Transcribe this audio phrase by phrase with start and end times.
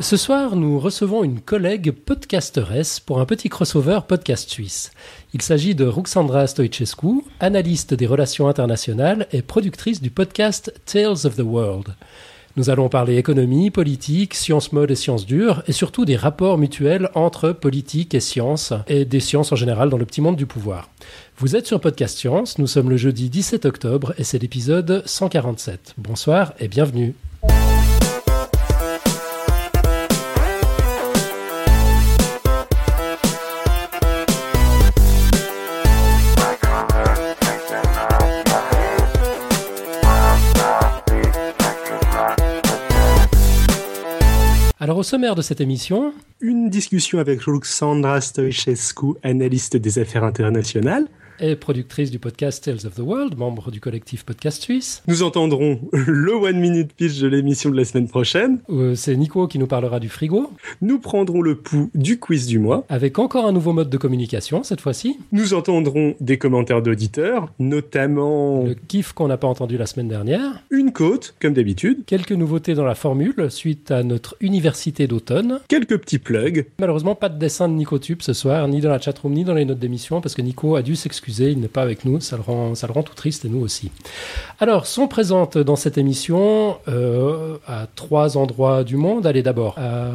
[0.00, 4.90] Ce soir, nous recevons une collègue podcasteresse pour un petit crossover podcast suisse.
[5.34, 11.36] Il s'agit de Ruxandra Stoichescu, analyste des relations internationales et productrice du podcast Tales of
[11.36, 11.94] the World.
[12.56, 17.08] Nous allons parler économie, politique, sciences molles et sciences dures, et surtout des rapports mutuels
[17.14, 20.90] entre politique et sciences, et des sciences en général dans le petit monde du pouvoir.
[21.38, 25.94] Vous êtes sur Podcast Science, nous sommes le jeudi 17 octobre, et c'est l'épisode 147.
[25.96, 27.14] Bonsoir et bienvenue.
[44.90, 51.06] Alors au sommaire de cette émission, une discussion avec Ruxandra Stoichescu, analyste des affaires internationales,
[51.40, 55.02] et productrice du podcast Tales of the World, membre du collectif Podcast Suisse.
[55.06, 58.60] Nous entendrons le One Minute Pitch de l'émission de la semaine prochaine.
[58.68, 60.50] Euh, c'est Nico qui nous parlera du frigo.
[60.82, 62.84] Nous prendrons le pouls du quiz du mois.
[62.88, 65.18] Avec encore un nouveau mode de communication cette fois-ci.
[65.32, 68.64] Nous entendrons des commentaires d'auditeurs, notamment...
[68.64, 70.62] Le kiff qu'on n'a pas entendu la semaine dernière.
[70.70, 72.04] Une côte, comme d'habitude.
[72.06, 75.60] Quelques nouveautés dans la formule suite à notre université d'automne.
[75.68, 76.66] Quelques petits plugs.
[76.78, 79.64] Malheureusement, pas de dessin de Nicotube ce soir, ni dans la chatroom, ni dans les
[79.64, 82.42] notes d'émission, parce que Nico a dû s'excuser il n'est pas avec nous, ça le,
[82.42, 83.90] rend, ça le rend tout triste et nous aussi.
[84.58, 89.26] Alors, sont présentes dans cette émission euh, à trois endroits du monde.
[89.26, 90.08] Allez, d'abord, à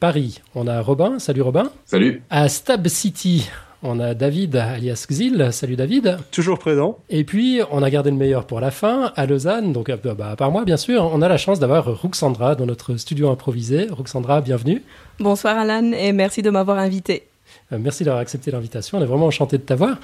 [0.00, 1.18] Paris, on a Robin.
[1.18, 1.70] Salut Robin.
[1.86, 2.22] Salut.
[2.30, 3.48] À Stab City,
[3.82, 5.48] on a David alias Xil.
[5.50, 6.18] Salut David.
[6.30, 6.98] Toujours présent.
[7.10, 10.34] Et puis, on a gardé le meilleur pour la fin, à Lausanne, donc euh, bah,
[10.36, 13.88] par moi bien sûr, on a la chance d'avoir Ruxandra dans notre studio improvisé.
[13.90, 14.82] Ruxandra, bienvenue.
[15.18, 17.24] Bonsoir Alan et merci de m'avoir invité.
[17.72, 19.98] Euh, merci d'avoir accepté l'invitation, on est vraiment enchanté de t'avoir.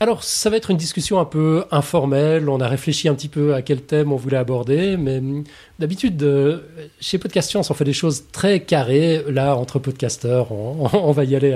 [0.00, 3.54] Alors, ça va être une discussion un peu informelle, on a réfléchi un petit peu
[3.54, 5.44] à quel thème on voulait aborder, mais hum,
[5.78, 6.58] d'habitude, euh,
[7.00, 9.24] chez Podcast Science, on fait des choses très carrées.
[9.28, 11.52] Là, entre podcasteurs, on, va y aller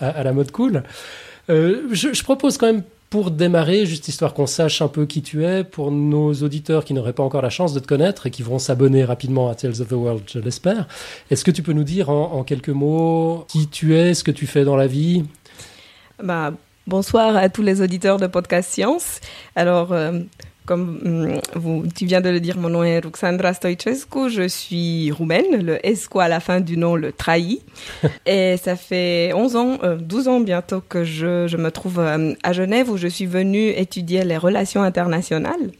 [0.00, 0.82] à la, mode cool.
[1.50, 2.82] Euh, je propose quand même
[3.14, 6.94] pour démarrer, juste histoire qu'on sache un peu qui tu es, pour nos auditeurs qui
[6.94, 9.80] n'auraient pas encore la chance de te connaître et qui vont s'abonner rapidement à Tales
[9.80, 10.88] of the World, je l'espère,
[11.30, 14.48] est-ce que tu peux nous dire en, quelques mots qui tu es, ce que tu
[14.48, 15.22] fais dans la vie?
[16.20, 16.54] Bah,
[16.88, 19.20] Bonsoir à tous les auditeurs de Podcast Science.
[19.54, 20.18] Alors, euh,
[20.66, 25.10] comme mm, vous, tu viens de le dire, mon nom est Ruxandra Stoichescu, je suis
[25.10, 27.62] roumaine, le esco à la fin du nom le trahit.
[28.26, 32.34] et ça fait 11 ans, euh, 12 ans bientôt que je, je me trouve euh,
[32.42, 35.70] à Genève où je suis venue étudier les relations internationales.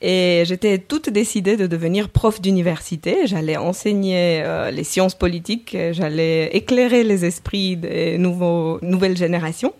[0.00, 3.26] Et j'étais toute décidée de devenir prof d'université.
[3.26, 9.72] J'allais enseigner euh, les sciences politiques, j'allais éclairer les esprits des nouveaux, nouvelles générations.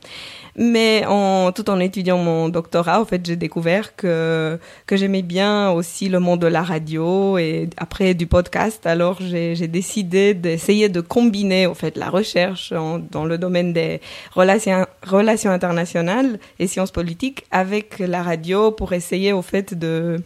[0.61, 5.71] Mais en, tout en étudiant mon doctorat, en fait, j'ai découvert que, que j'aimais bien
[5.71, 8.85] aussi le monde de la radio et après du podcast.
[8.85, 14.01] Alors, j'ai décidé d'essayer de combiner, en fait, la recherche en, dans le domaine des
[14.35, 20.17] relations, relations internationales et sciences politiques avec la radio pour essayer, au fait, de,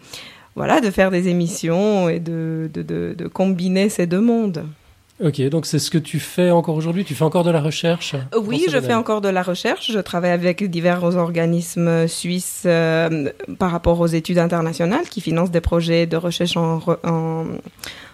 [0.57, 4.65] voilà, de faire des émissions et de, de, de, de combiner ces deux mondes.
[5.25, 8.17] Ok, donc c'est ce que tu fais encore aujourd'hui Tu fais encore de la recherche
[8.37, 9.93] Oui, je fais encore de la recherche.
[9.93, 15.61] Je travaille avec divers organismes suisses euh, par rapport aux études internationales qui financent des
[15.61, 17.45] projets de recherche en, en,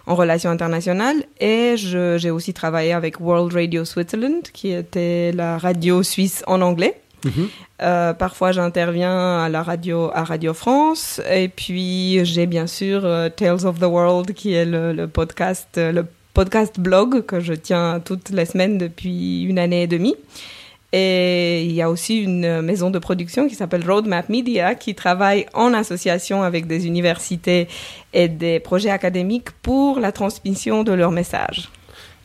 [0.06, 1.16] en relations internationales.
[1.40, 6.94] Et j'ai aussi travaillé avec World Radio Switzerland, qui était la radio suisse en anglais.
[7.24, 7.30] -hmm.
[7.82, 11.20] euh, parfois, j'interviens à la radio, à Radio France.
[11.30, 15.70] Et puis, j'ai bien sûr euh, Tales of the World, qui est le, le podcast,
[15.76, 16.04] le
[16.34, 20.14] podcast blog que je tiens toutes les semaines depuis une année et demie.
[20.92, 25.44] Et il y a aussi une maison de production qui s'appelle Roadmap Media qui travaille
[25.52, 27.68] en association avec des universités
[28.14, 31.68] et des projets académiques pour la transmission de leurs messages.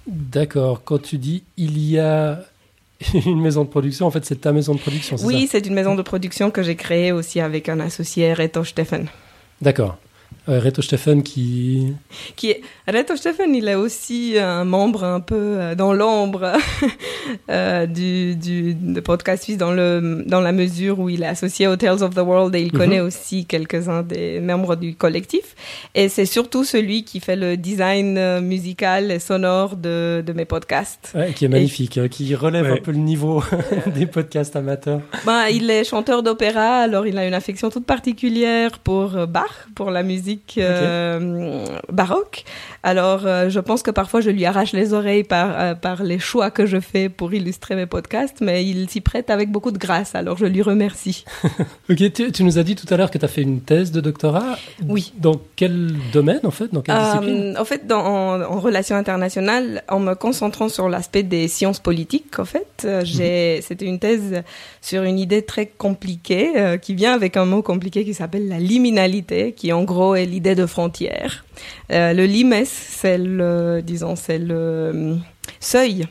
[0.07, 0.83] D'accord.
[0.85, 2.39] Quand tu dis il y a
[3.25, 5.73] une maison de production, en fait c'est ta maison de production, c'est Oui, c'est une
[5.73, 9.07] maison de production que j'ai créée aussi avec un associé, Reto Steffen.
[9.61, 9.97] D'accord.
[10.49, 11.93] Euh, Reto Steffen qui...
[12.35, 12.61] qui est...
[12.87, 16.53] Reto Steffen, il est aussi un membre un peu dans l'ombre
[17.49, 21.67] euh, du, du de podcast suisse dans, le, dans la mesure où il est associé
[21.67, 22.77] aux Tales of the World et il mm -hmm.
[22.77, 25.55] connaît aussi quelques-uns des membres du collectif.
[25.95, 31.13] Et c'est surtout celui qui fait le design musical et sonore de, de mes podcasts.
[31.15, 32.09] Ouais, qui est magnifique, et...
[32.09, 32.79] qui relève ouais.
[32.79, 33.43] un peu le niveau
[33.97, 35.01] des podcasts amateurs.
[35.25, 39.89] Ben, il est chanteur d'opéra, alors il a une affection toute particulière pour Bach, pour
[39.91, 42.45] la musique musique euh, baroque.
[42.85, 46.19] Alors, euh, je pense que parfois je lui arrache les oreilles par, euh, par les
[46.19, 49.77] choix que je fais pour illustrer mes podcasts, mais il s'y prête avec beaucoup de
[49.77, 51.23] grâce, alors je lui remercie.
[51.89, 53.93] ok, tu, tu, nous as dit tout à l'heure que tu as fait une thèse
[53.93, 54.57] de doctorat.
[54.85, 55.13] Oui.
[55.17, 57.55] Dans quel domaine, en fait Dans quelle discipline?
[57.57, 62.37] En fait, dans, en, en, relations internationales, en me concentrant sur l'aspect des sciences politiques,
[62.37, 63.61] en fait, j'ai, mm -hmm.
[63.61, 64.43] c'était une thèse
[64.81, 69.53] sur une idée très compliquée, qui vient avec un mot compliqué qui s'appelle la liminalité,
[69.53, 71.45] qui en gros est l'idée de frontière.
[71.91, 75.15] Euh, le limes, c'est le, disons, c'est le euh,
[75.59, 76.05] seuil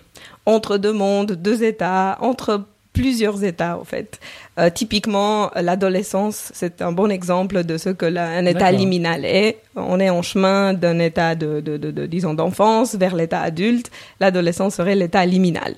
[0.46, 4.20] entre deux mondes, deux États, entre plusieurs États, en fait.
[4.58, 9.58] Euh, typiquement, l'adolescence, c'est un bon exemple de ce que la, un État liminal est.
[9.76, 13.90] On est en chemin d'un État de, de, de, de disons, d'enfance vers l'État adulte.
[14.20, 15.74] L'adolescence serait l'État liminal.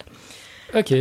[0.75, 0.93] Ok.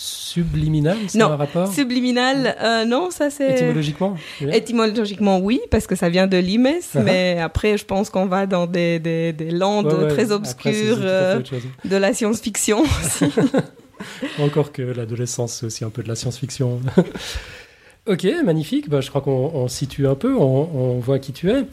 [0.00, 3.54] Subliminal, c'est non, un rapport Subliminal, euh, non, ça c'est.
[3.54, 4.16] Étymologiquement.
[4.40, 7.02] Étymologiquement, oui, parce que ça vient de limes, uh -huh.
[7.02, 10.08] mais après, je pense qu'on va dans des, des, des landes ouais, ouais.
[10.08, 11.42] très obscures euh,
[11.84, 13.24] de la science-fiction aussi.
[14.38, 16.80] Encore que l'adolescence, c'est aussi un peu de la science-fiction.
[18.06, 18.88] ok, magnifique.
[18.88, 21.64] Bah, je crois qu'on situe un peu, on, on voit qui tu es.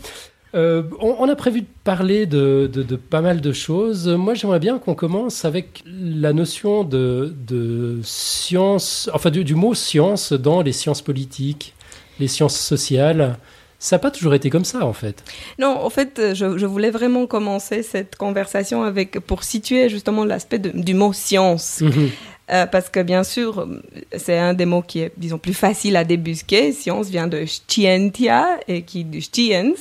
[0.55, 4.07] Euh, on, on, a prévu de parler de, de, de pas mal de choses.
[4.07, 9.73] Moi, j'aimerais bien qu'on commence avec la notion de, de science, enfin du, du, mot
[9.73, 11.73] science dans les sciences politiques,
[12.19, 13.37] les sciences sociales.
[13.79, 15.23] Ça n'a pas toujours été comme ça, en fait.
[15.59, 20.59] Non, en fait, je, je voulais vraiment commencer cette conversation avec pour situer justement l'aspect
[20.59, 21.81] du mot science.
[21.81, 22.09] -hmm.
[22.51, 23.67] Euh, parce que bien sûr,
[24.15, 26.71] c'est un des mots qui est, disons, plus facile à débusquer.
[26.71, 29.73] Science vient de scientia et qui du sciens,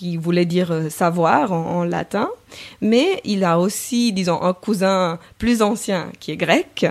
[0.00, 2.30] qui voulait dire savoir en, en, latin,
[2.80, 6.86] mais il a aussi, disons, un cousin plus ancien qui est grec,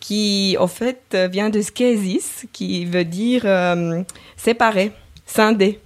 [0.00, 4.02] qui en fait vient de skesis, qui veut dire euh,
[4.38, 4.92] séparer,
[5.26, 5.80] scinder.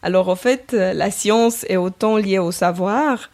[0.00, 3.30] Alors en fait, la science est autant liée au savoir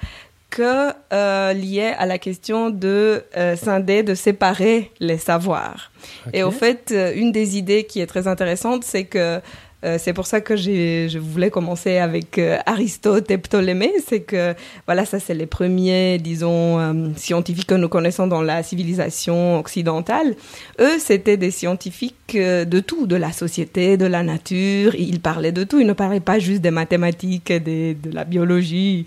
[0.48, 5.92] que euh, liée à la question de euh, scinder, de séparer les savoirs.
[6.26, 6.38] Okay.
[6.38, 9.42] Et au fait, une des idées qui est très intéressante, c'est que
[9.84, 13.92] euh, c'est pour ça que je voulais commencer avec euh, Aristote et Ptolémée.
[14.06, 14.54] C'est que,
[14.86, 20.36] voilà, ça, c'est les premiers, disons, euh, scientifiques que nous connaissons dans la civilisation occidentale.
[20.80, 24.94] Eux, c'était des scientifiques de tout, de la société, de la nature.
[24.94, 25.80] Ils parlaient de tout.
[25.80, 29.04] Ils ne parlaient pas juste des mathématiques et des, de la biologie.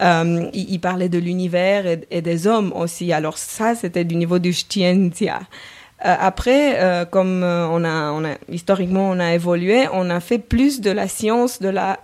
[0.00, 3.12] Euh, ils, ils parlaient de l'univers et, et, des hommes aussi.
[3.12, 5.40] Alors ça, c'était du niveau du scientia.
[6.04, 10.18] Euh, après, euh, comme euh, on a, on a, historiquement on a évolué, on a
[10.20, 12.00] fait plus de la science, de la,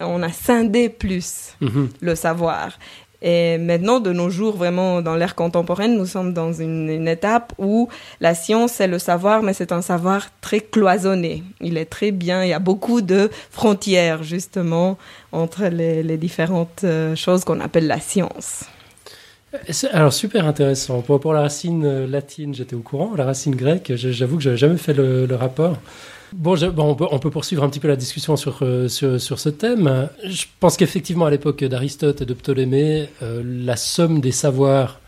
[0.00, 1.88] on a scindé plus -hmm.
[2.00, 2.78] le savoir.
[3.22, 7.52] Et maintenant, de nos jours, vraiment dans l'ère contemporaine, nous sommes dans une, une, étape
[7.58, 7.88] où
[8.20, 11.42] la science, c'est le savoir, mais c'est un savoir très cloisonné.
[11.60, 14.96] Il est très bien, il y a beaucoup de frontières, justement,
[15.32, 18.64] entre les, les différentes choses qu'on appelle la science.
[19.92, 21.02] Alors super intéressant.
[21.02, 23.14] Pour, pour la racine latine, j'étais au courant.
[23.16, 25.76] La racine grecque, j'avoue que j'avais jamais fait le, rapport.
[26.32, 30.08] Bon, on, peut, poursuivre un petit peu la discussion sur, sur, sur ce thème.
[30.24, 35.00] Je pense qu'effectivement, à l'époque d'Aristote et de Ptolémée, euh, la somme des savoirs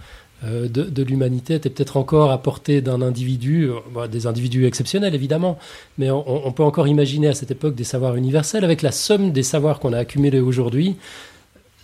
[0.44, 5.56] euh, de, l'humanité était peut-être encore à portée d'un individu, bon, des individus exceptionnels évidemment,
[5.98, 8.64] mais on, peut encore imaginer à cette époque des savoirs universels.
[8.64, 10.96] Avec la somme des savoirs qu'on a accumulés aujourd'hui,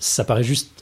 [0.00, 0.77] ça paraît juste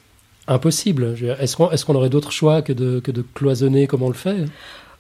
[0.49, 1.17] impossible.
[1.41, 4.15] Est-ce qu'on est qu aurait d'autres choix que de, que de cloisonner comme on le
[4.15, 4.45] fait?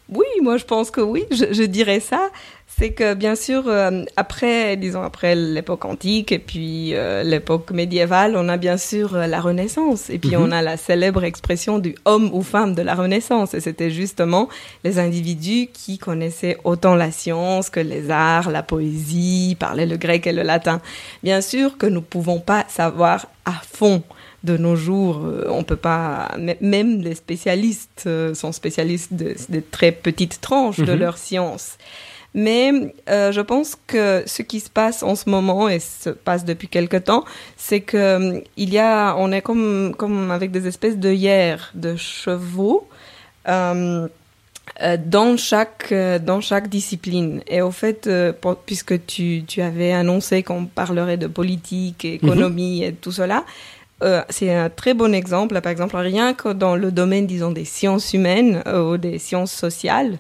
[0.09, 2.31] Oui, moi je pense que oui, je, je dirais ça.
[2.69, 8.35] C'est que bien sûr, euh, après, disons, après l'époque antique et puis euh, l'époque médiévale,
[8.37, 10.11] on a bien sûr euh, la Renaissance.
[10.11, 10.49] Et puis mm -hmm.
[10.49, 13.55] on a la célèbre expression du homme ou femme de la Renaissance.
[13.55, 14.49] Et c'était justement
[14.85, 20.27] les individus qui connaissaient autant la science que les arts, la poésie, parlaient le grec
[20.27, 20.81] et le latin.
[21.23, 24.03] Bien sûr que nous ne pouvons pas savoir à fond
[24.47, 30.41] de nos jours, on peut pas, même les spécialistes sont spécialistes de, de très petites
[30.41, 31.77] tranches de leur science.
[32.37, 32.71] Mais
[33.09, 36.69] euh, je pense que ce qui se passe en ce moment et se passe depuis
[36.69, 37.25] quelque temps,
[37.57, 41.73] c'est que euh, il y a, on est comme comme avec des espèces de hier
[41.75, 42.87] de chevaux.
[43.49, 44.07] Euh,
[44.99, 50.43] dans chaque dans chaque discipline et au fait euh, pour, puisque tu, tu avais annoncé
[50.43, 52.89] qu'on parlerait de politique économie -hmm.
[52.89, 53.45] et tout cela
[54.03, 57.65] euh, c'est un très bon exemple par exemple rien que dans le domaine disons des
[57.65, 60.19] sciences humaines euh, ou des sciences sociales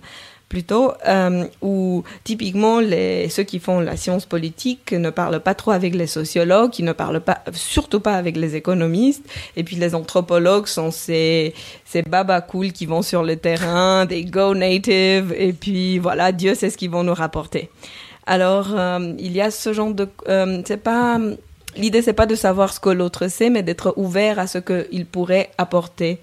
[0.49, 5.73] plutôt, euh, où typiquement les, ceux qui font la science politique ne parlent pas trop
[5.73, 9.25] avec les sociologues, qui ne parlent pas, surtout pas avec les économistes,
[9.57, 11.53] et puis les anthropologues sont ces,
[11.85, 12.05] ces
[12.47, 16.77] cool qui vont sur le terrain, des go native, et puis voilà, Dieu sait ce
[16.77, 17.69] qu'ils vont nous rapporter.
[18.25, 18.69] Alors,
[19.19, 20.09] il y a ce genre de...
[20.65, 21.19] C'est pas
[21.77, 25.07] l'idée c'est pas de savoir ce que l'autre sait, mais d'être ouvert à ce qu'il
[25.07, 26.19] pourrait apporter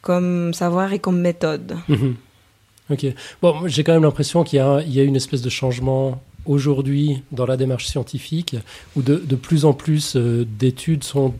[0.00, 1.76] comme savoir et comme méthode.
[1.88, 2.16] Mhm.
[2.90, 3.06] Ok.
[3.40, 7.46] Bon, j'ai quand même l'impression qu'il y, y, a une espèce de changement aujourd'hui dans
[7.46, 8.56] la démarche scientifique
[8.96, 11.34] où de, de plus en plus euh, d'études sont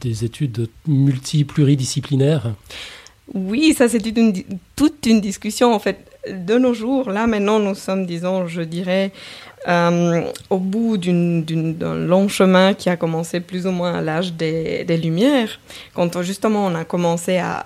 [0.00, 2.54] des études multi-pluridisciplinaires.
[3.34, 4.32] Oui, ça c'est une,
[4.74, 5.98] toute une discussion en fait.
[6.28, 9.12] De nos jours, là maintenant nous sommes, disons, je dirais,
[9.66, 14.84] euh, au bout d'un long chemin qui a commencé plus ou moins à l'âge des,
[14.84, 15.58] des, Lumières,
[15.94, 17.64] quand justement on a commencé à,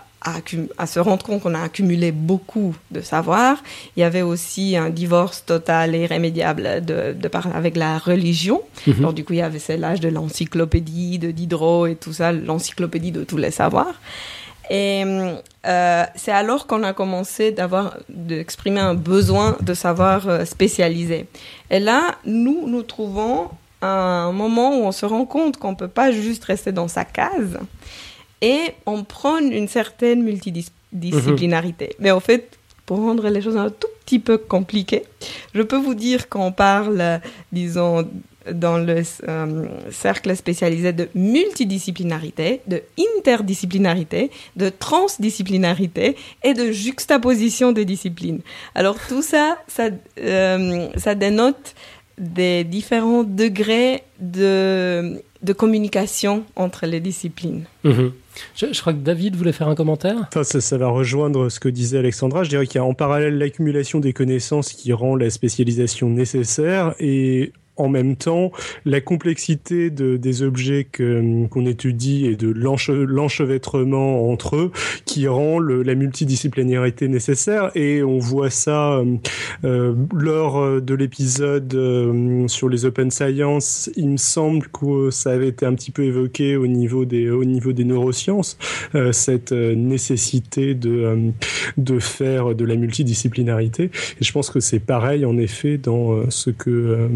[0.79, 3.63] à, se rendre compte qu'on a accumulé beaucoup de savoir.
[3.97, 8.63] Il y avait aussi un divorce total et irrémédiable de, de par, avec la religion.
[8.87, 8.95] Mhm.
[8.99, 13.13] Alors du coup, il y avait l'âge de l'encyclopédie, de Diderot et tout ça, l'encyclopédie
[13.13, 13.95] de tous les savoirs.
[14.73, 15.05] Et
[15.67, 21.27] euh, c'est alors qu'on a commencé d'avoir, d'exprimer un besoin de savoir euh, spécialisé.
[21.71, 23.51] Et là, nous, nous trouvons
[23.83, 27.05] un moment où on se rend compte qu'on ne peut pas juste rester dans sa
[27.05, 27.59] case
[28.41, 31.85] et on prend une certaine multidisciplinarité.
[31.85, 31.95] Mhm.
[31.99, 35.05] Mais en fait, pour rendre les choses un tout petit peu compliquées,
[35.55, 37.21] je peux vous dire qu'on parle,
[37.53, 38.09] disons,
[38.51, 42.83] dans le euh, cercle spécialisé de multidisciplinarité, de
[43.19, 48.41] interdisciplinarité, de transdisciplinarité et de juxtaposition des disciplines.
[48.75, 51.75] Alors tout ça, ça, euh, ça dénote
[52.19, 57.65] des différents degrés de, de communication entre les disciplines.
[57.85, 58.13] Mhm.
[58.55, 60.17] Je, crois que David voulait faire un commentaire.
[60.29, 62.45] Enfin, ça, ça va rejoindre ce que disait Alexandra.
[62.45, 66.95] Je dirais qu'il y a en parallèle l'accumulation des connaissances qui rend la spécialisation nécessaire
[66.99, 68.53] et en même temps
[68.85, 74.73] la complexité de, des objets qu'on étudie et de l'enchevêtrement entre eux
[75.05, 77.71] qui rend le, la multidisciplinarité nécessaire.
[77.75, 79.17] Et on voit ça euh,
[79.65, 85.49] euh lors de l'épisode euh, sur les open science il me semble que ça avait
[85.49, 88.59] été un petit peu évoqué au niveau des au niveau des neurosciences
[88.95, 91.33] euh, cette nécessité de
[91.77, 93.85] de faire de la multidisciplinarité.
[93.85, 97.09] Et je pense que c'est pareil en effet dans ce que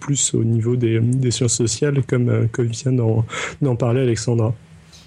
[0.00, 4.54] plus au niveau des, sciences sociales, comme, euh, comme vient d'en parler Alexandra.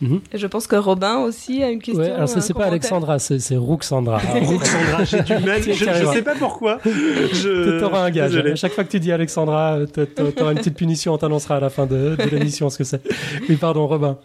[0.02, 0.20] Mhm.
[0.34, 2.04] Je pense que Robin aussi a une question.
[2.04, 4.18] Ouais, alors c'est pas Alexandra, c'est Ruxandra.
[4.34, 6.80] Ruxandra, j'ai du mal, je, ne sais pas pourquoi.
[6.84, 7.80] Je...
[7.80, 8.36] Tu auras un gage.
[8.36, 10.02] À chaque fois que tu dis Alexandra, tu
[10.42, 13.02] auras une petite punition, on t'annoncera à la fin de, de l'émission ce que c'est.
[13.48, 14.18] Oui, pardon, Robin.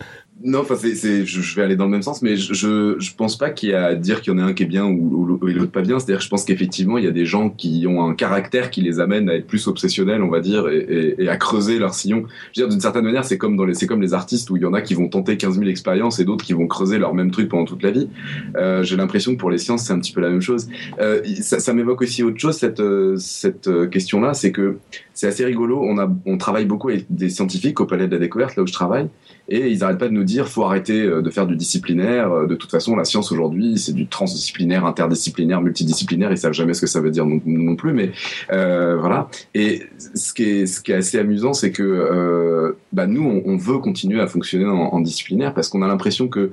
[0.45, 3.37] Non, enfin, c'est, je, je, vais aller dans le même sens, mais je, je, pense
[3.37, 5.23] pas qu'il y a à dire qu'il y en a un qui est bien ou,
[5.23, 5.99] ou, l'autre pas bien.
[5.99, 9.01] C'est-à-dire, je pense qu'effectivement, il y a des gens qui ont un caractère qui les
[9.01, 12.25] amène à être plus obsessionnels, on va dire, et, et, à creuser leur sillon.
[12.53, 14.57] Je veux dire, d'une certaine manière, c'est comme dans les, c'est comme les artistes où
[14.57, 16.99] il y en a qui vont tenter 15 000 expériences et d'autres qui vont creuser
[16.99, 18.09] leur même truc pendant toute la vie.
[18.57, 20.69] Euh, j'ai l'impression que pour les sciences, c'est un petit peu la même chose.
[21.01, 22.83] Euh, ça, ça m'évoque aussi autre chose, cette,
[23.17, 24.77] cette euh, question-là, c'est que
[25.15, 25.81] c'est assez rigolo.
[25.83, 28.69] On a, on travaille beaucoup avec des scientifiques au Palais de la Découverte, là où
[28.69, 29.09] je travaille
[29.49, 32.31] et ils n'arrêtent pas de nous dire faut arrêter euh, de faire du disciplinaire.
[32.31, 36.31] Euh, de toute façon, la science aujourd'hui, c'est du transdisciplinaire, interdisciplinaire, multidisciplinaire.
[36.31, 38.13] Ils savent jamais ce que ça veut dire non, plus, mais
[38.53, 39.29] euh, voilà.
[39.55, 44.67] Et ce qui est, assez amusant, c'est que bah, nous, on, veut continuer à fonctionner
[44.67, 46.53] en, disciplinaire parce qu'on a l'impression que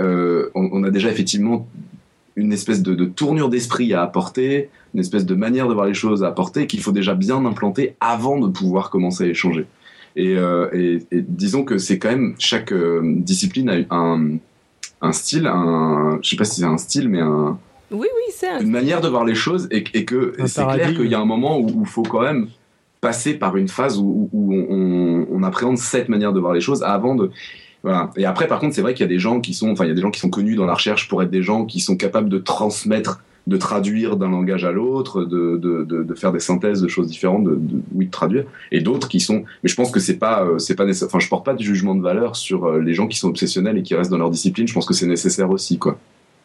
[0.00, 1.68] on, a déjà effectivement
[2.36, 6.24] une espèce de tournure d'esprit à apporter, une espèce de manière de voir les choses
[6.24, 9.66] à apporter qu'il faut déjà bien implanter avant de pouvoir commencer à échanger.
[10.16, 14.36] Et, euh, et, et disons que c'est quand même chaque euh, discipline a un,
[15.00, 17.58] un style, un, je sais pas si c'est un style, mais un,
[17.90, 21.06] oui, oui, c'est une manière de voir les choses et, et que c'est clair qu'il
[21.06, 22.48] y a un moment où il faut quand même
[23.00, 26.82] passer par une phase où, où on, on, appréhende cette manière de voir les choses
[26.82, 27.30] avant de
[27.82, 28.10] voilà.
[28.16, 29.88] Et après, par contre, c'est vrai qu'il y a des gens qui sont, enfin, il
[29.88, 31.80] y a des gens qui sont connus dans la recherche pour être des gens qui
[31.80, 36.32] sont capables de transmettre de traduire d'un langage à l'autre, de, de, de, de, faire
[36.32, 37.58] des synthèses de choses différentes, de,
[37.94, 39.44] oui, de traduire, et d'autres qui sont.
[39.62, 41.08] Mais je pense que c'est pas, euh, c'est pas nécessaire.
[41.08, 43.76] Enfin, je porte pas de jugement de valeur sur euh, les gens qui sont obsessionnels
[43.76, 44.66] et qui restent dans leur discipline.
[44.66, 45.98] Je pense que c'est nécessaire aussi, quoi.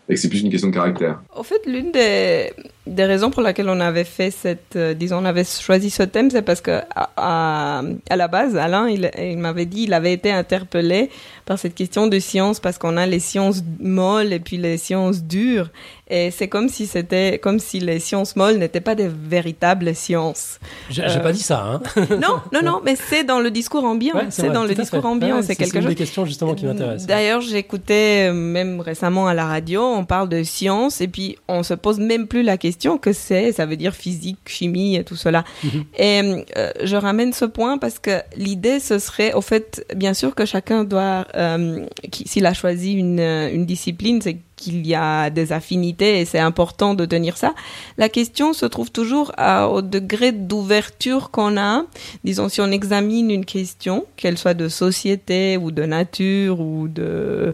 [0.10, 1.22] Et que c'est plus une question de caractère.
[1.36, 2.52] En fait, l'une des,
[2.88, 6.32] des raisons pour lesquelles on avait fait cette, euh, disons, on avait choisi ce thème,
[6.32, 10.14] c'est parce que à, à, à, la base, Alain, il, il m'avait dit, il avait
[10.14, 11.10] été interpellé
[11.46, 15.24] par cette question de science parce qu'on a les sciences molles et puis les sciences
[15.24, 15.70] dures.
[16.12, 20.60] Et c'est comme si c'était, comme si les sciences molles n'étaient pas des véritables sciences.
[20.90, 21.20] J'ai euh...
[21.20, 21.82] pas dit ça, hein.
[22.10, 24.16] non, non, non, mais c'est dans le discours ambiant.
[24.16, 25.38] Ouais, c'est dans le discours ambiant.
[25.38, 25.84] Ouais, c'est quelque chose.
[25.84, 27.06] Une des questions justement qui m'intéresse.
[27.06, 31.76] D'ailleurs, j'écoutais même récemment à la radio, on parle de science et puis on se
[31.76, 32.69] pose même plus la question
[33.02, 33.52] que c'est.
[33.52, 35.44] Ça veut dire physique, chimie et tout cela.
[35.64, 35.84] Mm -hmm.
[35.98, 40.36] Et euh, je ramène ce point parce que l'idée, ce serait, au fait, bien sûr
[40.36, 41.86] que chacun doit, euh,
[42.26, 43.20] s'il a choisi une,
[43.56, 47.52] une discipline, c'est qu'il y a des affinités et c'est important de tenir ça.
[47.98, 49.32] La question se trouve toujours
[49.76, 51.86] au degré d'ouverture qu'on a.
[52.24, 57.54] Disons, si on examine une question, qu'elle soit de société ou de nature ou de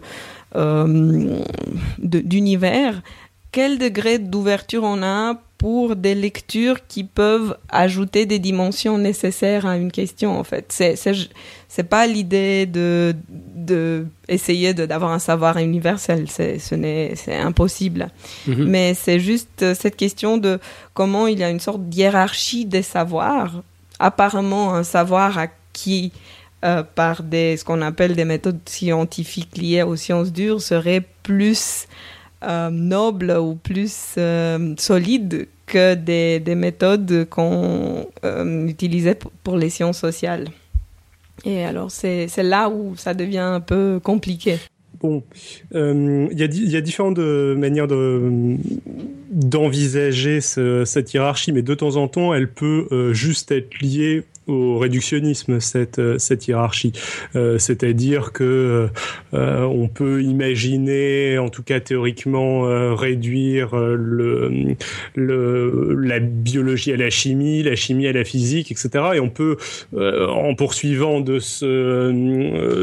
[0.56, 1.42] euh,
[1.98, 3.02] d'univers,
[3.56, 9.78] quel degré d'ouverture on a pour des lectures qui peuvent ajouter des dimensions nécessaires à
[9.78, 10.66] une question en fait.
[10.68, 10.94] C'est
[11.66, 16.26] c'est pas l'idée de de essayer d'avoir un savoir universel.
[16.28, 18.10] C'est ce n'est c'est impossible.
[18.46, 18.64] Mhm.
[18.68, 20.60] mais c'est juste cette question de
[20.92, 23.62] comment il y a une sorte de hiérarchie des savoirs
[23.98, 26.12] apparemment un savoir acquis
[26.62, 31.86] euh, par des ce qu'on appelle des méthodes scientifiques liées aux sciences dures serait plus
[32.44, 39.70] euh, noble ou plus euh, solide que des, des méthodes qu'on euh, utilisait pour les
[39.70, 40.48] sciences sociales.
[41.44, 44.58] Et alors, c'est là où ça devient un peu compliqué.
[45.00, 45.22] Bon,
[45.72, 47.86] il y, y, a différentes manières
[49.30, 55.60] d'envisager cette hiérarchie, mais de temps en temps, elle peut juste être liée au réductionnisme
[55.60, 56.92] cette euh, cette hiérarchie,
[57.34, 58.88] euh, c'est-à-dire que
[59.34, 62.62] euh, on peut imaginer, en tout cas théoriquement,
[62.94, 64.76] réduire le,
[65.16, 68.90] la biologie à la chimie, la chimie à la physique, etc.
[69.14, 69.56] Et on peut,
[69.96, 72.12] en poursuivant de ce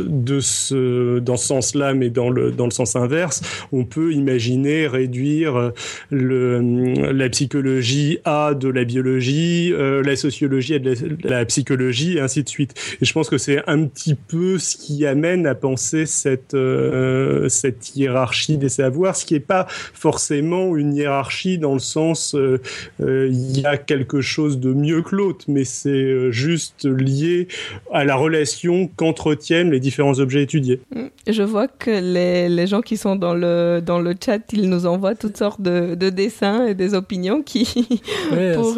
[0.08, 3.42] de ce dans ce sens-là, mais dans le dans le sens inverse,
[3.72, 5.72] on peut imaginer réduire
[6.10, 12.20] le la psychologie à de la biologie, la sociologie à de la, la psychologie et
[12.20, 12.74] ainsi de suite.
[13.00, 17.48] Et je pense que c'est un petit peu ce qui amène à penser cette, euh,
[17.48, 22.60] cette hiérarchie des savoirs, ce qui n'est pas forcément une hiérarchie dans le sens euh,
[23.02, 27.48] euh, il y a quelque chose de mieux que l'autre, mais c'est juste lié
[27.92, 30.82] à la relation qu'entretiennent les différents objets étudiés.
[30.96, 31.04] Mm.
[31.28, 34.88] Je vois que les, les, gens qui sont dans le, dans le chat, ils nous
[34.88, 37.66] envoient toutes sortes de, de dessins et des opinions qui,
[38.56, 38.78] pour,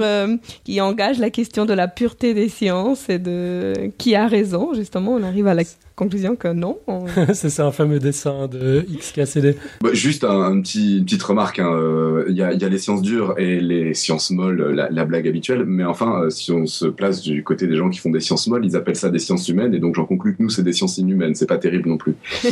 [0.63, 2.64] qui engagent la question de la pureté des sciences
[2.95, 5.13] c'est de qui a raison, justement.
[5.13, 5.63] On arrive à la
[5.95, 6.77] conclusion que non.
[7.33, 9.55] c'est un fameux dessin de XKCD.
[9.81, 11.59] Bah, juste un, petit, une petite remarque.
[11.59, 11.71] Hein.
[11.71, 15.27] Euh, il y, a, y, a, les sciences dures et les sciences molles, la, blague
[15.27, 15.65] habituelle.
[15.65, 18.47] Mais enfin, euh, si on se place du côté des gens qui font des sciences
[18.47, 19.73] molles, ils appellent ça des sciences humaines.
[19.73, 21.35] Et donc j'en conclus que nous, c'est des sciences inhumaines.
[21.35, 22.15] C'est pas terrible non plus.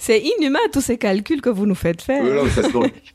[0.00, 2.24] c'est inhumain tous ces calculs que vous nous faites faire.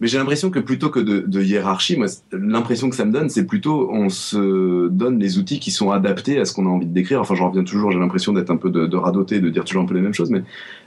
[0.02, 3.46] mais j'ai l'impression que plutôt que de, hiérarchie, moi, l'impression que ça me donne, c'est
[3.46, 6.94] plutôt on se donne les outils qui sont adaptés à ce qu'on a envie de
[6.94, 7.22] décrire.
[7.22, 9.84] Enfin, j'en reviens toujours, j'ai l'impression d'être un peu de, de radoter, de dire toujours
[9.84, 10.44] un peu les mêmes choses, mais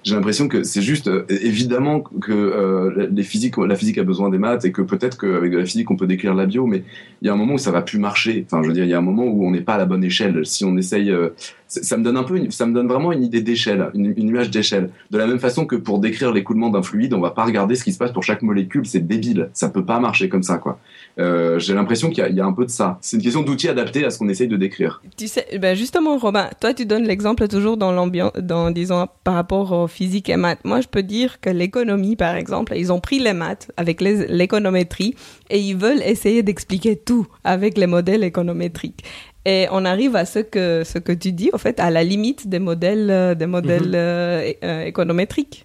[0.06, 4.64] j'ai l'impression que c'est juste euh, évidemment que euh, la physique a besoin des maths
[4.64, 6.84] et que peut-être qu'avec la physique on peut décrire la bio, mais
[7.22, 8.46] il y a un moment où ça va plus marcher.
[8.46, 9.84] Enfin, je veux dire, il y a un moment où on n'est pas à la
[9.84, 10.46] bonne échelle.
[10.46, 11.30] Si on essaye, euh,
[11.66, 14.90] ça me donne un peu, ça me donne vraiment une idée d'échelle, une, image d'échelle.
[15.10, 17.82] De la même façon que pour décrire l'écoulement d'un fluide, on va pas regarder ce
[17.82, 19.50] qui se passe pour chaque molécule, c'est débile.
[19.54, 20.78] Ça peut pas marcher comme ça, quoi.
[21.18, 22.98] J'ai l'impression qu'il y, a un peu de ça.
[23.00, 25.02] C'est une question d'outils adaptés à ce qu'on essaye de décrire.
[25.16, 29.34] Tu sais, ben justement, Robin, toi, tu donnes l'exemple toujours dans l'ambiance, dans disons par
[29.34, 30.60] rapport aux physique et maths.
[30.64, 35.14] Moi, je peux dire que l'économie, par exemple, ils ont pris les maths avec l'économétrie
[35.48, 39.02] et ils veulent essayer d'expliquer tout avec les modèles économétriques.
[39.46, 42.48] Et on arrive à ce que ce que tu dis, en fait, à la limite
[42.48, 43.94] des modèles euh, des modèles mhm.
[43.94, 45.64] euh, euh, économétriques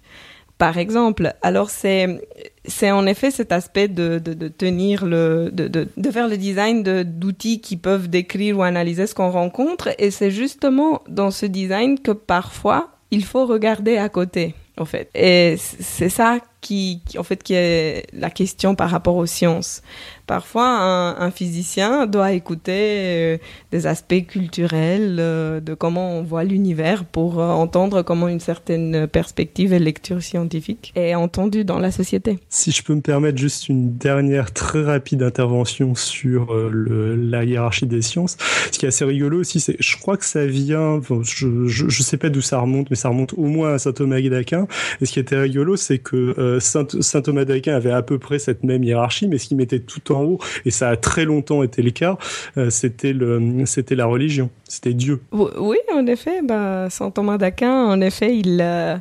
[0.58, 1.34] par exemple.
[1.42, 2.20] Alors c'est
[2.64, 7.60] c'est en effet cet aspect de, de, tenir le de, de, faire le design d'outils
[7.60, 12.12] qui peuvent décrire ou analyser ce qu'on rencontre et c'est justement dans ce design que
[12.12, 15.10] parfois il faut regarder à côté en fait.
[15.14, 19.82] Et c'est ça qui, en fait qui est la question par rapport aux sciences
[20.26, 23.38] Parfois, un, physicien doit écouter euh,
[23.72, 29.08] des aspects culturels euh, de comment on voit l'univers pour euh, entendre comment une certaine
[29.08, 32.38] perspective et lecture scientifique est entendue dans la société.
[32.48, 37.86] Si je peux me permettre juste une dernière très rapide intervention sur le, la hiérarchie
[37.86, 38.36] des sciences,
[38.70, 42.02] ce qui est assez rigolo aussi, c'est, je crois que ça vient, je, je, je,
[42.02, 44.68] sais pas d'où ça remonte, mais ça remonte au moins à saint Thomas d'Aquin.
[45.00, 48.38] Et ce qui était rigolo, c'est que saint, saint Thomas d'Aquin avait à peu près
[48.38, 51.62] cette même hiérarchie, mais ce qui mettait tout en haut, et ça a très longtemps
[51.62, 52.18] été le cas,
[52.56, 55.20] euh, c'était le, c'était la religion, c'était Dieu.
[55.32, 58.96] Oui, en effet, bah, Saint Thomas d'Aquin, en effet, il, euh,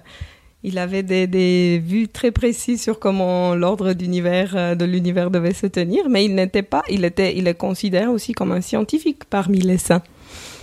[0.63, 5.53] il avait des, des, vues très précises sur comment l'ordre d'univers, euh, de l'univers devait
[5.53, 9.25] se tenir, mais il n'était pas, il était, il est considéré aussi comme un scientifique
[9.29, 10.03] parmi les saints.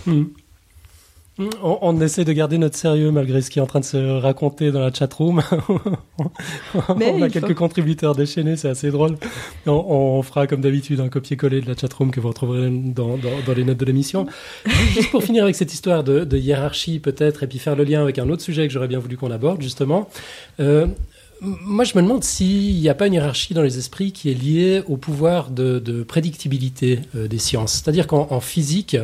[0.05, 0.23] Hmm.
[1.61, 4.71] On, essaie de garder notre sérieux malgré ce qui est en train de se raconter
[4.71, 5.41] dans la chatroom.
[6.89, 9.15] on a quelques contributeurs déchaînés, c'est assez drôle.
[9.65, 13.17] On, fera comme d'habitude un copier-coller de la chatroom que vous retrouverez dans,
[13.55, 14.27] les notes de l'émission.
[14.65, 18.19] Juste pour finir avec cette histoire de, hiérarchie peut-être, et puis faire le lien avec
[18.19, 20.09] un autre sujet que j'aurais bien voulu qu'on aborde justement.
[20.59, 20.87] Euh,
[21.41, 24.33] moi, je me demande s'il n'y a pas une hiérarchie dans les esprits qui est
[24.33, 27.75] liée au pouvoir de, prédictibilité des sciences.
[27.75, 28.97] C'est-à-dire qu'en physique,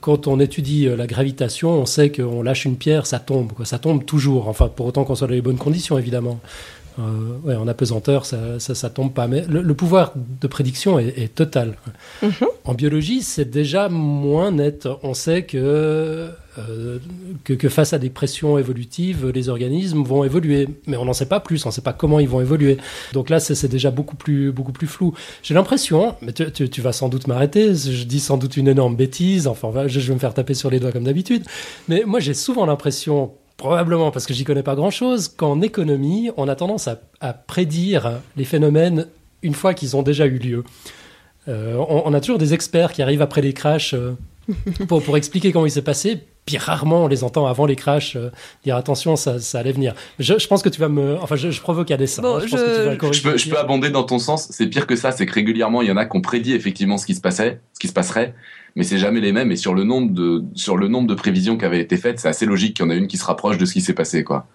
[0.00, 3.52] quand on étudie la gravitation, on sait qu'on lâche une pierre, ça tombe.
[3.64, 4.48] Ça tombe toujours.
[4.48, 6.40] Enfin, pour autant qu'on soit dans les bonnes conditions, évidemment.
[7.00, 9.26] Euh, ouais, en apesanteur, ça, ça, tombe pas.
[9.26, 11.76] Mais le, pouvoir de prédiction est, total.
[12.22, 12.30] Mhm.
[12.64, 14.88] En biologie, c'est déjà moins net.
[15.02, 16.30] On sait euh,
[17.44, 20.68] que, que, face à des pressions évolutives, les organismes vont évoluer.
[20.86, 22.78] Mais on n'en sait pas plus, on ne sait pas comment ils vont évoluer.
[23.12, 25.14] Donc là, c'est déjà beaucoup plus, beaucoup plus flou.
[25.42, 29.46] J'ai l'impression, mais tu, vas sans doute m'arrêter, je dis sans doute une énorme bêtise,
[29.46, 31.44] enfin, je vais me faire taper sur les doigts comme d'habitude.
[31.88, 36.48] Mais moi, j'ai souvent l'impression Probablement parce que j'y connais pas grand-chose, qu'en économie, on
[36.48, 39.06] a tendance à, prédire les phénomènes
[39.42, 40.64] une fois qu'ils ont déjà eu lieu.
[41.46, 44.16] Euh, on, a toujours des experts qui arrivent après les crashs euh,
[44.88, 48.16] pour, pour, expliquer comment il s'est passé, puis rarement on les entend avant les crashs
[48.16, 48.30] euh,
[48.64, 49.94] dire attention, ça, ça, allait venir.
[50.18, 51.18] Je, je, pense que tu vas me.
[51.20, 52.22] Enfin, je, je provoque à dessein.
[52.22, 52.40] Bon, hein.
[52.40, 52.56] je, je...
[52.56, 54.48] Pense que tu vas je, peux, je peux abonder dans ton sens.
[54.50, 56.96] C'est pire que ça, c'est que régulièrement, il y en a qui ont prédit effectivement
[56.96, 58.34] ce qui se passait, ce qui se passerait,
[58.76, 59.52] mais c'est jamais les mêmes.
[59.52, 62.28] Et sur le nombre de, sur le nombre de prévisions qui avaient été faites, c'est
[62.28, 64.24] assez logique qu'il y en a une qui se rapproche de ce qui s'est passé,
[64.24, 64.46] quoi.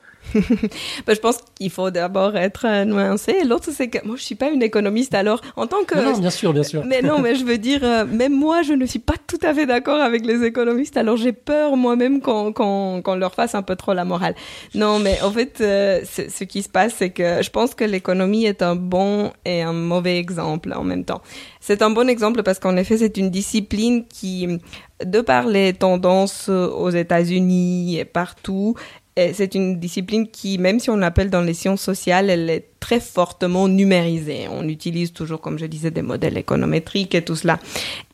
[1.05, 3.43] Bah, je pense qu'il faut d'abord être euh, nuancé.
[3.45, 5.13] L'autre, c'est que moi, je suis pas une économiste.
[5.13, 5.95] Alors, en tant que.
[5.95, 6.83] Non, bien sûr, bien sûr.
[6.85, 9.53] Mais non, mais je veux dire, euh, même moi, je ne suis pas tout à
[9.53, 10.97] fait d'accord avec les économistes.
[10.97, 14.35] Alors, j'ai peur moi-même qu'on qu'on leur fasse un peu trop la morale.
[14.73, 18.45] Non, mais en fait, euh, ce qui se passe, c'est que je pense que l'économie
[18.45, 21.21] est un bon et un mauvais exemple en même temps.
[21.59, 24.59] C'est un bon exemple parce qu'en effet, c'est une discipline qui,
[25.03, 28.75] de par les tendances aux États-Unis et partout,
[29.17, 32.99] c'est une discipline qui, même si on l'appelle dans les sciences sociales, elle est très
[32.99, 34.47] fortement numérisée.
[34.51, 37.59] On utilise toujours, comme je disais, des modèles économétriques et tout cela.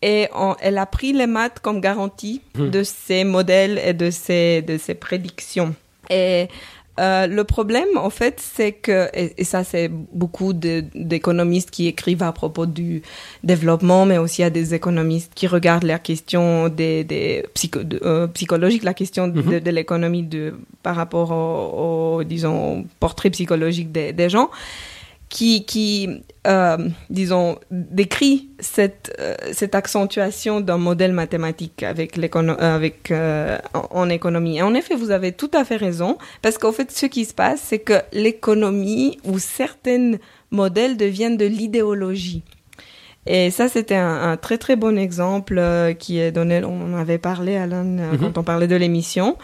[0.04, 0.28] Et
[0.62, 2.70] elle a pris les maths comme garantie mmh.
[2.70, 5.74] de ces modèles et de ces, de ces prédictions.
[6.10, 6.48] Et
[6.99, 12.32] euh, le problème, en fait, c'est que, et, ça, c'est beaucoup d'économistes qui écrivent à
[12.32, 13.01] propos du
[13.43, 17.45] développement, mais aussi à des économistes qui regardent la question des, des
[18.04, 19.63] euh, psychologiques, la question de, mhm.
[19.69, 20.27] l'économie
[20.84, 24.49] par rapport au, disons, portrait psychologique des, des gens
[25.32, 26.10] qui, qui
[26.46, 26.78] euh,
[27.10, 32.20] disons, décrit cette, euh, cette accentuation d'un modèle mathématique avec,
[32.60, 34.58] avec euh, en, économie.
[34.58, 37.34] Et en effet, vous avez tout à fait raison, parce qu'en fait, ce qui se
[37.34, 40.13] passe, c'est que l'économie ou certains
[40.52, 42.44] modèles deviennent de l'idéologie.
[43.26, 45.62] Et ça, c'était un, très très bon exemple
[46.00, 48.20] qui est donné, on en avait parlé, Alain, mm-hmm.
[48.20, 49.38] quand on parlait de l'émission.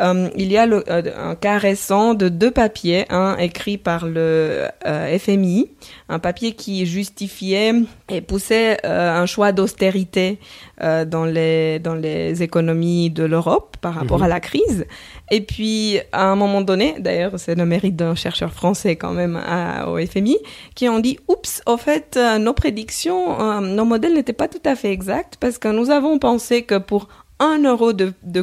[0.00, 4.06] Euh, il y a le, euh, un cas récent de deux papiers, un écrit par
[4.06, 5.70] le euh, FMI,
[6.08, 7.72] un papier qui justifiait
[8.08, 10.38] et poussait un choix d'austérité
[10.80, 14.24] dans les dans les économies de l'Europe par rapport mhm.
[14.24, 14.86] à la crise.
[15.30, 19.40] Et puis à un moment donné, d'ailleurs c'est le mérite d'un chercheur français quand même
[19.86, 20.38] au FMI,
[20.74, 24.90] qui ont dit oups, au fait nos prédictions, nos modèles n'étaient pas tout à fait
[24.90, 28.42] exacts parce que nous avons pensé que pour un euro de, de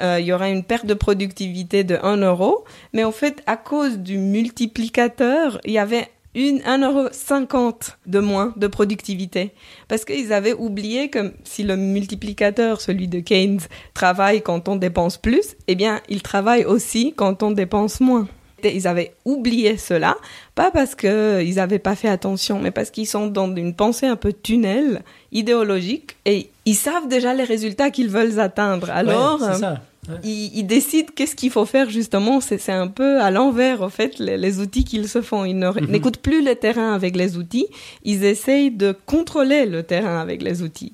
[0.00, 3.56] euh, il y aura une perte de productivité de 1 euro, mais en fait, à
[3.56, 7.68] cause du multiplicateur, il y avait une 1,50 euro
[8.06, 9.52] de moins de productivité.
[9.88, 13.60] Parce qu'ils avaient oublié que si le multiplicateur, celui de Keynes,
[13.94, 18.28] travaille quand on dépense plus, eh bien, il travaille aussi quand on dépense moins
[18.72, 20.16] ils avaient oublié cela,
[20.54, 24.16] pas parce qu'ils n'avaient pas fait attention, mais parce qu'ils sont dans une pensée un
[24.16, 28.90] peu tunnel, idéologique, et ils savent déjà les résultats qu'ils veulent atteindre.
[28.90, 29.74] Alors, euh,
[30.22, 32.40] Ils, décident qu'est-ce qu'il faut faire justement.
[32.40, 35.44] C'est un peu à l'envers, en fait, les, outils qu'ils se font.
[35.44, 35.86] Ils mhm.
[35.88, 37.66] n'écoutent plus le terrain avec les outils,
[38.04, 40.92] ils essayent de contrôler le terrain avec les outils.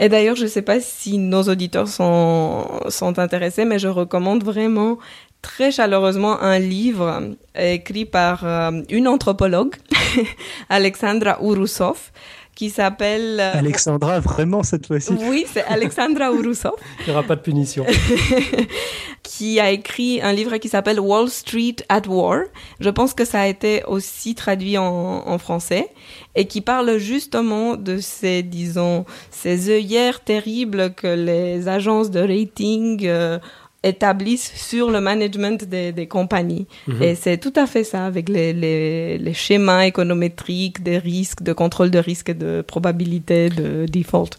[0.00, 4.44] Et d'ailleurs, je ne sais pas si nos auditeurs sont, sont intéressés, mais je recommande
[4.44, 4.98] vraiment
[5.42, 9.74] très chaleureusement un livre écrit par euh, une anthropologue,
[10.68, 12.10] Alexandra Urusov,
[12.58, 13.38] qui s'appelle...
[13.38, 16.72] Euh, Alexandra, vraiment cette fois-ci Oui, c'est Alexandra Urusov.
[17.00, 17.86] Il n'y aura pas de punition.
[19.22, 22.40] qui a écrit un livre qui s'appelle Wall Street at War.
[22.80, 25.88] Je pense que ça a été aussi traduit en, français
[26.34, 33.06] et qui parle justement de ces, disons, ces œillères terribles que les agences de rating
[33.06, 33.38] euh,
[33.82, 36.66] établissent sur le management des, des compagnies.
[36.88, 37.02] Mhm.
[37.02, 41.52] Et c'est tout à fait ça, avec les, les, les, schémas économétriques des risques, de
[41.52, 44.30] contrôle de risque et de probabilité de default.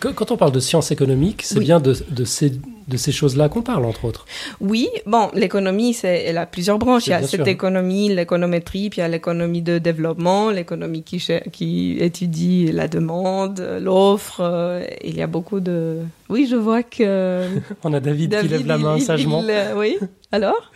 [0.00, 2.52] Quand on parle de sciences économiques, c'est bien de, de, ces,
[2.88, 4.26] de ces choses-là qu'on parle, entre autres.
[4.60, 7.06] Oui, bon, l'économie, c'est, elle a plusieurs branches.
[7.06, 11.22] Il y a cette économie, l'économétrie, puis il y a l'économie de développement, l'économie qui,
[11.52, 14.40] qui étudie la demande, l'offre.
[14.40, 15.98] Euh, il y a beaucoup de...
[16.28, 17.46] Oui, je vois que...
[17.84, 19.42] On a David, qui lève la main sagement.
[19.76, 19.98] oui,
[20.30, 20.70] alors?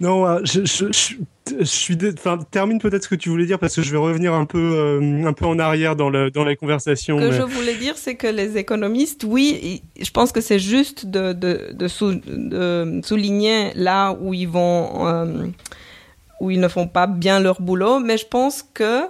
[0.00, 1.14] Non, euh, je, je,
[1.58, 1.98] je, suis.
[2.12, 4.58] Enfin, termine peut-être ce que tu voulais dire parce que je vais revenir un peu,
[4.58, 7.18] euh, un peu en arrière dans, le, dans la conversation.
[7.18, 11.06] Ce que je voulais dire, c'est que les économistes, oui, je pense que c'est juste
[11.06, 11.88] de, de, de,
[12.26, 15.46] de, souligner là où ils vont, euh,
[16.40, 19.02] où ils ne font pas bien leur boulot, mais je pense que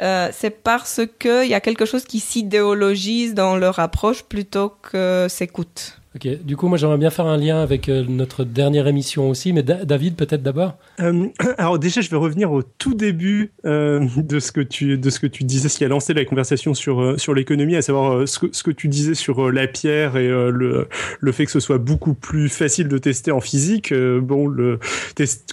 [0.00, 5.26] euh, c'est parce qu'il y a quelque chose qui s'idéologise dans leur approche plutôt que
[5.28, 6.01] s'écoute.
[6.14, 9.54] Ok, du coup, moi j'aimerais bien faire un lien avec euh, notre dernière émission aussi,
[9.54, 10.76] mais David, peut-être d'abord?
[11.00, 15.08] Euh, Alors, déjà, je vais revenir au tout début euh, de, ce que tu, de
[15.10, 18.28] ce que tu disais, ce qui a lancé la conversation sur, sur l'économie, à savoir
[18.28, 20.86] ce que, ce, que, tu disais sur la pierre et le,
[21.18, 23.94] le fait que ce soit beaucoup plus facile de tester en physique.
[23.94, 24.80] bon, le,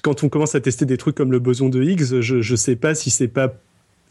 [0.02, 2.76] quand on commence à tester des trucs comme le boson de Higgs, je ne sais
[2.76, 3.54] pas si c'est pas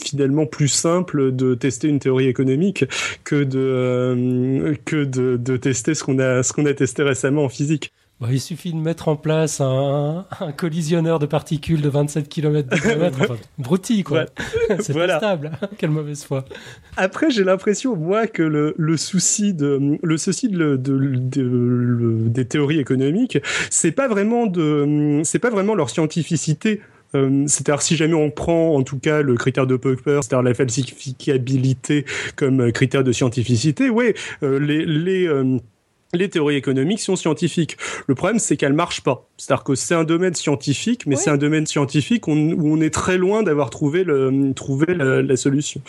[0.02, 2.84] finalement plus simple de tester une théorie économique
[3.24, 7.44] que de euh, que de, de, tester ce qu'on a ce qu'on a testé récemment
[7.44, 7.92] en physique.
[8.20, 12.68] Bah, il suffit de mettre en place un, un collisionneur de particules de 27 km
[12.68, 13.18] de diamètre.
[13.60, 14.24] Enfin, quoi.
[14.80, 15.14] C'est voilà.
[15.14, 15.52] pas stable.
[15.78, 16.44] Quelle mauvaise foi.
[16.96, 22.44] Après, j'ai l'impression, moi, que le, le, souci de, le souci de, de, de des
[22.44, 23.38] théories économiques,
[23.70, 26.80] c'est pas vraiment de, c'est pas vraiment leur scientificité
[27.14, 30.54] euh, c'est-à-dire si jamais on prend en tout cas le critère de Popper, c'est-à-dire la
[30.54, 32.04] falsificabilité
[32.36, 35.58] comme critère de scientificité, oui, euh, les, euh,
[36.14, 37.76] les théories économiques sont scientifiques.
[38.06, 39.28] Le problème, c'est qu'elles marchent pas.
[39.36, 43.18] C'est-à-dire que c'est un domaine scientifique, mais c'est un domaine scientifique où on est très
[43.18, 45.80] loin d'avoir trouvé le trouvé la, solution.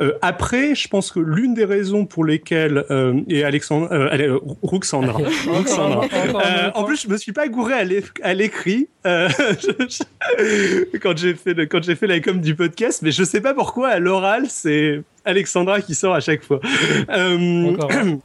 [0.00, 5.18] Euh, après, je pense que l'une des raisons pour lesquelles euh, et Alexandre, euh, Ruxandra,
[5.20, 7.74] euh, en plus, je me suis pas gouré
[8.22, 13.24] à l'écrit quand j'ai fait le, quand j'ai fait la com du podcast, mais je
[13.24, 16.60] sais pas pourquoi à l'oral c'est Alexandra qui sort à chaque fois.
[17.08, 17.76] Euh,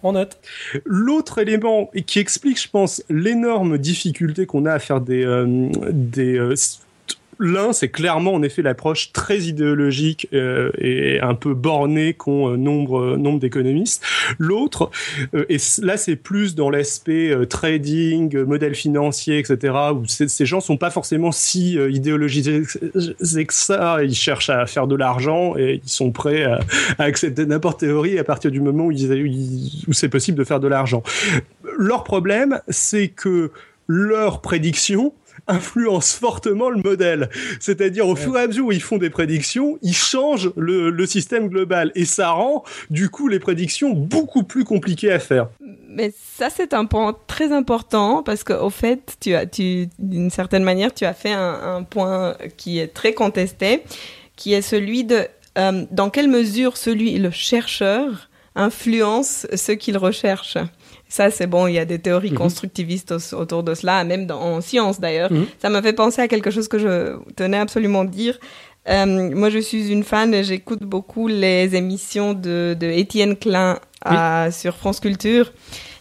[0.03, 0.37] on note.
[0.85, 6.37] L'autre élément qui explique, je pense, l'énorme difficulté qu'on a à faire des, euh, des
[6.37, 6.55] euh,
[7.39, 12.57] L'un, c'est clairement en effet l'approche très idéologique euh, et un peu bornée qu'ont euh,
[12.57, 14.03] nombre, euh, nombre d'économistes.
[14.39, 14.89] L'autre,
[15.49, 20.89] et là c'est plus dans l'aspect trading, modèle financier, etc., où ces gens sont pas
[20.89, 26.43] forcément si idéologisés que ça, ils cherchent à faire de l'argent et ils sont prêts
[26.43, 26.59] à,
[26.97, 31.03] accepter n'importe théorie à partir du moment où, où c'est possible de faire de l'argent.
[31.77, 33.51] Leur problème, c'est que
[33.87, 35.13] leurs prédictions
[35.47, 37.29] influence fortement le modèle.
[37.59, 41.05] C'est-à-dire au fur et à mesure où ils font des prédictions, ils changent le, le,
[41.05, 45.49] système global et ça rend du coup les prédictions beaucoup plus compliquées à faire.
[45.89, 50.63] Mais ça c'est un point très important parce qu'au fait, tu as, tu, d'une certaine
[50.63, 53.83] manière, tu as fait un, un, point qui est très contesté,
[54.35, 60.57] qui est celui de euh, dans quelle mesure celui, le chercheur, influence ce qu'il recherche.
[61.09, 62.37] Ça, c'est bon, il y a des théories mhm.
[62.37, 65.31] constructivistes autour de cela, même dans, en science d'ailleurs.
[65.31, 65.45] Mhm.
[65.59, 68.39] Ça m'a fait penser à quelque chose que je tenais absolument dire.
[68.89, 73.79] Euh, moi, je suis une fan et j'écoute beaucoup les émissions de, de Étienne Klein
[74.03, 75.51] à, sur France Culture.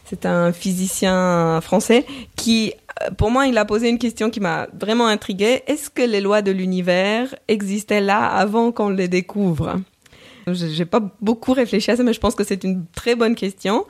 [0.05, 4.69] C'est un physicien français qui, euh, pour moi, il a posé une question qui m'a
[4.79, 5.63] vraiment intriguée.
[5.67, 9.81] Est-ce que les lois de l'univers existaient là avant qu'on les découvre?
[10.53, 13.85] J'ai pas beaucoup réfléchi à ça, mais je pense que c'est une très bonne question.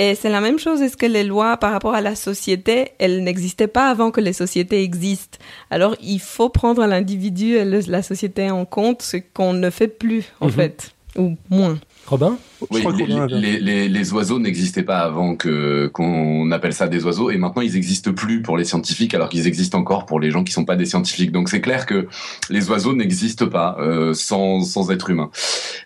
[0.00, 3.24] Et c'est la même chose, est-ce que les lois par rapport à la société, elles
[3.24, 5.38] n'existaient pas avant que les sociétés existent?
[5.70, 10.24] Alors il faut prendre l'individu et la société en compte, ce qu'on ne fait plus
[10.40, 10.52] en mhm.
[10.52, 11.80] fait, ou moins.
[12.08, 12.38] Robin?
[12.70, 12.84] Oui,
[13.30, 17.62] les, les, les, oiseaux n'existaient pas avant que qu'on appelle ça des oiseaux, et maintenant
[17.62, 20.64] ils n'existent plus pour les scientifiques, alors qu'ils existent encore pour les gens qui sont
[20.64, 21.30] pas des scientifiques.
[21.30, 22.08] Donc c'est clair que
[22.50, 25.30] les oiseaux n'existent pas euh, sans sans être humains.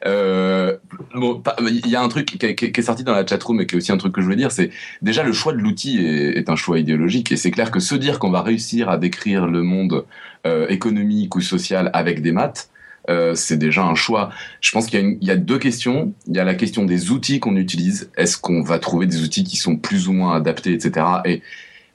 [0.06, 0.76] Euh,
[1.14, 3.66] bon, il y a un truc qui est, qui est, sorti dans la chatroom et
[3.66, 4.70] qui est aussi un truc que je voulais dire, c'est
[5.02, 7.94] déjà le choix de l'outil est, est, un choix idéologique, et c'est clair que se
[7.94, 10.04] dire qu'on va réussir à décrire le monde
[10.46, 12.71] euh, économique ou social avec des maths
[13.10, 14.30] euh, c'est déjà un choix.
[14.60, 16.14] Je pense qu'il y, a deux questions.
[16.26, 18.10] Il y a la question des outils qu'on utilise.
[18.16, 21.06] Est-ce qu'on va trouver des outils qui sont plus ou moins adaptés, etc.
[21.24, 21.42] Et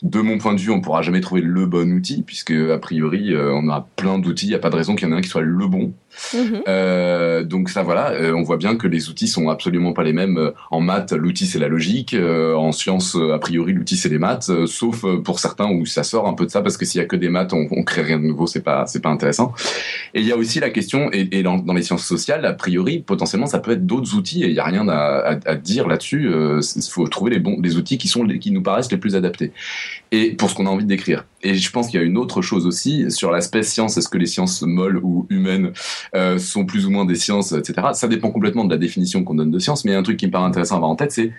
[0.03, 3.33] de mon point de vue, on pourra jamais trouver le bon outil, puisque a priori,
[3.33, 4.47] euh, on a plein d'outils.
[4.47, 5.93] Il n'y a pas de raison qu'il y en ait un qui soit le bon.
[6.33, 6.63] Mhm.
[6.67, 10.13] Euh, donc ça voilà, euh, on voit bien que les outils sont absolument pas les
[10.13, 10.37] mêmes.
[10.37, 12.15] Euh, en maths, l'outil c'est la logique.
[12.15, 14.51] en sciences, a priori, l'outil c'est les maths.
[14.65, 17.07] sauf pour certains où ça sort un peu de ça parce que s'il y a
[17.07, 19.53] que des maths, on, on crée rien de nouveau, c'est pas c'est pas intéressant.
[20.13, 23.47] Et il y a aussi la question et, dans, les sciences sociales, a priori, potentiellement,
[23.47, 26.31] ça peut être d'autres outils et il y a rien à, à, dire là-dessus.
[26.31, 29.51] Il faut trouver les bons les outils qui sont qui nous paraissent les plus adaptés.
[30.11, 31.25] Et pour ce qu'on a envie d'écrire.
[31.43, 33.97] Et je pense qu'il y a une autre chose aussi sur l'aspect science.
[33.97, 35.71] Est-ce que les sciences molles ou humaines
[36.15, 37.89] euh, sont plus ou moins des sciences, etc.
[37.93, 39.85] Ça dépend complètement de la définition qu'on donne de science.
[39.85, 41.31] Mais un truc qui me paraît intéressant à avoir en tête, c'est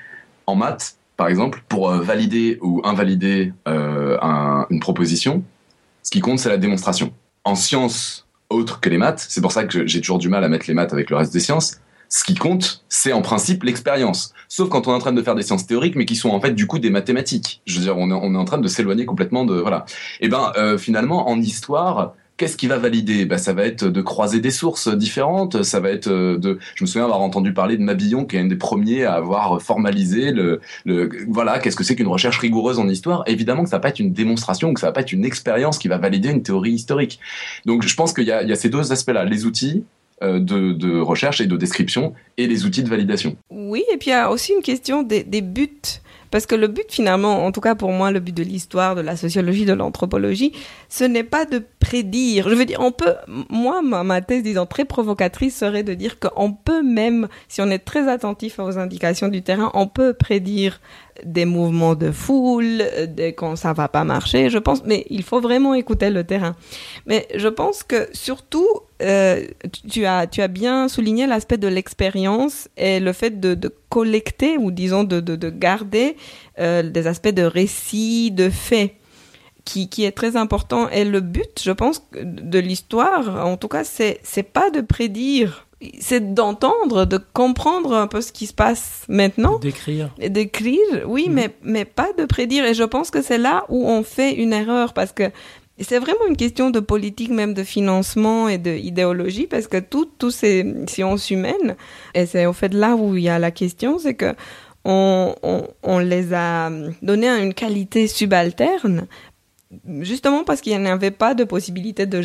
[0.47, 4.17] en maths, par exemple, pour euh, valider ou invalider euh,
[4.71, 5.43] une proposition,
[6.03, 7.13] ce qui compte, c'est la démonstration.
[7.45, 10.49] En sciences autres que les maths, c'est pour ça que j'ai toujours du mal à
[10.49, 14.33] mettre les maths avec le reste des sciences ce qui compte, c'est en principe l'expérience.
[14.49, 16.41] Sauf quand on est en train de faire des sciences théoriques, mais qui sont en
[16.41, 17.61] fait du coup des mathématiques.
[17.67, 19.85] Je veux dire, on est, on est en train de s'éloigner complètement de voilà.
[20.21, 23.27] Et eh ben euh, finalement, en histoire, qu'est-ce qui va valider?
[23.27, 25.63] Bah, ça va être de croiser des sources différentes.
[25.63, 26.59] Ça va être euh, de.
[26.75, 29.61] Je me souviens avoir entendu parler de Mabillon, qui est un des premiers à avoir
[29.61, 30.61] formalisé le.
[31.29, 33.23] voilà, qu'est-ce que c'est qu'une recherche rigoureuse en histoire?
[33.27, 35.77] Évidemment que ça va pas être une démonstration, que ça va pas être une expérience
[35.77, 37.21] qui va valider une théorie historique.
[37.67, 39.85] Donc je pense qu'il y, y a, ces deux aspects-là, les outils
[40.21, 43.37] euh, de, recherche et de description et les outils de validation.
[43.51, 45.71] Oui, et puis il y a aussi une question des, buts.
[46.31, 49.01] Parce que le but finalement, en tout cas pour moi, le but de l'histoire, de
[49.01, 50.53] la sociologie, de l'anthropologie,
[50.89, 52.49] ce n'est pas de prédire.
[52.49, 53.15] Je veux dire, on peut,
[53.49, 57.79] moi, ma, thèse, disons, très provocatrice serait de dire qu'on peut même, si on est
[57.79, 60.81] très attentif aux indications du terrain, on peut prédire
[61.25, 62.83] des mouvements de foule,
[63.37, 66.57] quand ça va pas marcher, je pense, mais il faut vraiment écouter le terrain.
[67.07, 68.69] Mais je pense que surtout,
[69.03, 69.47] euh,
[69.91, 75.49] tu, as, bien souligné l'aspect de l'expérience et le fait de, collecter ou disons de
[75.51, 76.17] garder
[76.59, 78.93] euh, des aspects de récit, de faits.
[79.65, 80.89] Qui, qui, est très important.
[80.89, 85.68] Et le but, je pense, de l'histoire, en tout cas, c'est, c'est pas de prédire
[86.01, 89.59] c'est d'entendre, de comprendre un peu ce qui se passe maintenant.
[89.59, 90.11] D'écrire.
[90.19, 91.33] D'écrire, oui, mm.
[91.33, 92.65] mais, mais pas de prédire.
[92.65, 95.31] Et je pense que c'est là où on fait une erreur parce que
[95.81, 100.67] c'est vraiment une question de politique, même de financement et d'idéologie, parce que toutes ces
[100.89, 101.77] sciences humaines,
[102.15, 104.35] et c'est au fait là où il y a la question, c'est que
[104.85, 106.71] on, on, on, les a
[107.03, 109.07] donné une qualité subalterne
[110.01, 112.19] justement parce qu'il n'y avait pas de possibilité de,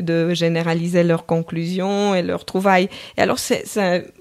[0.00, 2.88] de généraliser leurs conclusions et leurs trouvailles.
[3.16, 3.38] Et alors,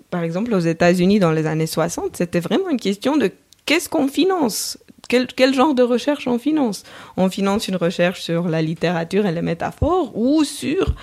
[0.10, 3.32] par exemple, aux États-Unis, dans les années 60, c'était vraiment une question de
[3.66, 4.78] qu'est-ce qu'on finance?
[5.08, 6.84] Quel, quel, genre de recherche on finance?
[7.16, 10.96] On finance une recherche sur la littérature et les métaphores ou sur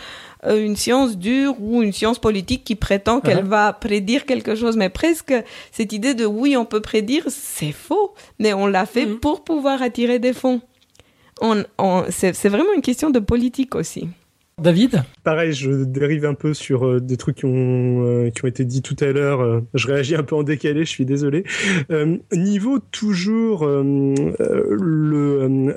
[0.44, 3.48] euh, une science dure ou une science politique qui prétend qu'elle uh-huh.
[3.48, 4.76] va prédire quelque chose.
[4.76, 5.35] Mais presque
[5.70, 9.20] cette idée de oui, on peut prédire, c'est faux, mais on l'a fait mm.
[9.20, 10.62] pour pouvoir attirer des fonds
[12.11, 14.09] c'est vraiment une question de politique aussi.
[14.62, 18.48] David Pareil, je dérive un peu sur euh, des trucs qui ont, euh, qui ont
[18.48, 19.40] été dit tout à l'heure.
[19.40, 21.44] Euh, je réagis un peu en décalé, je suis désolé.
[22.33, 24.22] niveau toujours le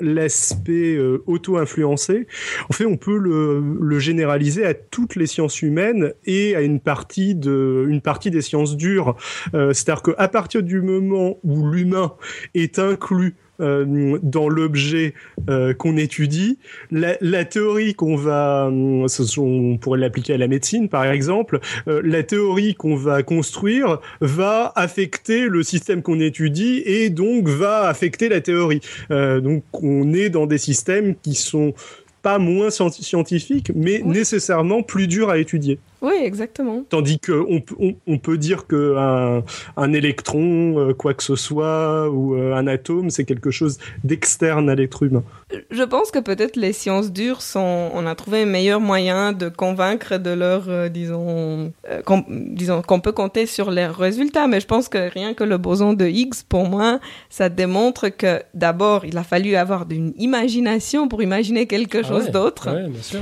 [0.02, 2.26] l'aspect auto-influencé,
[2.68, 6.80] en fait, on peut le, le, généraliser à toutes les sciences humaines et à une
[6.80, 9.16] partie de une partie des sciences dures.
[9.52, 12.12] C'est-à-dire qu'à partir du moment où l'humain
[12.54, 15.14] est inclus euh, dans l'objet
[15.48, 16.58] euh, qu'on étudie.
[16.90, 19.06] La, la théorie qu'on va, euh,
[19.38, 25.46] on pourrait l'appliquer à la médecine par exemple, la théorie qu'on va construire va affecter
[25.46, 28.80] le système qu'on étudie et donc va affecter la théorie.
[29.10, 31.74] donc on est dans des systèmes qui sont
[32.22, 35.78] pas moins scientifiques, mais nécessairement plus durs à étudier.
[36.02, 36.82] Oui, exactement.
[36.88, 39.42] Tandis qu'on on, on peut dire qu'un
[39.76, 44.68] un électron, euh, quoi que ce soit, ou euh, un atome, c'est quelque chose d'externe
[44.68, 45.24] à l'être humain.
[45.70, 47.90] Je pense que peut-être les sciences dures sont.
[47.94, 51.72] On a trouvé un meilleur moyen de convaincre de leur, euh, disons,
[52.04, 54.48] qu'on, disons qu'on peut compter sur leurs résultats.
[54.48, 58.42] Mais je pense que rien que le boson de Higgs, pour moi, ça démontre que
[58.54, 62.68] d'abord, il a fallu avoir une imagination pour imaginer quelque ah chose d'autre.
[62.70, 63.20] Oui, bien sûr.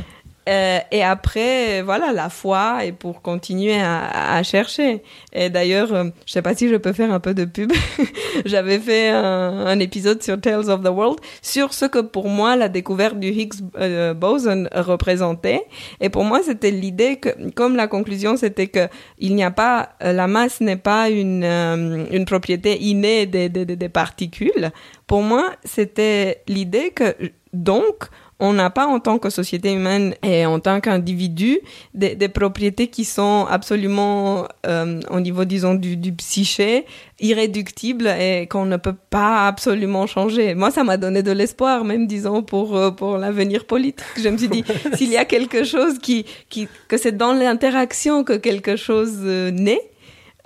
[0.49, 5.03] Euh, et après, voilà, la foi et pour continuer à, à chercher.
[5.33, 7.73] Et d'ailleurs, euh, je sais pas si je peux faire un peu de pub.
[8.45, 12.57] J'avais fait un, un, épisode sur Tales of the World sur ce que pour moi
[12.57, 15.65] la découverte du Higgs euh, boson représentait.
[16.01, 19.91] Et pour moi, c'était l'idée que, comme la conclusion, c'était que il n'y a pas,
[20.01, 24.73] la masse n'est pas une, une propriété innée des, des, des particules.
[25.07, 27.15] Pour moi, c'était l'idée que
[27.55, 28.09] donc
[28.45, 31.61] on n'a pas en tant que société humaine et en tant qu'individu
[31.95, 36.85] des, des, propriétés qui sont absolument euh, au niveau disons du, du psyché
[37.21, 40.55] irréductibles et qu'on ne peut pas absolument changer.
[40.55, 44.05] Moi, ça m'a donné de l'espoir, même disons pour euh, pour l'avenir politique.
[44.23, 48.25] Je me suis dit s'il y a quelque chose qui qui que c'est dans l'interaction
[48.25, 49.91] que quelque chose euh, naît.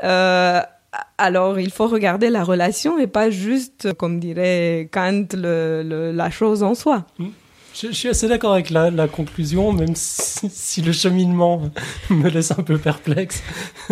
[0.04, 0.60] Euh,
[1.18, 6.62] alors, il faut regarder la relation et pas juste, comme dirait Kant, le, la chose
[6.62, 7.04] en soi.
[7.18, 7.28] Hmm.
[7.80, 11.62] Je, suis assez d'accord avec la, la, conclusion, même si, le cheminement
[12.10, 13.42] me laisse un peu perplexe.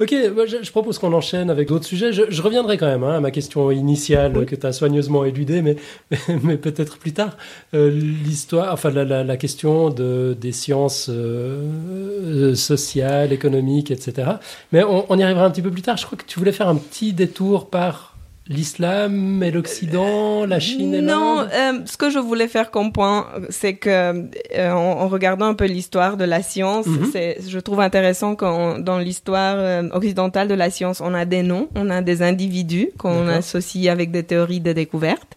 [0.00, 2.12] ok, je, propose qu'on enchaîne avec d'autres sujets.
[2.12, 5.76] Je, reviendrai quand même hein, à ma question initiale que tu as soigneusement éludée, mais,
[6.42, 7.36] mais, peut-être plus tard.
[7.74, 14.32] Euh, l'histoire, enfin la, la, question de, des sciences euh, sociales, économiques, etc.
[14.72, 15.96] Mais on, on y arrivera un petit peu plus tard.
[15.96, 18.11] Je crois que tu voulais faire un petit détour par
[18.52, 23.26] l'islam et l'Occident, la Chine et Non, euh, ce que je voulais faire comme point,
[23.50, 27.10] c'est que euh, en, regardant un peu l'histoire de la science, mhm.
[27.12, 31.42] c'est, je trouve intéressant quand dans l'histoire euh, occidentale de la science, on a des
[31.42, 35.36] noms, on a des individus qu'on associe avec des théories de découverte.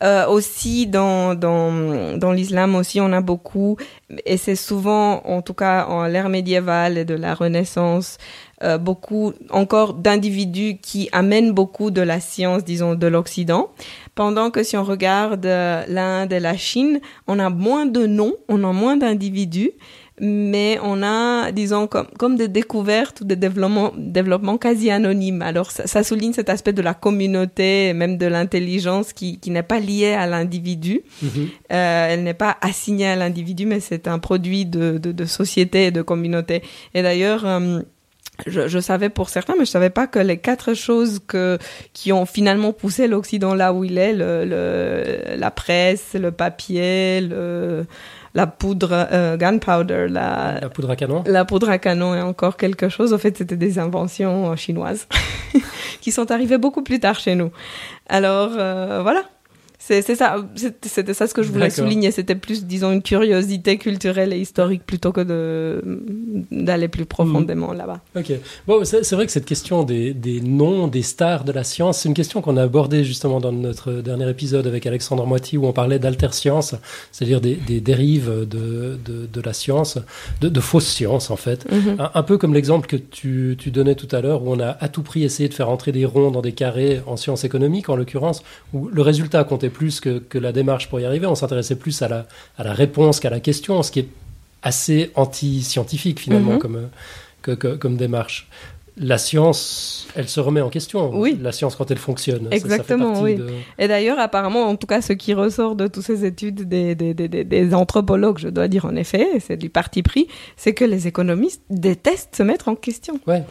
[0.00, 3.76] Euh, aussi dans dans dans l'islam aussi on a beaucoup
[4.26, 8.16] et c'est souvent en tout cas en l'ère médiévale et de la Renaissance
[8.62, 13.70] euh, beaucoup encore d'individus qui amènent beaucoup de la science, disons, de l'Occident.
[14.14, 18.34] Pendant que si on regarde euh, l'Inde et la Chine, on a moins de noms,
[18.48, 19.70] on a moins d'individus,
[20.20, 25.42] mais on a, disons, comme, comme des découvertes ou des développements, développements quasi anonymes.
[25.42, 29.62] Alors, ça, ça, souligne cet aspect de la communauté, même de l'intelligence qui, qui n'est
[29.62, 31.02] pas liée à l'individu.
[31.24, 31.28] Mm-hmm.
[31.72, 35.86] euh, elle n'est pas assignée à l'individu, mais c'est un produit de, de, de, société
[35.86, 36.62] et de communauté.
[36.94, 37.80] Et d'ailleurs, euh,
[38.46, 41.58] je, je, savais pour certains, mais je savais pas que les quatre choses que
[41.92, 47.20] qui ont finalement poussé l'Occident là où il est, le, le, la presse, le papier,
[47.20, 47.86] le,
[48.34, 52.56] la poudre euh, gunpowder, la, la poudre à canon, la poudre à canon et encore
[52.56, 53.12] quelque chose.
[53.12, 55.08] En fait, c'était des inventions chinoises
[56.00, 57.50] qui sont arrivées beaucoup plus tard chez nous.
[58.08, 59.24] Alors euh, voilà.
[59.88, 60.36] C'est ça,
[60.82, 62.10] c'était ça ce que je voulais souligner.
[62.10, 65.82] C'était plus, disons, une curiosité culturelle et historique plutôt que
[66.50, 67.78] d'aller plus profondément mhm.
[67.78, 68.00] là-bas.
[68.14, 68.32] Ok.
[68.66, 72.08] Bon, c'est vrai que cette question des, des, noms, des stars de la science, c'est
[72.08, 75.72] une question qu'on a abordée justement dans notre dernier épisode avec Alexandre Moiti où on
[75.72, 76.74] parlait d'alterscience,
[77.10, 79.98] c'est-à-dire des, des, dérives de, de, de, la science,
[80.42, 81.70] de, de fausses sciences en fait.
[81.70, 81.96] Mhm.
[81.98, 84.76] un, un, peu comme l'exemple que tu, tu donnais tout à l'heure où on a
[84.80, 87.88] à tout prix essayé de faire entrer des ronds dans des carrés en sciences économiques
[87.88, 88.42] en l'occurrence,
[88.74, 91.26] où le résultat comptait plus que, que, la démarche pour y arriver.
[91.26, 92.26] On s'intéressait plus à la,
[92.56, 94.08] à la réponse qu'à la question, ce qui est
[94.62, 96.58] assez anti-scientifique finalement mhm.
[96.58, 96.88] comme,
[97.42, 98.48] que, comme démarche.
[99.00, 101.16] La science, elle se remet en question.
[101.16, 101.38] Oui.
[101.40, 102.48] La science quand elle fonctionne.
[102.50, 103.38] Exactement, ça, oui.
[103.78, 107.14] Et d'ailleurs, apparemment, en tout cas, ce qui ressort de toutes ces études des, des,
[107.14, 110.26] des, des anthropologues, je dois dire en effet, c'est du parti pris,
[110.56, 113.20] c'est que les économistes détestent se mettre en question.
[113.28, 113.44] Ouais.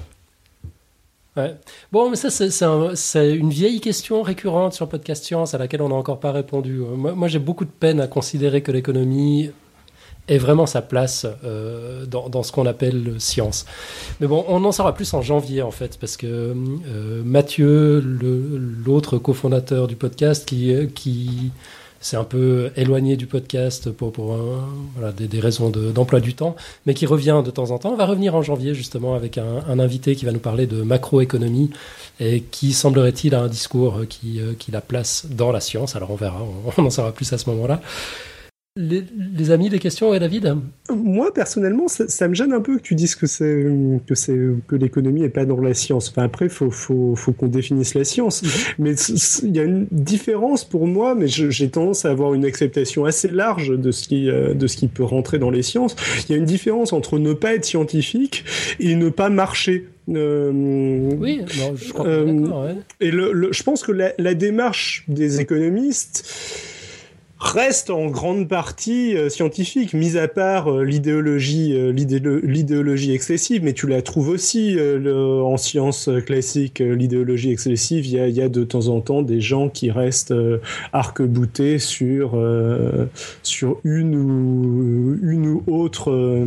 [1.92, 5.96] Bon, mais ça, c'est une vieille question récurrente sur Podcast Science à laquelle on n'a
[5.96, 6.80] encore pas répondu.
[6.80, 9.52] Moi, j'ai beaucoup de peine à considérer que l'économie
[10.28, 13.66] ait vraiment sa place euh, dans, ce qu'on appelle science.
[14.20, 19.18] Mais bon, on en saura plus en janvier, en fait, parce que euh, Mathieu, l'autre
[19.18, 21.52] cofondateur du podcast, qui, qui
[22.00, 24.12] c'est un peu éloigné du podcast pour,
[24.96, 27.92] voilà, des, des, raisons d'emploi du temps, mais qui revient de temps en temps.
[27.92, 31.70] On va revenir en janvier justement avec un, invité qui va nous parler de macroéconomie
[32.20, 35.96] et qui semblerait-il a un discours qui, euh, qui la place dans la science.
[35.96, 36.42] Alors on verra,
[36.78, 37.82] on en saura plus à ce moment-là.
[38.78, 40.56] Les, amis, les questions, et David
[40.94, 43.66] Moi, personnellement, ça, me gêne un peu que tu dises que c'est
[44.06, 46.10] que c'est que l'économie est pas dans la science.
[46.10, 48.44] Enfin, après, faut faut, faut qu'on définisse la science.
[48.44, 48.50] Mhm.
[48.78, 48.94] Mais
[49.44, 53.30] il y a une différence pour moi, mais j'ai tendance à avoir une acceptation assez
[53.30, 55.96] large de ce qui euh, de ce qui peut rentrer dans les sciences.
[56.30, 58.46] Il y a une différence entre ne pas être scientifique
[58.80, 59.88] et ne pas marcher.
[60.10, 60.52] Euh,
[61.18, 66.26] oui, je crois euh, Et le, je pense que la, la démarche des économistes
[67.40, 73.74] reste en grande partie euh, scientifique, mis à part euh, l'idéologie, euh, l'idéologie excessive, mais
[73.74, 78.06] tu la trouves aussi en sciences classiques, l'idéologie excessive.
[78.06, 80.34] Il y a, de temps en temps des gens qui restent
[80.94, 82.40] arc-boutés sur
[83.44, 86.46] sur une ou une ou autre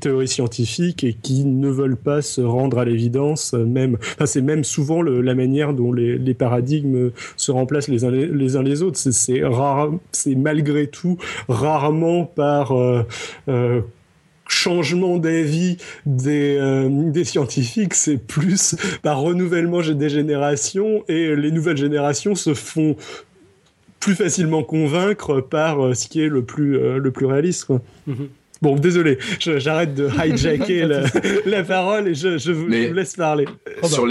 [0.00, 3.52] théorie scientifique et qui ne veulent pas se rendre à l'évidence.
[3.52, 8.82] Même, enfin, c'est même souvent la manière dont les, paradigmes se remplacent les uns les,
[8.82, 8.98] autres.
[8.98, 9.92] C'est rare,
[10.36, 11.18] malgré tout
[11.48, 13.06] rarement par euh,
[13.48, 13.80] euh,
[14.48, 21.76] changement d'avis des, euh, des scientifiques, c'est plus par renouvellement des générations et les nouvelles
[21.76, 22.96] générations se font
[24.00, 27.68] plus facilement convaincre par ce qui est le plus, le plus réaliste.
[28.06, 28.28] Mhm.
[28.62, 30.86] Bon, désolé, j'arrête de hijacker
[31.46, 33.46] la, parole et je, vous, laisse parler.
[33.82, 34.06] Sur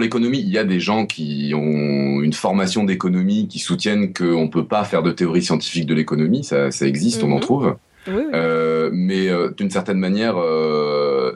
[0.00, 4.50] l'économie, il y a des gens qui ont une formation d'économie qui soutiennent qu'on ne
[4.50, 7.40] peut pas faire de théorie scientifique de l'économie, ça, existe, on en mhm.
[7.40, 7.76] trouve.
[8.08, 11.32] Euh, mais euh, d'une certaine manière, euh,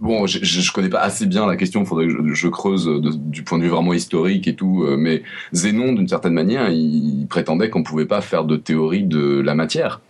[0.00, 3.42] bon, je, ne connais pas assez bien la question, il faudrait que je, creuse du
[3.42, 4.84] point de vue vraiment historique et tout.
[4.98, 5.22] mais
[5.52, 9.54] Zénon, d'une certaine manière, il, prétendait qu'on ne pouvait pas faire de théorie de la
[9.54, 10.00] matière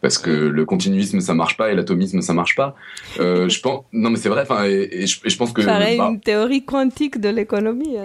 [0.00, 2.74] parce que le continuisme ça marche pas et l'atomisme ça marche pas.
[3.18, 4.42] Euh, je pense, non mais c'est vrai.
[4.42, 7.96] Enfin, et, je, pense que ça une théorie quantique de l'économie.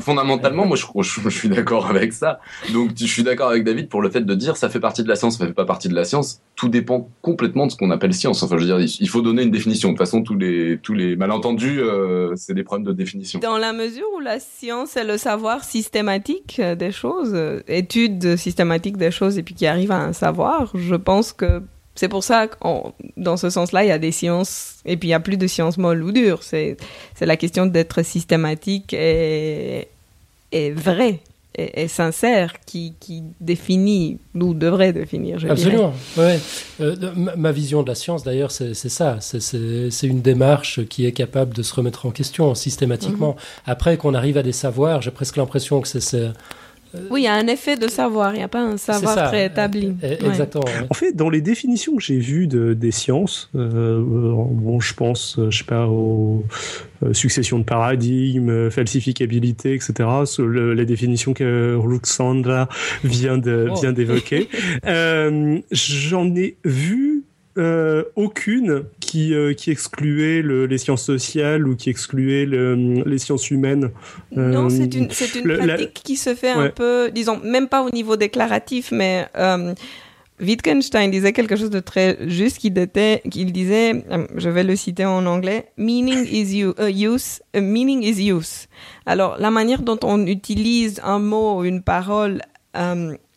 [0.00, 2.40] fondamentalement, moi je, suis d'accord avec ça.
[2.72, 5.08] Donc je suis d'accord avec David pour le fait de dire ça fait partie de
[5.08, 6.40] la science, ça fait pas partie de la science.
[6.54, 8.42] Tout dépend complètement de ce qu'on appelle science.
[8.42, 9.88] Enfin, je veux dire, il faut donner une définition.
[9.88, 13.40] De toute façon, tous les tous les malentendus, euh, c'est des problèmes de définition.
[13.40, 18.96] Dans la mesure où la science est le savoir systématique des choses, euh, étude systématique
[18.96, 21.62] des choses et puis qui arrive à un savoir, je pense que
[21.94, 22.56] c'est pour ça que
[23.16, 25.46] dans ce sens-là, il y a des sciences, et puis il n'y a plus de
[25.46, 26.42] sciences molles ou dures.
[26.42, 26.76] C'est
[27.20, 29.88] la question d'être systématique et,
[30.52, 31.20] et vrai
[31.54, 36.38] et, sincère qui, qui, définit, ou devrait définir, je Absolument, ouais.
[36.80, 36.96] Euh,
[37.36, 39.18] ma, vision de la science, d'ailleurs, c'est ça.
[39.20, 43.32] C'est une démarche qui est capable de se remettre en question systématiquement.
[43.32, 43.70] Mm-hmm.
[43.70, 46.30] Après qu'on arrive à des savoirs, j'ai presque l'impression que c'est
[47.10, 49.94] oui, il y a un effet de savoir, il n'y a pas un savoir préétabli.
[50.02, 50.64] Eh, eh, exactement.
[50.90, 55.38] En fait, dans les définitions que j'ai vues de, des sciences, euh, bon, je pense,
[55.38, 56.44] euh, je sais pas, aux
[57.02, 60.08] euh, successions de paradigmes, falsificabilité, etc.
[60.38, 62.68] les définitions que Ruxandra
[63.04, 63.74] vient de, oh.
[63.74, 64.48] vient d'évoquer.
[65.70, 67.21] J'en ai vu
[67.58, 73.90] euh, aucune qui, euh, qui excluait les sciences sociales ou qui excluait les sciences humaines.
[74.30, 75.08] non, c'est une,
[75.44, 79.74] une pratique qui se fait un peu, disons, même pas au niveau déclaratif, mais euh,
[80.40, 82.72] Wittgenstein disait quelque chose de très juste qu'il
[83.52, 88.66] disait, je vais le citer en anglais, meaning is use, meaning is use.
[89.04, 92.40] Alors, la manière dont on utilise un mot, une parole,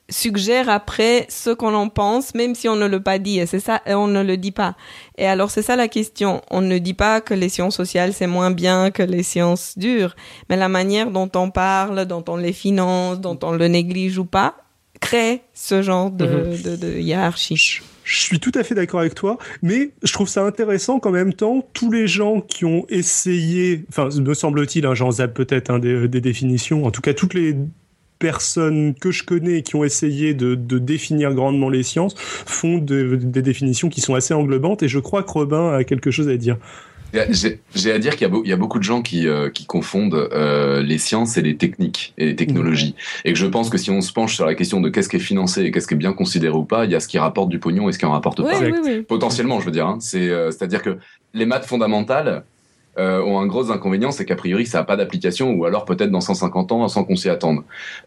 [0.09, 3.39] suggère après ce qu'on en pense, même si on ne le pas dit.
[3.39, 4.75] Et c'est ça, et on ne le dit pas.
[5.17, 6.41] Et alors c'est ça la question.
[6.51, 10.15] On ne dit pas que les sciences sociales c'est moins bien que les sciences dures,
[10.49, 14.25] mais la manière dont on parle, dont on les finance, dont on le néglige ou
[14.25, 14.55] pas,
[14.99, 16.77] crée ce genre de, mhm.
[16.77, 17.81] de, hiérarchie.
[18.03, 21.33] Je suis tout à fait d'accord avec toi, mais je trouve ça intéressant qu'en même
[21.33, 25.79] temps, tous les gens qui ont essayé, enfin, me semble-t-il, hein, j'en zappe peut-être hein,
[25.79, 27.55] des, des, définitions, en tout cas toutes les
[28.19, 33.89] personnes que je connais qui ont essayé de, définir grandement les sciences font des définitions
[33.89, 36.57] qui sont assez englobantes et je crois que Robin a quelque chose à dire.
[37.73, 41.37] J'ai à dire qu'il y, a beaucoup de gens qui, euh, confondent euh, les sciences
[41.37, 42.95] et les techniques et les technologies.
[43.23, 45.15] Et que je pense que si on se penche sur la question de qu'est-ce qui
[45.15, 47.17] est financé et qu'est-ce qui est bien considéré ou pas, il y a ce qui
[47.17, 48.59] rapporte du pognon et ce qui en rapporte pas.
[49.07, 49.87] Potentiellement, je veux dire.
[49.87, 49.99] Hein.
[50.15, 50.97] Euh, c'est-à-dire que
[51.33, 52.43] les maths fondamentales,
[52.97, 56.11] euh, ont un gros inconvénient, c'est qu'a priori ça n'a pas d'application, ou alors peut-être
[56.11, 57.59] dans 150 ans sans qu'on s'y attende.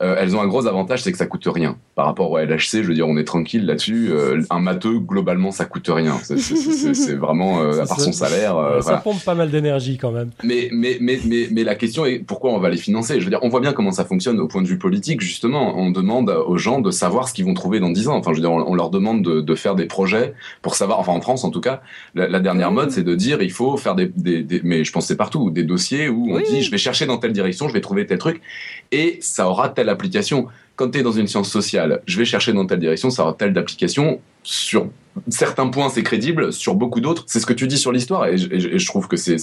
[0.03, 1.77] Euh, elles ont un gros avantage, c'est que ça coûte rien.
[1.95, 4.09] Par rapport au LHC, je veux dire, on est tranquille là-dessus.
[4.11, 6.17] Euh, un matheux, globalement, ça coûte rien.
[6.23, 8.57] C'est vraiment, à part son salaire.
[8.83, 10.31] ça pompe pas mal d'énergie quand même.
[10.43, 13.21] Mais, mais, mais, mais, mais la question est pourquoi on va les financer?
[13.21, 15.79] Je veux dire, on voit bien comment ça fonctionne au point de vue politique, justement.
[15.79, 18.17] On demande aux gens de savoir ce qu'ils vont trouver dans 10 ans.
[18.17, 21.13] Enfin, je veux dire, on, leur demande de, de, faire des projets pour savoir, enfin
[21.13, 21.83] en France en tout cas,
[22.15, 25.17] la, dernière mode, c'est de dire il faut faire des, des, des je pense c'est
[25.17, 28.07] partout, des dossiers où on dit je vais chercher dans telle direction, je vais trouver
[28.07, 28.41] tel truc,
[28.93, 30.47] et ça aura telle application.
[30.77, 33.35] Quand tu es dans une science sociale, je vais chercher dans telle direction, ça aura
[33.35, 34.21] telle d'application.
[34.45, 34.89] Sur
[35.29, 38.37] certains points, c'est crédible, sur beaucoup d'autres, c'est ce que tu dis sur l'histoire, et,
[38.39, 39.37] je trouve que c'est...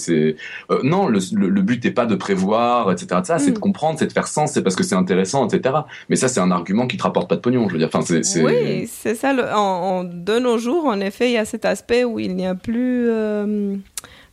[0.70, 3.20] Euh, non, le, but n'est pas de prévoir, etc.
[3.38, 3.60] C'est de mm.
[3.60, 5.74] comprendre, c'est de faire sens, c'est parce que c'est intéressant, etc.
[6.08, 7.90] Mais ça, c'est un argument qui te rapporte pas de pognon, je veux dire.
[7.92, 8.04] Enfin,
[8.42, 9.34] Oui, c'est ça.
[9.56, 12.54] en, de nos jours, en effet, il y a cet aspect où il n'y a
[12.54, 13.08] plus...
[13.08, 13.76] Euh,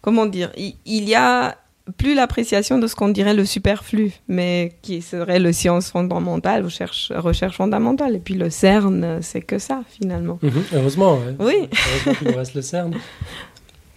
[0.04, 1.56] comment dire, il, y a
[1.98, 7.12] plus l'appréciation de ce qu'on dirait le superflu, mais qui serait le science fondamentale, recherche,
[7.16, 8.18] recherche fondamentale.
[8.18, 10.38] Et puis le CERN, c'est que ça, finalement.
[10.44, 11.70] Mhm, heureusement, oui.
[11.72, 12.94] Heureusement qu'il nous reste le CERN.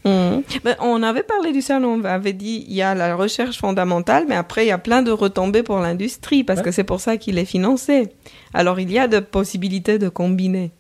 [0.05, 0.45] Mhm.
[0.83, 4.37] on avait parlé du CERN, on avait dit il y a la recherche fondamentale, mais
[4.37, 7.39] après il y a plein de retombées pour l'industrie, parce que c'est pour ça qu'il
[7.39, 8.11] est financé.
[8.55, 10.71] Alors il y a de possibilités de combiner.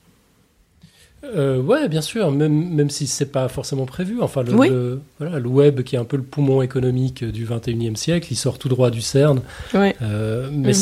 [1.35, 4.20] Euh, ouais, bien sûr, même, même si c'est pas forcément prévu.
[4.20, 8.29] Enfin, le, voilà, le web, qui est un peu le poumon économique du 21e siècle,
[8.31, 9.41] il sort tout droit du CERN.
[9.74, 10.74] Euh, mais mhm.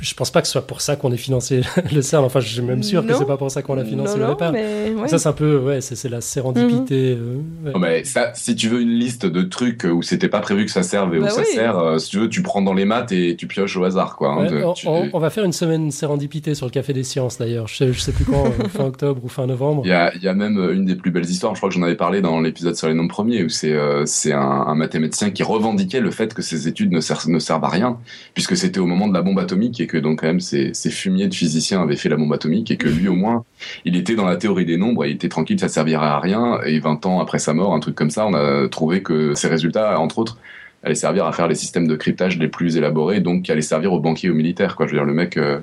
[0.00, 1.62] Je pense pas que ce soit pour ça qu'on ait financé
[1.94, 2.24] le CERN.
[2.24, 3.18] Enfin, je suis même sûr que Non.
[3.18, 4.52] c'est pas pour ça qu'on l'a financé Non, au non, départ.
[4.52, 5.08] mais ouais.
[5.08, 7.16] Ça, c'est un peu, ouais, c'est c'est la sérendipité.
[7.18, 7.72] euh, ouais.
[7.72, 10.70] Non, mais ça, si tu veux une liste de trucs où c'était pas prévu que
[10.70, 11.46] ça serve et où Bah ça oui.
[11.54, 14.16] sert, euh, si tu veux, tu prends dans les maths et tu pioches au hasard,
[14.16, 14.32] quoi.
[14.34, 17.04] hein, de- on, tu- on- on va faire une semaine sérendipité sur le Café des
[17.04, 17.66] Sciences d'ailleurs.
[17.68, 19.82] Je sais, je sais plus quand, euh, fin octobre ou fin novembre.
[19.84, 21.68] Il y, a, il y a même euh, une des plus belles histoires, je crois
[21.70, 24.40] que j'en avais parlé dans l'épisode sur les nombres premiers, où c'est euh, c'est un,
[24.40, 27.98] un mathématicien qui revendiquait le fait que ses études ne servent à rien,
[28.34, 30.90] puisque c'était au moment de la bombe atomique et que donc quand même ces, ces
[30.90, 33.44] fumiers de physiciens avaient fait la bombe atomique et que lui au moins,
[33.84, 36.58] il était dans la théorie des nombres et il était tranquille, ça servirait à rien.
[36.66, 39.48] Et 20 ans après sa mort, un truc comme ça, on a trouvé que ces
[39.48, 40.38] résultats, entre autres,
[40.82, 43.92] allaient servir à faire les systèmes de cryptage les plus élaborés, donc qui allaient servir
[43.92, 44.76] aux banquiers et aux militaires.
[44.76, 44.86] Quoi.
[44.86, 45.58] Je veux dire, le mec, euh,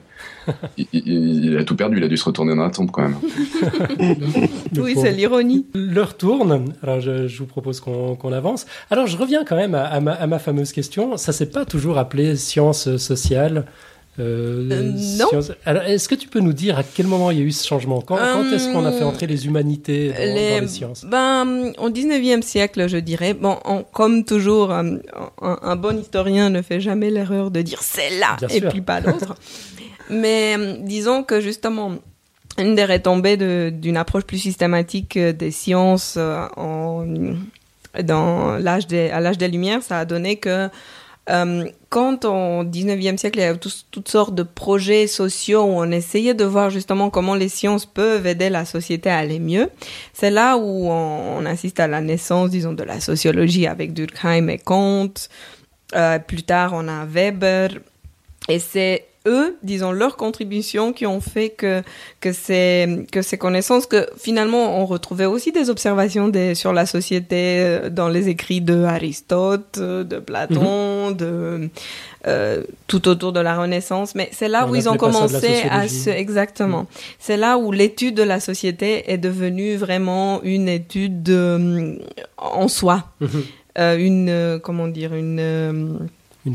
[0.78, 3.03] il, il- il a tout perdu, il a dû se retourner dans la tombe quand
[3.03, 3.15] même.
[4.78, 5.65] Oui, c'est l'ironie.
[5.74, 8.65] L'heure tourne, alors je, je vous propose qu'on avance.
[8.89, 11.15] Alors je reviens quand même à, à ma, à ma fameuse question.
[11.17, 13.65] Ça s'est pas toujours appelé sciences sociales
[14.20, 15.41] euh, Euh, non.
[15.66, 17.68] Alors est-ce que tu peux nous dire à quel moment il y a eu ce
[17.68, 21.03] changement Quand, quand est-ce qu'on a fait entrer les humanités dans dans les, Les- sciences
[21.05, 23.34] Ben, au 19e siècle, je dirais.
[23.34, 24.97] Bon, on- comme toujours, un,
[25.41, 28.70] un- un bon historien ne fait jamais l'erreur de dire c'est là et sûr.
[28.70, 29.36] puis pas l'autre.
[30.09, 31.93] Mais euh, disons que justement,
[32.59, 37.05] une des retombées de- d'une approche plus systématique euh, des sciences euh, en,
[38.03, 40.70] dans l'âge des, à l'âge des Lumières, ça a donné que
[41.30, 45.69] euh, quand au 19e siècle, il y a tous- toutes sortes de projets sociaux où
[45.80, 49.69] on essayait de voir justement comment les sciences peuvent aider la société à aller mieux,
[50.13, 54.47] c'est là où on, on assiste à la naissance, disons, de la sociologie avec Durkheim
[54.49, 55.13] et Kant.
[55.95, 57.69] Euh, plus tard, on a Weber.
[58.49, 61.82] Et c'est eux, disons, leurs contributions qui ont fait que,
[62.19, 66.86] que, ces, que ces connaissances, que finalement, on retrouvait aussi des observations des, sur la
[66.86, 71.69] société euh, dans les écrits de Aristote, euh, de Platon, de,
[72.28, 74.15] euh, tout autour de la Renaissance.
[74.15, 76.09] Mais c'est là On où ils ont commencé à se...
[76.09, 76.88] Exactement.
[77.19, 81.95] C'est là où l'étude de la société est devenue vraiment une étude euh,
[82.38, 83.05] en soi.
[83.19, 83.30] Mhm.
[83.80, 86.07] Euh, une, euh, comment dire, une...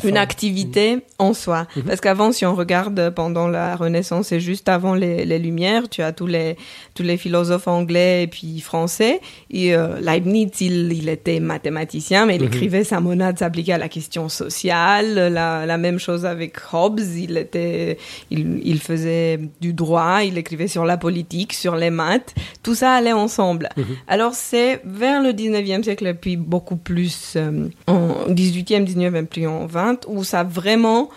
[0.05, 1.67] une activité en soi.
[1.77, 1.83] Mhm.
[1.85, 6.03] Parce qu'avant, si on regarde pendant la Renaissance et juste avant les, les Lumières, tu
[6.03, 6.57] as tous les,
[6.95, 9.21] tous les philosophes anglais et puis français.
[9.51, 12.49] Et euh, Leibniz, il, il était mathématicien, mais il Mhm.
[12.49, 15.33] écrivait sa monade s'appliquait à la question sociale.
[15.33, 17.97] La, la même chose avec Hobbes, il, était,
[18.31, 22.35] il, il faisait du droit, il écrivait sur la politique, sur les maths.
[22.63, 23.69] Tout ça allait ensemble.
[23.77, 23.85] Mhm.
[24.07, 29.47] Alors c'est vers le 19e siècle et puis beaucoup plus euh, en 18e, 19e puis
[29.47, 31.09] en 20 où ça vraiment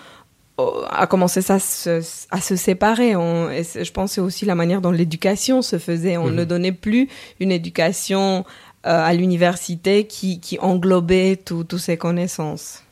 [0.60, 3.16] euh, a commencé ça à se, à se séparer.
[3.16, 6.18] On, et je pense c'est aussi la manière dont l'éducation se faisait.
[6.18, 6.36] On Mhm.
[6.36, 7.08] ne donnait plus
[7.40, 8.46] une éducation
[8.86, 12.84] euh, à l'université qui, qui englobait tout- toutes ces connaissances.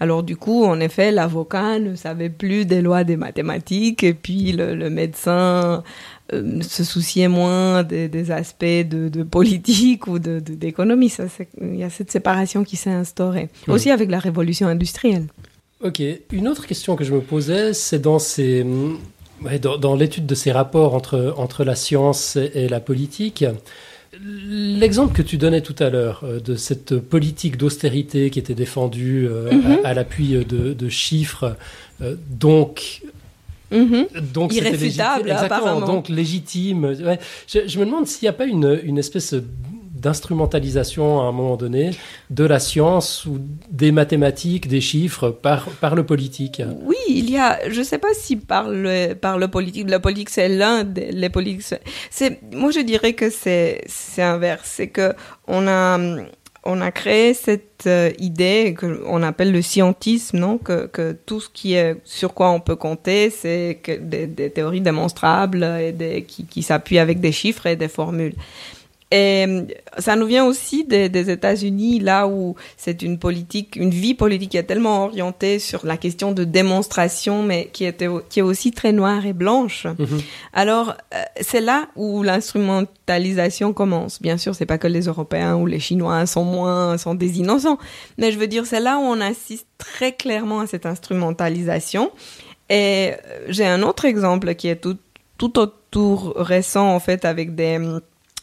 [0.00, 4.52] Alors du coup, en effet, l'avocat ne savait plus des lois des mathématiques et puis
[4.52, 5.82] le, le médecin
[6.32, 11.08] euh, se souciait moins des, des aspects de, de politique ou de- de- d'économie.
[11.08, 13.48] Ça, c'est- Il y a cette séparation qui s'est instaurée.
[13.66, 15.26] Aussi avec la révolution industrielle.
[15.82, 16.02] Ok.
[16.32, 18.66] Une autre question que je me posais, c'est dans ces,
[19.62, 23.44] dans, dans l'étude de ces rapports entre entre la science et, la politique.
[24.20, 29.28] L'exemple que tu donnais tout à l'heure euh, de cette politique d'austérité qui était défendue
[29.28, 29.78] euh, Mhm.
[29.84, 31.56] à, à l'appui de, de chiffres,
[32.02, 33.02] euh, donc
[33.70, 34.06] Mhm.
[34.32, 35.86] donc Irréfutable, légitime, exactement, apparemment.
[35.86, 36.84] donc légitime.
[36.84, 37.18] Ouais.
[37.46, 39.34] Je, je me demande s'il n'y a pas une, une espèce
[39.98, 41.90] d'instrumentalisation à un moment donné
[42.30, 43.38] de la science ou
[43.70, 46.62] des mathématiques, des chiffres par, par le politique.
[46.84, 50.30] Oui, il y a, je sais pas si par le, par le politique, la politique
[50.30, 51.74] c'est l'un des, les politiques,
[52.10, 55.12] c'est, moi je dirais que c'est, c'est inverse, c'est que
[55.48, 55.98] on a,
[56.68, 61.74] on a créé cette euh, idée que on appelle le scientisme, que, tout ce qui
[61.74, 65.66] est, sur quoi on peut compter, c'est des, théories démonstrables
[66.26, 68.34] qui, qui s'appuient avec des chiffres et des formules.
[69.10, 69.62] Et euh,
[69.96, 74.50] ça nous vient aussi des, des États-Unis, là où c'est une politique, une vie politique
[74.50, 78.70] qui est tellement orientée sur la question de démonstration, mais qui, était, qui est aussi
[78.70, 79.86] très noire et blanche.
[79.86, 80.20] Mhm.
[80.52, 84.20] Alors, euh, c'est là où l'instrumentalisation commence.
[84.20, 87.78] Bien sûr, c'est pas que les Européens ou les Chinois sont moins, sont des innocents.
[88.18, 92.10] Mais je veux dire, c'est là où on assiste très clairement à cette instrumentalisation.
[92.68, 94.98] Et euh, j'ai un autre exemple qui est tout,
[95.38, 97.78] tout autour récent, en fait, avec des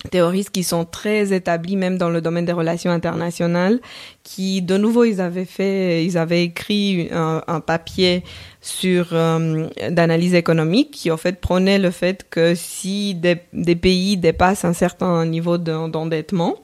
[0.05, 3.79] théoristes qui sont très établis même dans le domaine des relations internationales,
[4.23, 8.23] qui de nouveau ils avaient fait, ils avaient écrit un, papier
[8.61, 14.65] sur euh, d'analyse économique qui en fait prenait le fait que si des, pays dépassent
[14.65, 16.55] un certain niveau de- d'endettement,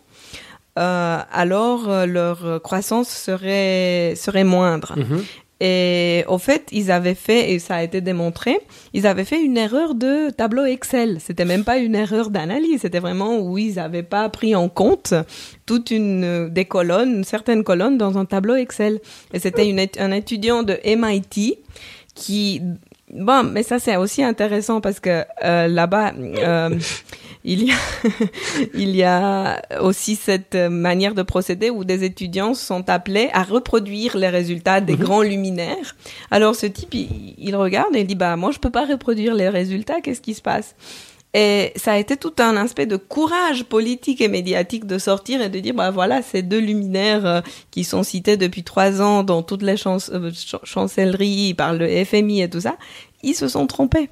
[0.80, 4.94] euh, alors euh, leur croissance serait serait moindre.
[4.98, 5.24] Mhm.
[5.64, 8.58] Et au fait, ils avaient fait, et ça a été démontré,
[8.94, 11.20] ils avaient fait une erreur de tableau Excel.
[11.20, 15.14] C'était même pas une erreur d'analyse, c'était vraiment où ils n'avaient pas pris en compte
[15.68, 19.02] toute une des colonnes, certaines colonnes dans un tableau Excel.
[19.34, 21.60] Et c'était un étudiant de MIT
[22.16, 22.64] qui
[23.14, 26.70] Bon, mais ça c'est aussi intéressant parce que euh, là-bas, euh,
[27.44, 27.76] il y a
[28.74, 34.16] il y a aussi cette manière de procéder où des étudiants sont appelés à reproduire
[34.16, 35.00] les résultats des mhm.
[35.00, 35.96] grands luminaires.
[36.30, 39.50] Alors ce type, il, regarde et il dit bah moi je peux pas reproduire les
[39.50, 40.76] résultats, qu'est-ce qui se passe?
[41.34, 45.50] Et ça a été tout un aspect de courage politique et médiatique de sortir et
[45.50, 49.42] de dire, bah voilà, ces deux luminaires euh, qui sont cités depuis trois ans dans
[49.42, 50.32] toutes les euh,
[50.64, 52.76] chancelleries par le FMI et tout ça,
[53.24, 54.10] ils se sont trompés.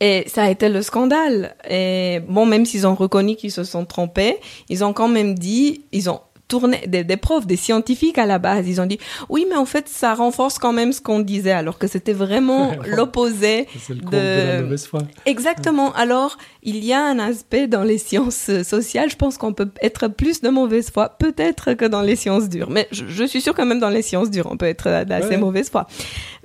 [0.00, 1.54] Et ça a été le scandale.
[1.68, 5.84] Et bon, même s'ils ont reconnu qu'ils se sont trompés, ils ont quand même dit,
[5.92, 6.20] ils ont
[6.50, 8.68] tourné des, des, profs, des scientifiques à la base.
[8.68, 8.98] Ils ont dit
[9.30, 12.72] oui, mais en fait, ça renforce quand même ce qu'on disait, alors que c'était vraiment
[12.86, 13.94] l'opposé de...
[13.94, 14.56] de...
[14.56, 15.00] la mauvaise foi.
[15.24, 15.94] Exactement.
[15.94, 19.10] Alors, il y a un aspect dans les sciences sociales.
[19.10, 22.70] Je pense qu'on peut être plus de mauvaise foi, peut-être que dans les sciences dures.
[22.70, 25.70] Mais je, suis sûre quand même dans les sciences dures, on peut être d'assez mauvaise
[25.70, 25.86] foi.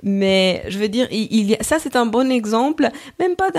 [0.02, 2.88] Mais je veux dire, il, y a, ça c'est un bon exemple,
[3.18, 3.50] même pas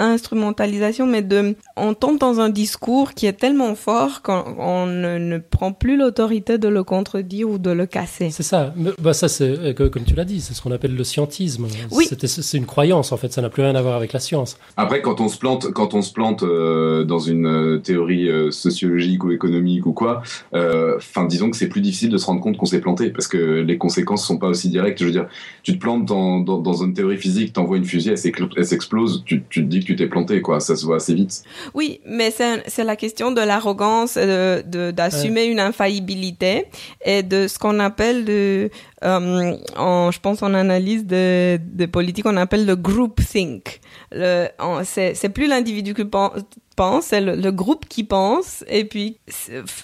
[0.00, 5.72] d'instrumentalisation, mais de, on tombe dans un discours qui est tellement fort qu'on ne, prend
[5.72, 8.30] plus l'autorité de le contredire ou de le casser.
[8.30, 8.74] C'est ça.
[9.00, 11.66] Bah ça c'est, euh, comme tu l'as dit, c'est ce qu'on appelle le scientisme.
[11.90, 12.08] Oui.
[12.10, 14.58] C'est une croyance en fait, ça n'a plus rien à voir avec la science.
[14.76, 19.24] Après, quand on se plante, quand on se plante euh, dans une euh, théorie sociologique
[19.24, 20.22] ou économique ou quoi,
[20.52, 23.60] enfin disons que c'est plus difficile de se rendre compte qu'on s'est planté parce que
[23.60, 24.98] les conséquences sont pas aussi directes.
[25.00, 25.28] Je veux dire,
[25.62, 28.14] tu te plantes dans, dans, une théorie physique, t'envoies une fusée,
[28.56, 30.60] elle s'explose, tu, tu, te dis que tu t'es planté, quoi.
[30.60, 31.42] Ça se voit assez vite.
[31.74, 36.66] Oui, mais c'est la question de l'arrogance, d'assumer de, d'assumer une infaillibilité
[37.04, 38.70] et de ce qu'on appelle de,
[39.02, 43.80] euh, en, je pense en analyse de, de politique, on appelle le group think.
[44.12, 49.18] C'est plus l'individu qui pense, c'est le, groupe qui pense et puis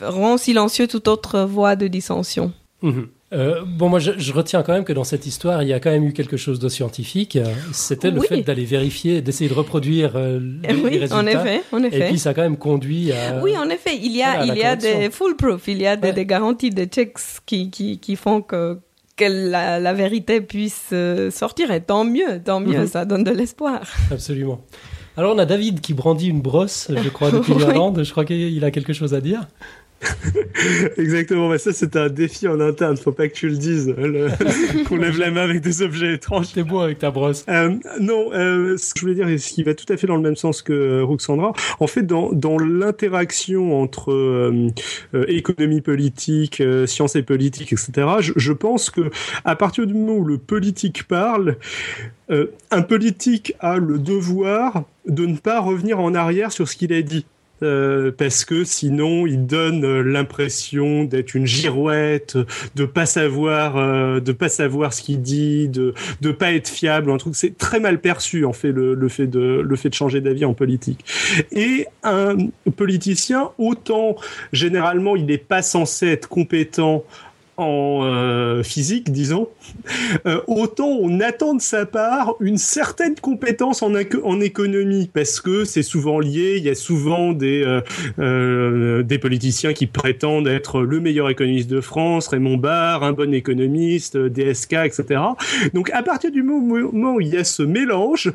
[0.00, 2.52] rend silencieux toute autre voie de dissension.
[2.82, 3.08] Mhm.
[3.32, 5.90] Euh, bon, moi, je, retiens quand même que dans cette histoire, il y a quand
[5.90, 7.38] même eu quelque chose de scientifique.
[7.72, 11.16] C'était le fait d'aller vérifier, d'essayer de reproduire euh, les, oui, résultats.
[11.16, 11.98] en effet, en effet.
[11.98, 13.42] Et puis, ça a quand même conduit à.
[13.42, 16.24] Oui, en effet, il y a, il y a des foolproof, il y a des,
[16.24, 18.78] garanties, des checks qui, qui, qui font que
[19.16, 21.70] que la, la, vérité puisse euh, sortir.
[21.70, 22.86] Et tant mieux, tant mieux, mhm.
[22.86, 23.80] ça donne de l'espoir.
[24.10, 24.60] Absolument.
[25.16, 28.04] Alors, on a David qui brandit une brosse, je crois, depuis l'Irlande.
[28.04, 29.48] Je crois qu'il a quelque chose à dire.
[30.98, 33.94] Exactement, mais ça c'est un défi en interne, faut pas que tu le dises,
[34.88, 36.52] qu'on lève la main avec des objets étranges.
[36.52, 37.44] T'es beau avec ta brosse.
[37.48, 40.16] Euh, non, euh, ce que je voulais dire, ce qui va tout à fait dans
[40.16, 44.70] le même sens que euh, Ruxandra, en fait dans, dans l'interaction entre euh,
[45.28, 49.10] économie politique, science et politique, etc., je, je, pense que
[49.44, 51.56] à partir du moment où le politique parle,
[52.28, 57.02] un politique a le devoir de ne pas revenir en arrière sur ce qu'il a
[57.02, 57.24] dit.
[57.62, 62.36] Euh, parce que sinon il donne euh, l'impression d'être une girouette,
[62.74, 67.10] de pas savoir, euh, de pas savoir ce qu'il dit, de de pas être fiable.
[67.10, 69.94] Un truc, c'est très mal perçu en fait le, le fait de le fait de
[69.94, 71.04] changer d'avis en politique.
[71.50, 72.36] Et un
[72.76, 74.16] politicien, autant
[74.52, 77.04] généralement il n'est pas censé être compétent
[77.56, 79.48] en euh, physique, disons,
[80.26, 83.94] euh, autant on attend de sa part une certaine compétence en,
[84.40, 87.64] économie, parce que c'est souvent lié, il y a souvent des,
[88.18, 93.32] euh, des politiciens qui prétendent être le meilleur économiste de France, Raymond Barre, un bon
[93.32, 95.20] économiste, DSK, etc.
[95.72, 98.32] Donc à partir du moment où il y a ce mélange,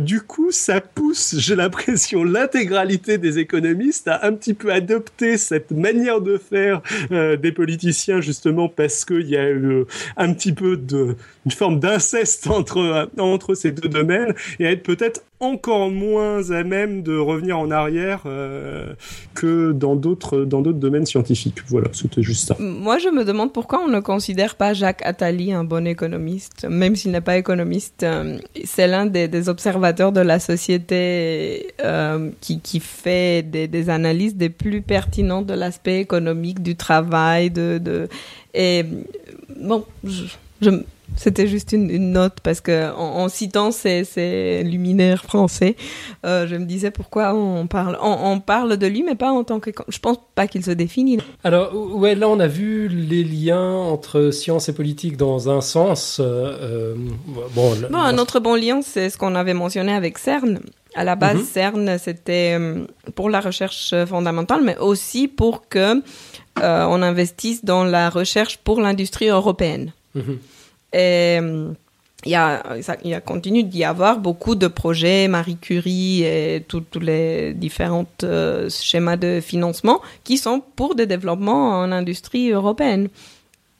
[0.00, 5.72] du coup ça pousse, j'ai l'impression, l'intégralité des économistes à un petit peu adopter cette
[5.72, 9.84] manière de faire des politiciens, justement, parce qu'il y a eu
[10.16, 11.16] un petit peu de,
[11.46, 17.02] une forme d'inceste entre, entre ces deux domaines et être peut-être encore moins à même
[17.02, 18.92] de revenir en arrière euh,
[19.34, 21.60] que dans d'autres dans d'autres domaines scientifiques.
[21.68, 22.56] Voilà, c'était juste ça.
[22.58, 26.94] Moi, je me demande pourquoi on ne considère pas Jacques Attali un bon économiste, même
[26.94, 28.02] s'il n'est pas économiste.
[28.02, 34.50] Euh, c'est l'un des, observateurs de la société euh, qui, qui fait des, analyses des
[34.50, 38.08] plus pertinentes de l'aspect économique du travail, de, de
[38.52, 38.84] et
[39.60, 40.70] bon, je,
[41.16, 45.76] c'était juste une, note parce que en, citant ces, luminaires français,
[46.24, 49.60] euh, je me disais pourquoi on parle, on, parle de lui, mais pas en tant
[49.60, 49.70] que.
[49.88, 51.18] Je pense pas qu'il se définit.
[51.44, 56.18] Alors ouais, là on a vu les liens entre science et politique dans un sens.
[56.20, 56.94] Euh, euh,
[57.54, 60.60] bon, un autre bon lien, c'est ce qu'on avait mentionné avec CERN.
[60.96, 61.44] À la base, mhm.
[61.44, 62.58] CERN, c'était
[63.14, 66.02] pour la recherche fondamentale, mais aussi pour que
[66.58, 69.92] euh, on investisse dans la recherche pour l'industrie européenne.
[70.14, 70.38] Mhm.
[70.92, 71.38] Et
[72.26, 72.62] il y a,
[73.02, 78.06] il y a continue d'y avoir beaucoup de projets Marie Curie et tous les différents
[78.68, 83.08] schémas de financement qui sont pour des développements en industrie européenne.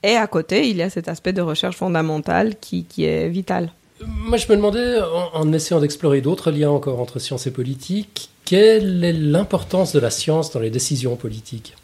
[0.03, 3.71] Et à côté, il y a cet aspect de recherche fondamentale qui, qui est vital.
[4.05, 4.99] Moi, je me demandais,
[5.33, 10.09] en, essayant d'explorer d'autres liens encore entre science et politique, quelle est l'importance de la
[10.09, 11.75] science dans les décisions politiques?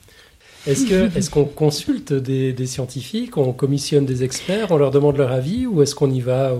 [0.68, 5.82] Est-ce qu'on consulte des, scientifiques, on commissionne des experts, on leur demande leur avis, ou
[5.82, 6.52] est-ce qu'on y va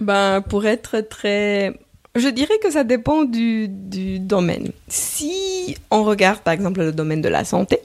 [0.00, 1.78] ben, Pour être très...
[2.14, 4.70] Je dirais que ça dépend du, du domaine.
[4.88, 7.80] Si on regarde par exemple le domaine de la santé,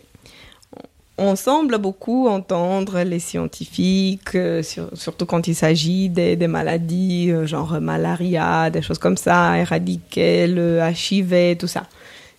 [1.18, 4.64] on semble beaucoup entendre les scientifiques, euh,
[4.94, 10.80] surtout quand il s'agit des, maladies euh, genre malaria, des choses comme ça, éradiquer le
[10.80, 11.84] HIV, tout ça.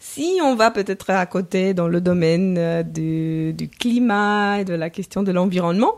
[0.07, 4.74] Si on va peut-être à côté dans le domaine euh, du, du climat et de
[4.74, 5.94] la question de l'environnement,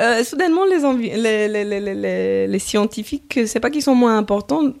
[0.00, 0.78] euh, soudainement, les,
[1.16, 4.72] les, les, les, les scientifiques, c'est pas qu'ils sont moins importants,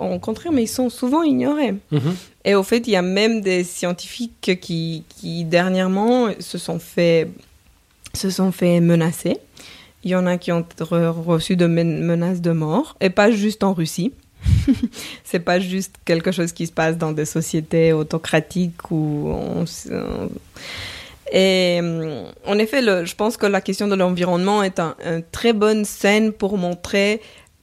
[0.00, 1.74] au contraire, mais ils sont souvent ignorés.
[1.92, 2.16] Mhm.
[2.44, 7.30] Et au fait, il y a même des scientifiques qui, qui dernièrement se sont fait,
[8.14, 9.36] se sont fait menacer.
[10.02, 13.72] Il y en a qui ont reçu de menaces de mort, et pas juste en
[13.72, 14.12] Russie.
[15.24, 19.64] c'est pas juste quelque chose qui se passe dans des sociétés autocratiques où on,
[21.32, 25.54] et euh, en effet, je pense que la question de l'environnement est une un très
[25.54, 27.22] bonne scène pour montrer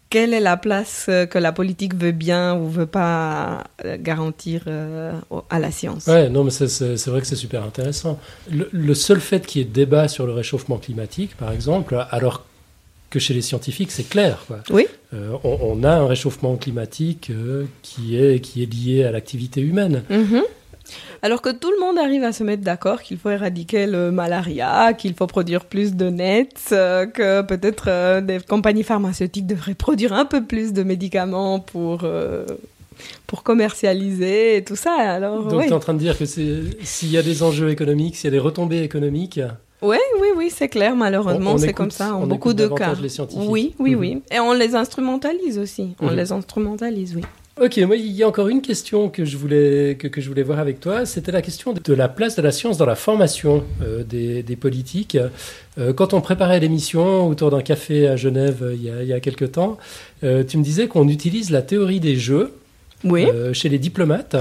[0.10, 4.64] quelle est la place euh, que la politique veut bien ou veut pas euh, garantir
[5.52, 6.08] à la science.
[6.08, 8.20] Ouais, non, mais c'est vrai que c'est super intéressant.
[8.50, 12.44] Le, seul fait qu'il y ait débat sur le réchauffement climatique, par exemple, alors
[13.10, 14.44] que chez les scientifiques, c'est clair.
[14.48, 14.60] Quoi.
[14.70, 14.88] Oui.
[15.44, 17.32] on, a un réchauffement climatique
[17.82, 20.04] qui, est, qui est lié à l'activité humaine.
[20.10, 20.42] Mm
[21.22, 24.94] alors que tout le monde arrive à se mettre d'accord qu'il faut éradiquer le malaria,
[24.94, 30.14] qu'il faut produire plus de nets, euh, que peut-être euh, des compagnies pharmaceutiques devraient produire
[30.14, 32.46] un peu plus de médicaments pour, euh,
[33.28, 34.94] pour commercialiser et tout ça.
[34.94, 38.16] Alors, Donc tu es en train de dire que s'il y a des enjeux économiques,
[38.16, 39.40] s'il y a des retombées économiques...
[39.82, 42.94] Oui, oui, oui, c'est clair, malheureusement, c'est comme ça en beaucoup de cas.
[43.02, 43.50] Les scientifiques.
[43.50, 44.16] Oui, oui, oui.
[44.16, 44.22] Mhm.
[44.32, 45.96] Et on les instrumentalise aussi.
[46.02, 46.18] On mhm.
[46.18, 47.24] les instrumentalise, oui.
[47.62, 50.44] Ok, moi il y a encore une question que je voulais, que, que je voulais
[50.44, 53.66] voir avec toi, c'était la question de la place de la science dans la formation
[53.82, 55.18] euh, des, des, politiques.
[55.78, 59.10] Euh, quand on préparait l'émission autour d'un café à Genève euh, il y a, il
[59.10, 59.78] y a quelques temps,
[60.22, 62.54] tu me disais qu'on utilise la théorie des jeux
[63.04, 63.28] oui.
[63.54, 64.38] chez les diplomates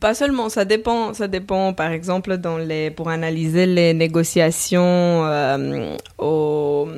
[0.00, 5.24] Pas seulement, ça dépend, ça dépend par exemple dans les, pour analyser les négociations
[6.18, 6.88] au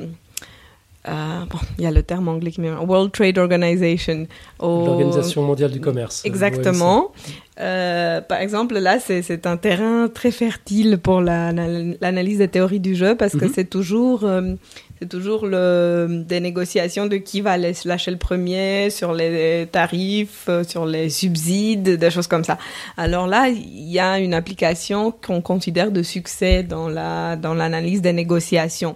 [1.09, 4.27] euh, bon, il y a le terme anglais qui me World Trade Organization.
[4.59, 6.23] L'Organisation mondiale du commerce.
[6.25, 7.11] Exactement.
[7.59, 13.15] Euh, par exemple, là, c'est un terrain très fertile pour l'analyse des théories du jeu
[13.15, 13.51] parce que mhm.
[13.53, 14.53] c'est toujours, euh,
[15.01, 21.09] c'est toujours des négociations de qui va lâcher le premier sur les tarifs, sur les
[21.09, 22.59] subsides, des choses comme ça.
[22.97, 28.03] Alors là, il y a une application qu'on considère de succès dans la dans l'analyse
[28.03, 28.95] des négociations.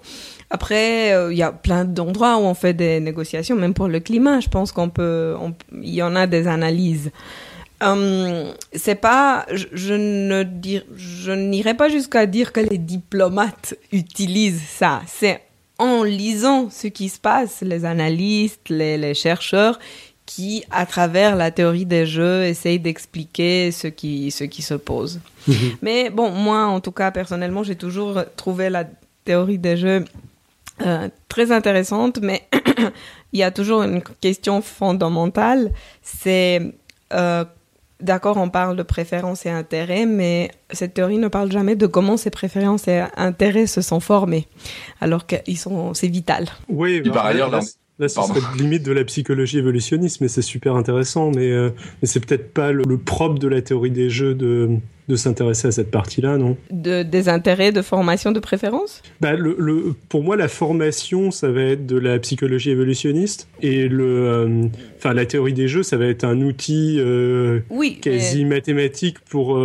[0.51, 3.99] Après, euh, il y a plein d'endroits où on fait des négociations, même pour le
[3.99, 4.41] climat.
[4.41, 5.35] Je pense qu'on peut,
[5.81, 7.09] il y en a des analyses.
[7.81, 14.61] Hum, c'est pas, je, ne dire, je n'irai pas jusqu'à dire que les diplomates utilisent
[14.61, 15.01] ça.
[15.07, 15.41] C'est
[15.77, 19.79] en lisant ce qui se passe, les analystes, les, chercheurs,
[20.25, 25.19] qui, à travers la théorie des jeux, essayent d'expliquer ce qui, ce qui se pose.
[25.47, 25.55] Mhm.
[25.81, 28.85] Mais bon, moi, en tout cas, personnellement, j'ai toujours trouvé la
[29.23, 30.05] théorie des jeux
[30.81, 32.47] euh, très intéressante, mais
[33.33, 35.71] il y a toujours une question fondamentale.
[36.01, 36.73] C'est,
[37.13, 37.45] euh,
[38.05, 42.15] d'accord, on parle de préférences et intérêts, mais cette théorie ne parle jamais de comment
[42.15, 44.47] ces préférences et intérêts se sont formés,
[45.01, 46.47] alors qu'ils sont, c'est vital.
[46.69, 47.59] Oui, par bah, ailleurs, Là,
[47.99, 51.31] ce serait limite de la psychologie évolutionniste, mais c'est super intéressant.
[51.31, 51.69] Mais, euh,
[52.01, 54.69] mais c'est peut-être pas le, propre de la théorie des jeux de,
[55.07, 56.57] de s'intéresser à cette partie-là, non?
[56.71, 59.01] De, Des intérêts de formation de préférence?
[59.21, 63.47] Bah, le, le, Pour moi, la formation, ça va être de la psychologie évolutionniste.
[63.61, 64.65] Et le, euh,
[64.97, 69.57] enfin, la théorie des jeux, ça va être un outil euh, oui, quasi mathématique pour,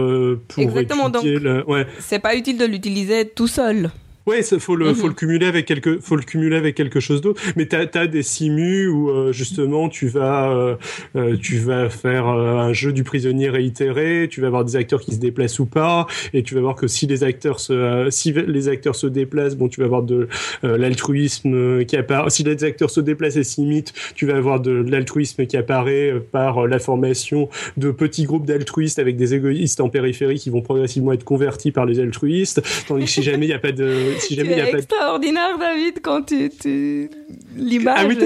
[0.48, 1.40] pour Exactement, étudier...
[1.40, 1.86] Donc, ouais.
[1.98, 3.90] c'est pas utile de l'utiliser tout seul.
[4.30, 5.14] Ouais, il faut le, faut le mhm.
[5.16, 7.42] cumuler avec quelque, faut le cumuler avec quelque chose d'autre.
[7.56, 10.76] Mais t'as as des simus où euh, justement tu vas, euh,
[11.16, 14.28] euh, tu vas faire un jeu du prisonnier réitéré.
[14.30, 16.86] Tu vas avoir des acteurs qui se déplacent ou pas, et tu vas voir que
[16.86, 20.28] si les acteurs se, si les acteurs se déplacent, bon, tu vas avoir de
[20.62, 22.30] l'altruisme qui apparaît.
[22.30, 26.68] Si les acteurs se déplacent et s'imitent, tu vas avoir de, l'altruisme qui apparaît par
[26.68, 31.24] la formation de petits groupes d'altruistes avec des égoïstes en périphérie qui vont progressivement être
[31.24, 32.62] convertis par les altruistes.
[32.86, 34.78] Tandis que si jamais il n'y a pas de si tu jamais il y pas
[34.78, 36.50] extraordinaire, David, quand tu...
[36.50, 37.10] tu...
[37.56, 38.16] L'image Ah oui,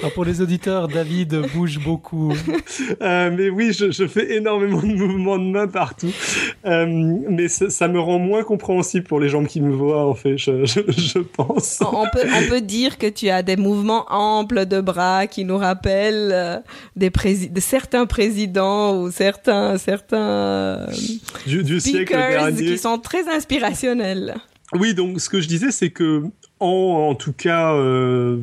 [0.00, 2.32] Alors, pour les auditeurs, David bouge beaucoup.
[3.00, 6.10] Euh, mais oui, je, je fais énormément de mouvements de main partout.
[6.64, 6.86] Euh,
[7.28, 10.36] mais ça, ça me rend moins compréhensible pour les gens qui me voient, en fait,
[10.38, 11.80] je, je, je pense.
[11.80, 15.56] on, peut, on peut dire que tu as des mouvements amples de bras qui nous
[15.58, 16.58] rappellent euh,
[16.96, 20.86] des prési- de certains présidents ou certains, certains euh,
[21.46, 22.64] Du, du siècle speakers dernier.
[22.66, 24.34] qui sont très inspirationnels.
[24.74, 26.22] Oui, donc ce que je disais, c'est que
[26.60, 28.38] en, en tout cas, euh,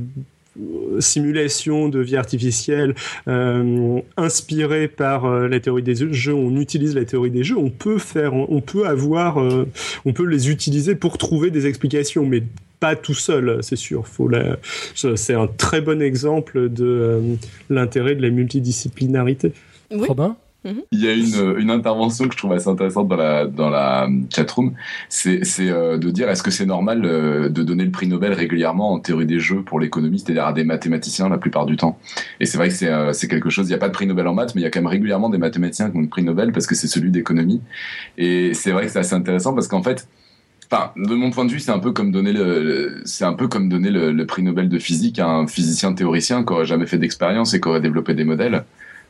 [1.00, 2.96] simulation de vie artificielle
[3.28, 7.70] euh, inspirée par euh, la théorie des jeux, on utilise la théorie des jeux, on
[7.70, 9.68] peut faire, on peut avoir, euh,
[10.06, 12.44] on peut les utiliser pour trouver des explications, mais
[12.80, 14.08] pas tout seul, c'est sûr.
[14.08, 14.58] Faut la...
[14.96, 17.22] C'est un très bon exemple de euh,
[17.70, 19.54] l'intérêt de la multidisciplinarité.
[19.92, 20.08] Oui.
[20.08, 20.36] Robin?
[20.64, 24.08] Il y a une, une intervention que je trouve assez intéressante dans la, dans la
[24.34, 24.74] chatroom,
[25.10, 28.94] c'est euh, de dire est-ce que c'est normal euh, de donner le prix Nobel régulièrement
[28.94, 31.98] en théorie des jeux pour l'économie, c'est-à-dire à des mathématiciens la plupart du temps?
[32.40, 34.28] Et c'est vrai que c'est euh, quelque chose, il n'y a pas de prix Nobel
[34.28, 36.24] en maths, mais il y a quand même régulièrement des mathématiciens qui ont le prix
[36.24, 37.62] Nobel parce que c'est celui d'économie.
[38.20, 40.08] Et c'est vrai que c'est assez intéressant parce qu'en fait,
[40.74, 43.50] Enfin, de mon point de vue, c'est un peu comme donner le, c'est un peu
[43.50, 46.98] comme donner le prix Nobel de physique à un physicien théoricien qui aurait jamais fait
[46.98, 48.64] d'expérience et qui aurait développé des modèles.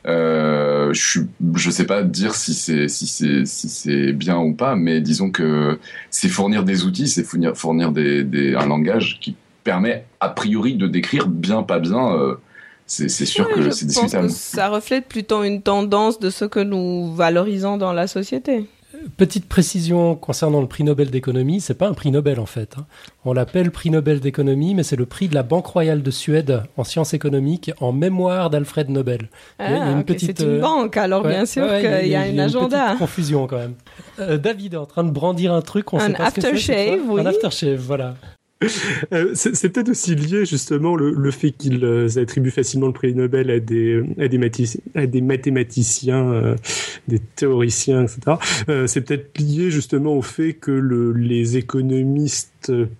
[0.06, 1.20] Euh, je
[1.54, 5.30] je sais pas dire si c'est si c'est si c'est bien ou pas, mais disons
[5.30, 5.78] que
[6.10, 10.74] c'est fournir des outils, c'est fournir fournir des, des un langage qui permet a priori
[10.74, 12.14] de décrire bien pas bien.
[12.16, 12.34] euh,
[12.86, 14.26] c'est sûr que c'est discutable.
[14.26, 18.66] que ça reflète plutôt une tendance de ce que nous valorisons dans la société.
[19.16, 22.74] Petite précision concernant le prix Nobel d'économie, c'est pas un prix Nobel en fait.
[22.78, 22.86] hein.
[23.24, 26.62] On l'appelle prix Nobel d'économie, mais c'est le prix de la Banque royale de Suède
[26.76, 29.28] en sciences économiques en mémoire d'Alfred Nobel.
[29.60, 31.80] Il y a Ah, une petite, c'est une euh, banque, alors Ouais, bien sûr ouais,
[31.80, 32.86] qu'il y a, il un agenda.
[32.86, 33.74] petite confusion quand même.
[34.20, 35.92] Euh, David est en train de brandir un truc.
[35.92, 37.20] On Un sait pas ce que c'est, c'est aftershave, oui.
[37.20, 38.14] Un aftershave, voilà.
[39.12, 43.50] Euh, c'est peut-être aussi lié justement le, fait qu'ils euh, attribuent facilement le prix Nobel
[43.50, 44.50] à des à des,
[44.94, 46.56] à des mathématiciens, euh,
[47.08, 48.36] des théoriciens, etc.
[48.86, 52.51] C'est peut-être lié justement au fait que le, les économistes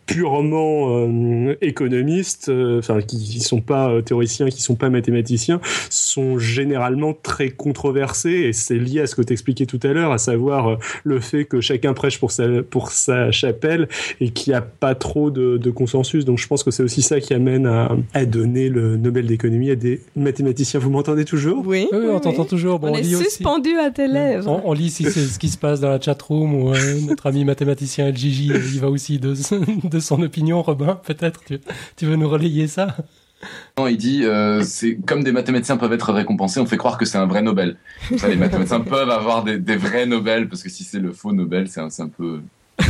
[0.06, 5.60] purement euh, économistes, euh, enfin qui, qui sont pas euh, théoriciens, qui sont pas mathématiciens,
[5.90, 10.12] sont généralement très controversés et c'est lié à ce que tu expliquais tout à l'heure,
[10.12, 13.88] à savoir euh, le fait que chacun prêche pour sa pour sa chapelle
[14.20, 16.24] et qu'il n'y a pas trop de, de consensus.
[16.24, 19.70] Donc je pense que c'est aussi ça qui amène à, à donner le Nobel d'économie
[19.70, 20.80] à des mathématiciens.
[20.80, 21.64] Vous m'entendez toujours?
[21.66, 22.20] Oui, Oui, oui, on oui.
[22.20, 22.78] t'entend toujours.
[22.78, 24.48] Bon, on, on, est suspendu à tes lèvres.
[24.50, 27.26] On, on lit si c'est ce qui se passe dans la chatroom ou euh, notre
[27.26, 29.34] ami mathématicien Gigi, euh, il va aussi de,
[29.84, 31.44] de son opinion, Robin, peut-être.
[31.44, 31.60] Tu,
[31.96, 32.96] tu veux nous relayer ça?
[33.78, 37.04] Non, il dit, euh, c'est comme des mathématiciens peuvent être récompensés, on fait croire que
[37.04, 37.76] c'est un vrai Nobel.
[38.08, 41.12] Comme ça, les mathématiciens peuvent avoir des, des vrais Nobel, parce que si c'est le
[41.12, 42.40] faux Nobel, c'est un, peu.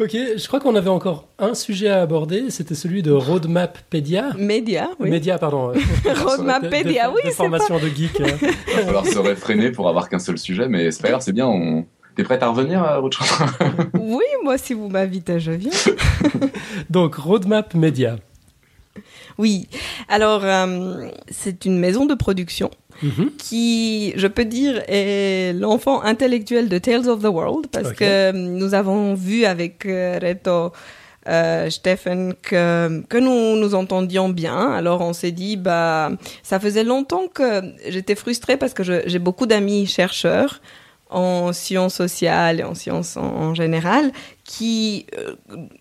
[0.00, 4.30] Ok, je crois qu'on avait encore un sujet à aborder, c'était celui de Roadmappedia.
[4.36, 5.10] Média, oui.
[5.10, 5.72] Média, pardon.
[6.04, 7.34] Roadmappedia, oui, c'est pas...
[7.34, 8.20] formations de geek.
[8.20, 8.26] euh.
[8.68, 11.32] Il va falloir se réfréner pour avoir qu'un seul sujet, mais c'est pas grave, c'est
[11.32, 11.46] bien.
[11.46, 11.86] On...
[12.16, 13.16] T'es prête à revenir, euh, Ruth
[13.94, 15.70] Oui, moi, si vous m'invitez, je viens.
[16.90, 18.16] Donc, Roadmap Media.
[19.38, 19.66] Oui,
[20.08, 22.70] alors, euh, c'est une maison de production
[23.02, 23.30] Mhm.
[23.38, 28.32] qui, je peux dire, est l'enfant intellectuel de Tales of the World, parce que euh,
[28.32, 30.72] nous avons vu avec Reto
[31.28, 34.70] euh, Stephen que, que nous nous entendions bien.
[34.72, 36.10] Alors on s'est dit, bah,
[36.42, 40.60] ça faisait longtemps que j'étais frustrée parce que j'ai beaucoup d'amis chercheurs
[41.14, 44.12] en sciences sociales et en sciences en, général,
[44.44, 45.34] qui, euh,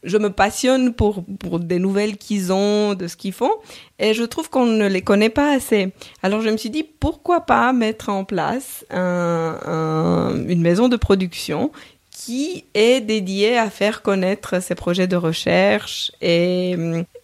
[0.03, 3.51] je me passionne pour, pour des nouvelles qu'ils ont, de ce qu'ils font,
[3.99, 5.91] et je trouve qu'on ne les connaît pas assez.
[6.23, 10.97] Alors je me suis dit, pourquoi pas mettre en place un- un- une maison de
[10.97, 11.71] production
[12.11, 16.75] qui est dédiée à faire connaître ces projets de recherche et,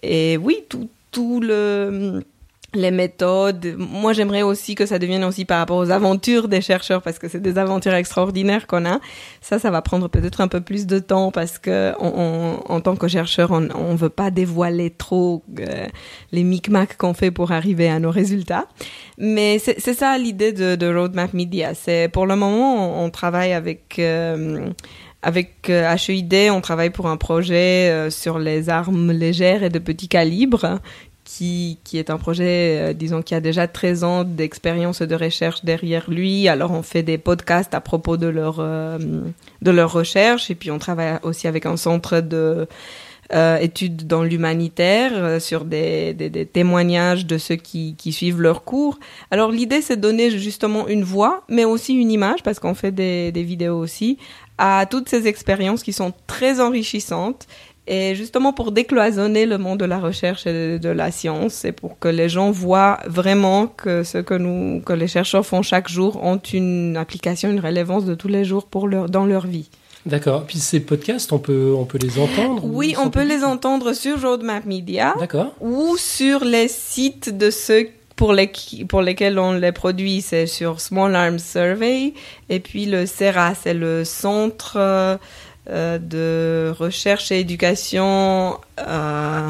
[0.02, 2.24] et oui, tout, tout le
[2.78, 3.76] les méthodes.
[3.78, 7.28] Moi, j'aimerais aussi que ça devienne aussi par rapport aux aventures des chercheurs, parce que
[7.28, 9.00] c'est des aventures extraordinaires qu'on a.
[9.42, 13.08] Ça, ça va prendre peut-être un peu plus de temps, parce que en tant que
[13.08, 15.88] chercheur, on on veut pas dévoiler trop euh,
[16.32, 18.68] les micmacs qu'on fait pour arriver à nos résultats.
[19.18, 21.74] Mais c'est ça l'idée de, Roadmap Media.
[21.74, 24.70] C'est pour le moment, on, travaille avec euh,
[25.24, 29.80] avec euh, HEID, on travaille pour un projet euh, sur les armes légères et de
[29.80, 30.80] petit calibre
[31.28, 35.66] qui, qui est un projet, euh, disons, qui a déjà 13 ans d'expérience de recherche
[35.66, 36.48] derrière lui.
[36.48, 38.98] Alors, on fait des podcasts à propos de leur, euh,
[39.62, 40.50] de leur recherche.
[40.50, 42.68] Et puis, on travaille aussi avec un centre de
[43.34, 48.64] euh, études dans l'humanitaire, euh, sur des, des, témoignages de ceux qui, qui suivent leur
[48.64, 48.98] cours.
[49.32, 52.94] Alors l'idée, c'est de donner justement une voix, mais aussi une image, parce qu'on fait
[52.94, 54.18] des vidéos aussi,
[54.58, 57.48] à toutes ces expériences qui sont très enrichissantes
[57.88, 61.98] et justement pour décloisonner le monde de la recherche et de la science et pour
[61.98, 66.22] que les gens voient vraiment que ce que nous, que les chercheurs font chaque jour
[66.24, 69.70] ont une application, une relevance de tous les jours pour leur, dans leur vie.
[70.06, 70.46] D'accord.
[70.46, 74.22] Puis ces podcasts, on peut, on peut les entendre Oui, on peut les entendre sur
[74.22, 75.14] Roadmap Media.
[75.20, 75.54] D'accord.
[75.60, 78.52] Ou sur les sites de ceux pour, les,
[78.88, 80.22] pour lesquels on les produit.
[80.22, 82.14] C'est sur Small Arms Survey.
[82.50, 85.18] Et puis le CERA, c'est le centre euh,
[85.70, 89.50] de recherche et éducation euh,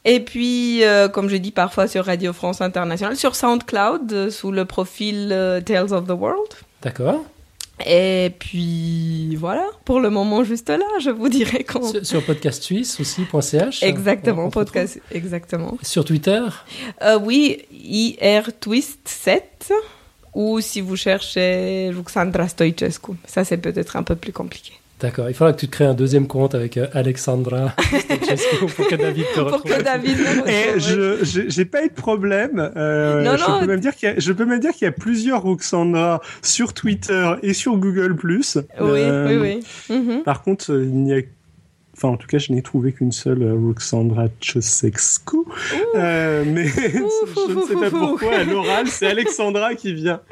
[0.05, 4.51] Et puis, euh, comme je dis parfois sur Radio France Internationale, sur SoundCloud, euh, sous
[4.51, 6.53] le profil euh, Tales of the World.
[6.81, 7.25] D'accord.
[7.85, 11.83] Et puis voilà, pour le moment juste là, je vous dirais qu'on...
[11.83, 15.77] Sur, sur podcast suisse aussi, .ch Exactement, podcast, exactement.
[15.81, 16.41] Sur Twitter
[17.21, 19.41] Oui, IRTwist7,
[20.33, 24.73] ou si vous cherchez Luxandra Stoicescu, ça c'est peut-être un peu plus compliqué.
[24.99, 27.73] D'accord, il faudra que tu te crées un deuxième compte avec euh, Alexandra
[28.75, 29.61] pour que David te retrouve.
[29.61, 32.71] Pour que David Et je j'ai pas eu de problème.
[32.75, 33.59] Euh, non, je, non.
[33.61, 36.21] Peux même dire qu'il y a, je peux même dire qu'il y a plusieurs Roxandra
[36.41, 38.17] sur Twitter et sur Google+.
[38.23, 38.41] Oui,
[38.81, 39.95] euh, oui, oui.
[39.95, 40.23] Mhm.
[40.23, 41.21] Par contre, il n'y a
[41.99, 45.39] Enfin, en tout cas, je n'ai trouvé qu'une seule euh, Roxandra Chosexcu.
[45.95, 50.21] Euh, mais je, ne sais pas pourquoi, à l'oral, c'est Alexandra qui vient.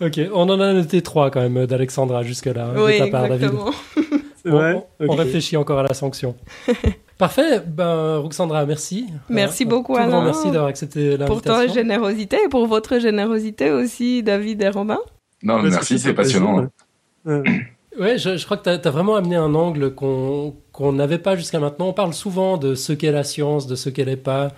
[0.00, 3.26] Ok, on en a noté trois quand même d'Alexandra jusque-là, hein, oui, de ta part,
[3.26, 3.70] exactement.
[4.44, 4.58] David.
[4.58, 6.36] ouais, on, réfléchit encore à la sanction.
[7.18, 9.06] Parfait, ben Roxandra, merci.
[9.28, 10.22] Merci euh, beaucoup Alain.
[10.24, 11.34] Merci d'avoir accepté l'invitation.
[11.34, 15.00] Pour ta générosité et pour votre générosité aussi, David et Romain.
[15.42, 16.66] Non, merci, c'est passionnant.
[17.98, 20.54] Ouais, je, je, crois que tu as, vraiment amené un angle qu'on
[20.92, 21.88] n'avait pas jusqu'à maintenant.
[21.88, 24.52] On parle souvent de ce qu'est la science, de ce qu'elle n'est pas,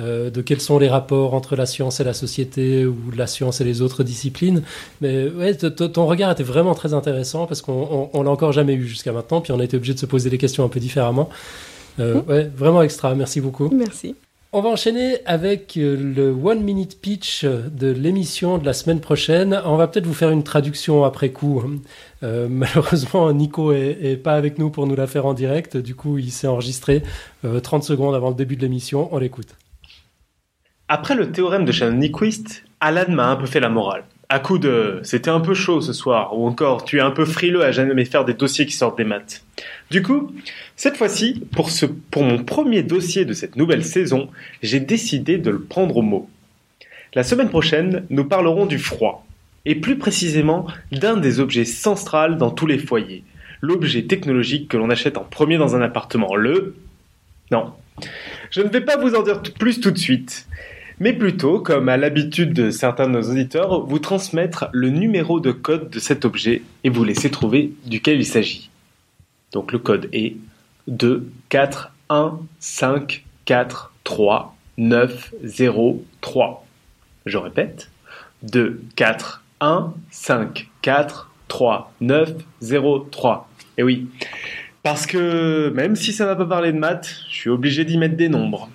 [0.00, 3.60] euh, de quels sont les rapports entre la science et la société ou la science
[3.60, 4.62] et les autres disciplines.
[5.00, 9.12] Mais ouais, ton regard était vraiment très intéressant parce qu'on l'a encore jamais eu jusqu'à
[9.12, 11.28] maintenant, puis on a été obligé de se poser les questions un peu différemment.
[12.00, 12.28] Euh, mmh.
[12.28, 13.68] ouais, vraiment extra, merci beaucoup.
[13.72, 14.16] Merci.
[14.56, 19.60] On va enchaîner avec euh, le one minute pitch de l'émission de la semaine prochaine.
[19.64, 21.62] On va peut-être vous faire une traduction après coup.
[22.22, 25.76] Euh, malheureusement, Nico est, pas avec nous pour nous la faire en direct.
[25.76, 27.02] Du coup, il s'est enregistré
[27.62, 29.08] 30 secondes avant le début de l'émission.
[29.12, 29.56] On l'écoute.
[30.88, 34.04] Après le théorème de Shannon-Nyquist, Alan m'a un peu fait la morale.
[34.28, 37.24] À coup de c'était un peu chaud ce soir, ou encore tu es un peu
[37.24, 39.42] frileux à jamais faire des dossiers qui sortent des maths.
[39.90, 40.30] Du coup,
[40.76, 41.70] cette fois-ci, pour,
[42.10, 44.28] pour mon premier dossier de cette nouvelle saison,
[44.62, 46.28] j'ai décidé de le prendre au mot.
[47.14, 49.24] La semaine prochaine, nous parlerons du froid,
[49.64, 53.24] et plus précisément d'un des objets centrales dans tous les foyers,
[53.62, 56.76] l'objet technologique que l'on achète en premier dans un appartement, le...
[57.50, 57.72] Non.
[58.50, 60.46] Je ne vais pas vous en dire plus tout de suite
[61.00, 65.52] mais plutôt, comme à l'habitude de certains de nos auditeurs, vous transmettre le numéro de
[65.52, 68.70] code de cet objet et vous laisser trouver duquel il s'agit.
[69.52, 70.36] Donc le code est
[70.88, 76.66] 2 4 1 5 4 3 9 0 3.
[77.26, 77.90] Je répète
[78.42, 83.48] 2 4 1 5 4 3 9 0 3.
[83.78, 84.08] Et oui,
[84.82, 88.16] parce que même si ça va pas parler de maths, je suis obligé d'y mettre
[88.16, 88.68] des nombres.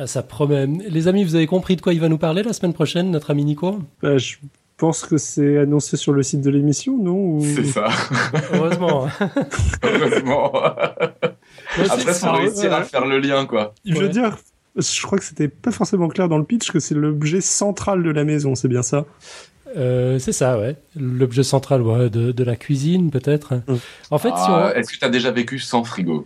[0.00, 0.66] Ah, ça promet.
[0.66, 3.32] Les amis, vous avez compris de quoi il va nous parler la semaine prochaine, notre
[3.32, 3.80] ami Nico?
[4.00, 4.36] Bah, Je
[4.76, 7.40] pense que c'est annoncé sur le site de l'émission, non?
[7.40, 7.88] C'est ça.
[8.52, 9.08] Heureusement.
[9.82, 10.52] Heureusement.
[11.76, 13.74] Après, ça réussir à faire le lien, quoi.
[13.84, 14.38] Je veux dire,
[14.76, 18.10] je crois que c'était pas forcément clair dans le pitch que c'est l'objet central de
[18.10, 19.04] la maison, c'est bien ça?
[19.76, 20.76] Euh, c'est ça, ouais.
[20.94, 23.54] L'objet central de, de, la cuisine, peut-être.
[23.66, 23.78] Hum.
[24.12, 26.24] En fait, ah, Est-ce que tu as déjà vécu sans frigo?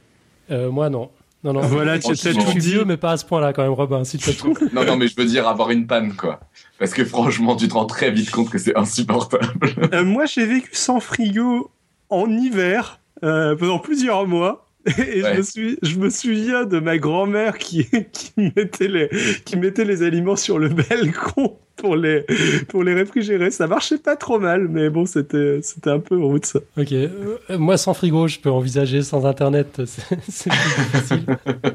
[0.51, 1.09] Euh, Moi, non.
[1.45, 4.05] Non, non, voilà, tu es tout vieux, mais pas à ce point-là quand même, Robin,
[4.05, 4.55] si tu tout.
[4.72, 6.40] non, non, mais je veux dire avoir une panne, quoi.
[6.78, 9.47] Parce que franchement, tu te rends très vite compte que c'est insupportable.
[9.93, 11.70] Euh, moi, j'ai vécu sans frigo
[12.11, 14.68] en hiver euh, pendant plusieurs mois.
[14.87, 19.11] Et je, me suis, je me souviens de ma grand-mère qui, qui, mettait les,
[19.45, 22.24] qui mettait les aliments sur le balcon pour les,
[22.68, 23.51] pour les réfrigérer.
[23.51, 26.61] Ça marchait pas trop mal, mais bon, c'était, c'était un peu route ça.
[26.78, 26.93] Ok.
[26.93, 29.03] Euh, moi, sans frigo, je peux envisager.
[29.03, 29.83] Sans Internet,
[30.28, 31.26] c'est plus difficile.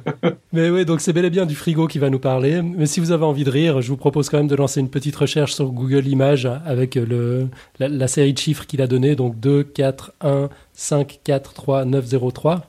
[0.53, 2.61] mais oui, donc c'est bel et bien du frigo qui va nous parler.
[2.61, 4.89] Mais si vous avez envie de rire, je vous propose quand même de lancer une
[4.89, 7.47] petite recherche sur Google Images avec le,
[7.79, 9.15] la, série de chiffres qu'il a donné.
[9.15, 12.65] Donc 2, 4, 1, 5, 4, 3, 9, 0, 3.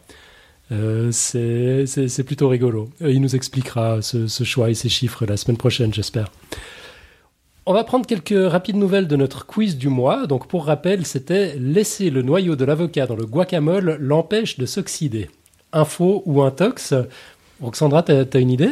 [0.70, 2.90] Euh, c'est plutôt rigolo.
[3.02, 6.30] Euh, il nous expliquera ce, ce, choix et ces chiffres la semaine prochaine, j'espère.
[7.70, 10.26] On va prendre quelques rapides nouvelles de notre quiz du mois.
[10.26, 15.28] Donc, pour rappel, c'était laisser le noyau de l'avocat dans le guacamole l'empêche de s'oxyder.
[15.74, 16.94] Info ou intox?
[17.60, 18.70] Roxandra, tu as, une idée?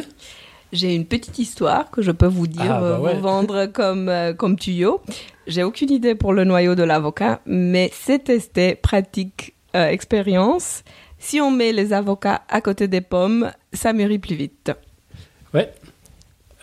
[0.73, 4.33] J'ai une petite histoire que je peux vous dire, ah, bah vous vendre comme, euh,
[4.33, 5.01] comme tuyau.
[5.45, 10.83] J'ai aucune idée pour le noyau de l'avocat, mais c'est testé, pratique, euh, expérience.
[11.19, 14.71] Si on met les avocats à côté des pommes, ça mûrit plus vite.
[15.53, 15.71] Ouais,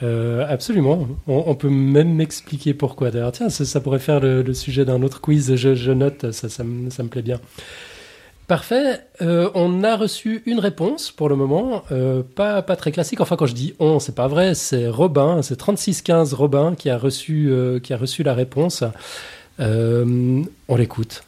[0.02, 1.06] euh, absolument.
[1.26, 3.10] On, peut même m'expliquer pourquoi.
[3.10, 5.54] D'ailleurs, tiens, ça, pourrait faire le, sujet d'un autre quiz.
[5.54, 7.40] Je, note, ça, ça, me, plaît bien.
[8.46, 9.00] Parfait.
[9.22, 13.20] Euh, on a reçu une réponse pour le moment, euh, pas, pas très classique.
[13.20, 14.54] Enfin, quand je dis on, c'est pas vrai.
[14.54, 17.52] C'est Robin, c'est 3615 Robin qui a reçu,
[17.82, 18.84] qui a reçu la réponse.
[19.58, 21.24] on l'écoute.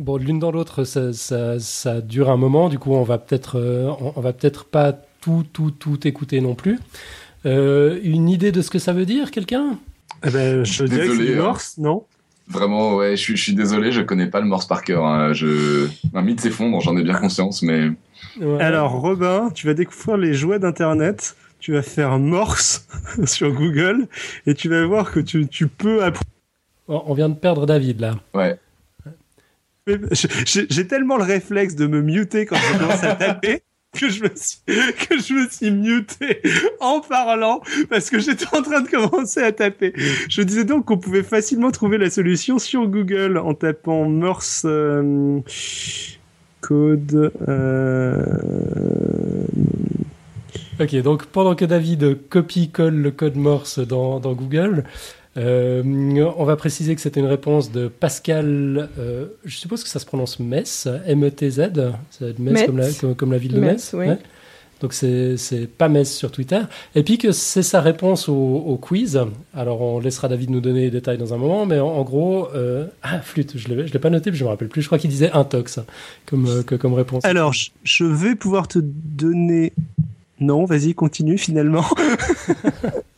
[0.00, 2.70] Bon, l'une dans l'autre, ça, dure un moment.
[2.70, 6.54] Du coup, on va peut-être, euh, on, va peut-être pas tout, tout, tout écouter non
[6.54, 6.78] plus.
[7.44, 9.78] Euh, une idée de ce que ça veut dire, quelqu'un?
[10.24, 11.42] Eh ben, je dirais que c'est hein.
[11.42, 12.06] Morse, non?
[12.48, 15.04] Vraiment, ouais, je suis, je suis désolé, je connais pas le Morse par cœur.
[15.04, 15.34] Hein.
[15.34, 15.86] Je...
[16.14, 17.90] Un mythe s'effondre, j'en ai bien conscience, mais.
[18.58, 21.36] Alors, Robin, tu vas découvrir les jouets d'Internet.
[21.58, 22.88] Tu vas faire Morse
[23.26, 24.08] sur Google
[24.46, 26.00] et tu vas voir que tu, tu peux.
[26.88, 28.14] On vient de perdre David là.
[28.32, 28.58] Ouais.
[30.44, 33.62] J'ai tellement le réflexe de me muter quand je commence à taper
[33.92, 36.42] que je me suis, que je me suis muté
[36.80, 39.92] en parlant parce que j'étais en train de commencer à taper.
[40.28, 45.40] Je disais donc qu'on pouvait facilement trouver la solution sur Google en tapant Morse euh,
[46.60, 47.32] code.
[47.48, 48.24] Euh...
[50.80, 54.84] Ok, donc pendant que David copie-colle le code Morse dans, Google,
[55.36, 60.06] on va préciser que c'était une réponse de Pascal, euh, je suppose que ça se
[60.06, 61.58] prononce Metz, M-E-T-Z,
[62.38, 63.94] Metz, Comme, la, comme, la, ville de Metz.
[64.80, 66.60] Donc c'est pas Metz sur Twitter.
[66.94, 69.20] Et puis que c'est sa réponse au, quiz.
[69.54, 72.86] Alors on laissera David nous donner les détails dans un moment, mais en, gros, euh,
[73.02, 74.82] ah flûte, je l'ai pas noté, je me rappelle plus.
[74.82, 75.80] Je crois qu'il disait intox
[76.26, 77.24] comme, comme réponse.
[77.24, 77.52] Alors
[77.84, 79.74] je vais pouvoir te donner.
[80.40, 81.84] Non, vas-y, continue finalement.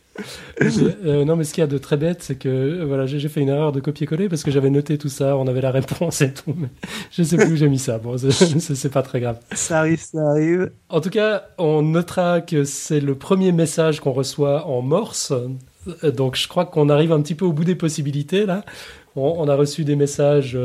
[0.61, 3.27] Euh, non, mais ce qu'il y a de très bête, c'est que euh, voilà, j'ai
[3.27, 6.21] fait une erreur de copier-coller parce que j'avais noté tout ça, on avait la réponse
[6.21, 6.69] et tout, mais
[7.11, 7.97] je sais plus où j'ai mis ça.
[7.97, 8.17] Bon,
[8.59, 9.39] c'est pas très grave.
[9.51, 10.71] Ça arrive, ça arrive.
[10.89, 15.33] En tout cas, on notera que c'est le premier message qu'on reçoit en morse.
[16.03, 18.63] Euh, donc, je crois qu'on arrive un petit peu au bout des possibilités là.
[19.15, 20.57] On, a reçu des messages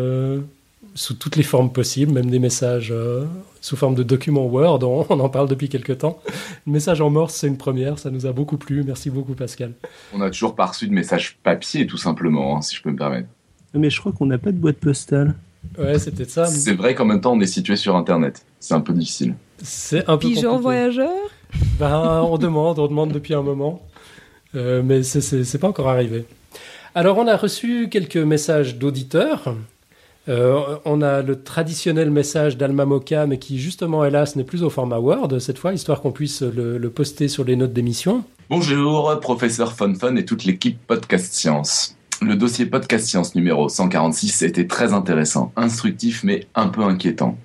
[0.99, 3.25] sous toutes les formes possibles, même des messages euh,
[3.61, 6.21] sous forme de documents Word, on, en parle depuis quelques temps.
[6.67, 8.83] Le message en morse, c'est une première, ça nous a beaucoup plu.
[8.83, 9.75] Merci beaucoup, Pascal.
[10.13, 12.97] On a toujours pas reçu de message papier, tout simplement, hein, si je peux me
[12.97, 13.29] permettre.
[13.75, 15.37] Mais je crois qu'on n'a pas de boîte postale.
[15.79, 16.47] Ouais, c'était ça.
[16.47, 18.45] C'est vrai qu'en même temps, on est situé sur Internet.
[18.59, 19.37] C'est un peu difficile.
[19.63, 21.15] C'est un peu Pigeon voyageur?
[21.79, 23.87] Ben, On demande, on demande depuis un moment.
[24.57, 26.25] Euh, mais c'est pas encore arrivé.
[26.97, 29.55] Alors, on a reçu quelques messages d'auditeurs.
[30.29, 34.69] Euh, on a le traditionnel message d'Alma Moka, mais qui justement, hélas, n'est plus au
[34.69, 38.25] format Word cette fois, histoire qu'on puisse le, poster sur les notes d'émission.
[38.51, 41.97] Bonjour, professeur Fun et toute l'équipe Podcast Science.
[42.21, 47.39] Le dossier Podcast Science numéro 146 était très intéressant, instructif mais un peu inquiétant.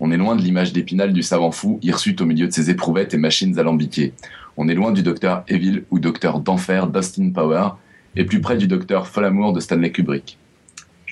[0.00, 3.14] On est loin de l'image d'Épinal du savant fou, hirsute au milieu de ses éprouvettes
[3.14, 4.12] et machines alambiquées.
[4.56, 7.68] On est loin du docteur Evil ou docteur d'enfer d'Austin Power,
[8.16, 10.38] et plus près du docteur Folamour de Stanley Kubrick.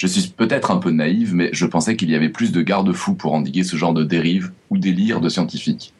[0.02, 3.14] Je suis peut-être un peu naïve, mais je pensais qu'il y avait plus de garde-fous
[3.14, 5.94] pour endiguer ce genre de dérive ou délire de scientifiques.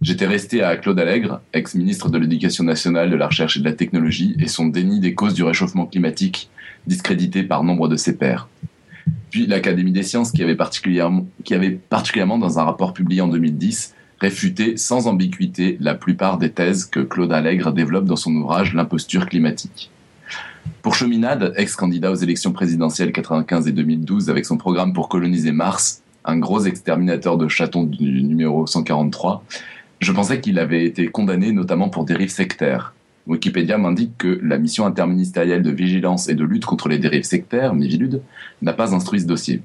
[0.00, 3.74] J'étais resté à Claude Allègre, ex-ministre de l'Éducation nationale, de la Recherche et de la
[3.74, 6.48] Technologie, et son déni des causes du réchauffement climatique,
[6.86, 8.48] discrédité par nombre de ses pairs.
[9.30, 13.28] Puis l'Académie des sciences, qui avait, particulièrement, qui avait particulièrement, dans un rapport publié en
[13.28, 18.72] 2010, réfuté sans ambiguïté la plupart des thèses que Claude Allègre développe dans son ouvrage
[18.72, 19.90] L'imposture climatique.
[20.82, 26.02] Pour Cheminade, ex-candidat aux élections présidentielles 95 et 2012 avec son programme pour coloniser Mars,
[26.24, 29.44] un gros exterminateur de chatons du numéro 143,
[30.00, 32.94] Je pensais qu'il avait été condamné notamment pour dérives sectaires.
[33.26, 37.74] Wikipédia m'indique que la mission interministérielle de vigilance et de lutte contre les dérives sectaires,
[37.74, 38.20] Mivilude,
[38.60, 39.62] n'a pas instruit ce dossier.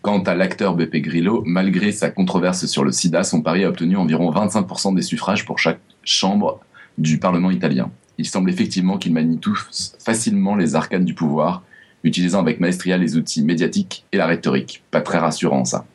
[0.00, 3.96] Quant à l'acteur Beppe Grillo, malgré sa controverse sur le sida, son pari a obtenu
[3.96, 6.60] environ 25% des suffrages pour chaque chambre
[6.96, 7.90] du Parlement italien.
[8.18, 11.62] Il semble effectivement qu'il manie tous facilement les arcanes du pouvoir,
[12.04, 14.82] utilisant avec maestria les outils médiatiques et la rhétorique.
[14.90, 15.86] Pas très rassurant ça.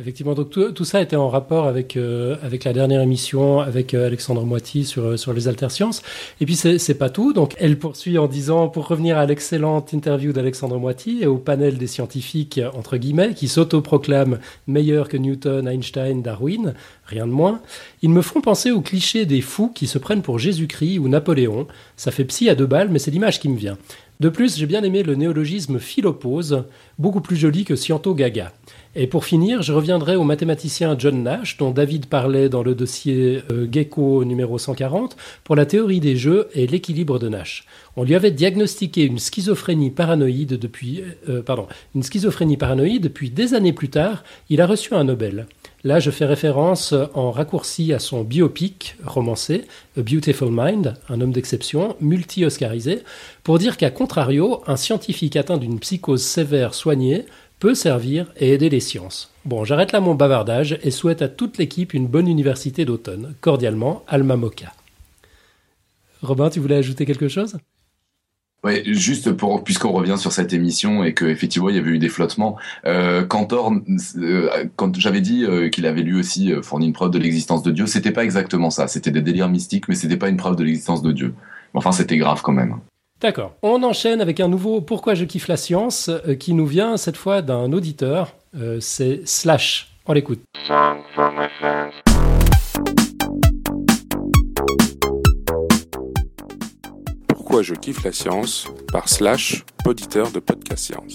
[0.00, 4.06] Effectivement, donc tout, ça était en rapport avec, euh, avec la dernière émission avec euh,
[4.06, 6.00] Alexandre Moiti sur, euh, sur les altersciences.
[6.40, 10.32] Et puis c'est pas tout, donc elle poursuit en disant, pour revenir à l'excellente interview
[10.32, 16.22] d'Alexandre Moiti et au panel des scientifiques, entre guillemets, qui s'autoproclament meilleurs que Newton, Einstein,
[16.22, 16.72] Darwin,
[17.04, 17.60] rien de moins,
[18.00, 21.66] ils me font penser au cliché des fous qui se prennent pour Jésus-Christ ou Napoléon.
[21.98, 23.76] Ça fait psy à deux balles, mais c'est l'image qui me vient.
[24.20, 26.64] De plus, j'ai bien aimé le néologisme philopose,
[26.98, 28.52] beaucoup plus joli que Sciento Gaga.
[28.96, 33.40] Et pour finir, je reviendrai au mathématicien John Nash, dont David parlait dans le dossier
[33.48, 37.66] euh, Gecko numéro 140, pour la théorie des jeux et l'équilibre de Nash.
[37.96, 43.54] On lui avait diagnostiqué une schizophrénie paranoïde depuis, euh, pardon, une schizophrénie paranoïde, puis des
[43.54, 45.46] années plus tard, il a reçu un Nobel.
[45.84, 51.32] Là, je fais référence en raccourci à son biopic romancé, A Beautiful Mind, un homme
[51.32, 53.02] d'exception, multi-oscarisé,
[53.44, 57.24] pour dire qu'à contrario, un scientifique atteint d'une psychose sévère soignée
[57.60, 59.30] peut servir et aider les sciences.
[59.44, 63.34] Bon, j'arrête là mon bavardage et souhaite à toute l'équipe une bonne université d'automne.
[63.40, 64.72] Cordialement, Alma Moka.
[66.22, 67.56] Robin, tu voulais ajouter quelque chose?
[68.62, 72.10] Oui, juste pour puisqu'on revient sur cette émission et qu'effectivement il y avait eu des
[72.10, 72.58] flottements.
[72.84, 73.72] Euh, Cantor,
[74.18, 77.62] euh, quand j'avais dit euh, qu'il avait lui aussi euh, fourni une preuve de l'existence
[77.62, 78.86] de Dieu, c'était pas exactement ça.
[78.86, 81.32] C'était des délires mystiques, mais c'était pas une preuve de l'existence de Dieu.
[81.72, 82.76] Enfin, c'était grave quand même.
[83.20, 83.54] D'accord.
[83.60, 87.18] On enchaîne avec un nouveau Pourquoi je kiffe la science euh, qui nous vient cette
[87.18, 88.34] fois d'un auditeur.
[88.56, 89.92] Euh, c'est Slash.
[90.06, 90.40] On l'écoute.
[97.28, 101.14] Pourquoi je kiffe la science par Slash, auditeur de Podcast Science.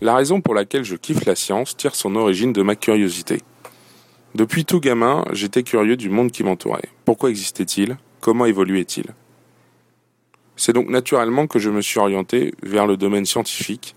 [0.00, 3.38] La raison pour laquelle je kiffe la science tire son origine de ma curiosité.
[4.34, 6.88] Depuis tout gamin, j'étais curieux du monde qui m'entourait.
[7.04, 7.98] Pourquoi existait-il?
[8.20, 9.06] Comment évoluait-il?
[10.56, 13.94] C'est donc naturellement que je me suis orienté vers le domaine scientifique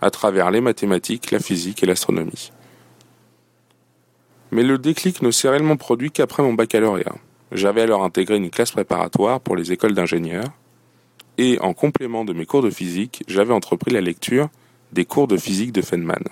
[0.00, 2.52] à travers les mathématiques, la physique et l'astronomie.
[4.50, 7.16] Mais le déclic ne s'est réellement produit qu'après mon baccalauréat.
[7.52, 10.50] J'avais alors intégré une classe préparatoire pour les écoles d'ingénieurs,
[11.36, 14.48] et en complément de mes cours de physique, j'avais entrepris la lecture
[14.92, 16.24] des cours de physique de Feynman.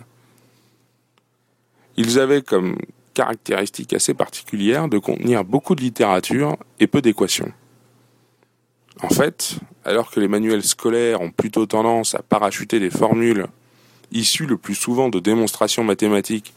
[1.97, 2.77] Ils avaient comme
[3.16, 7.51] caractéristique assez particulière de contenir beaucoup de littérature et peu d'équations.
[9.02, 13.47] En fait, alors que les manuels scolaires ont plutôt tendance à parachuter des formules
[14.12, 16.52] issues le plus souvent de démonstrations mathématiques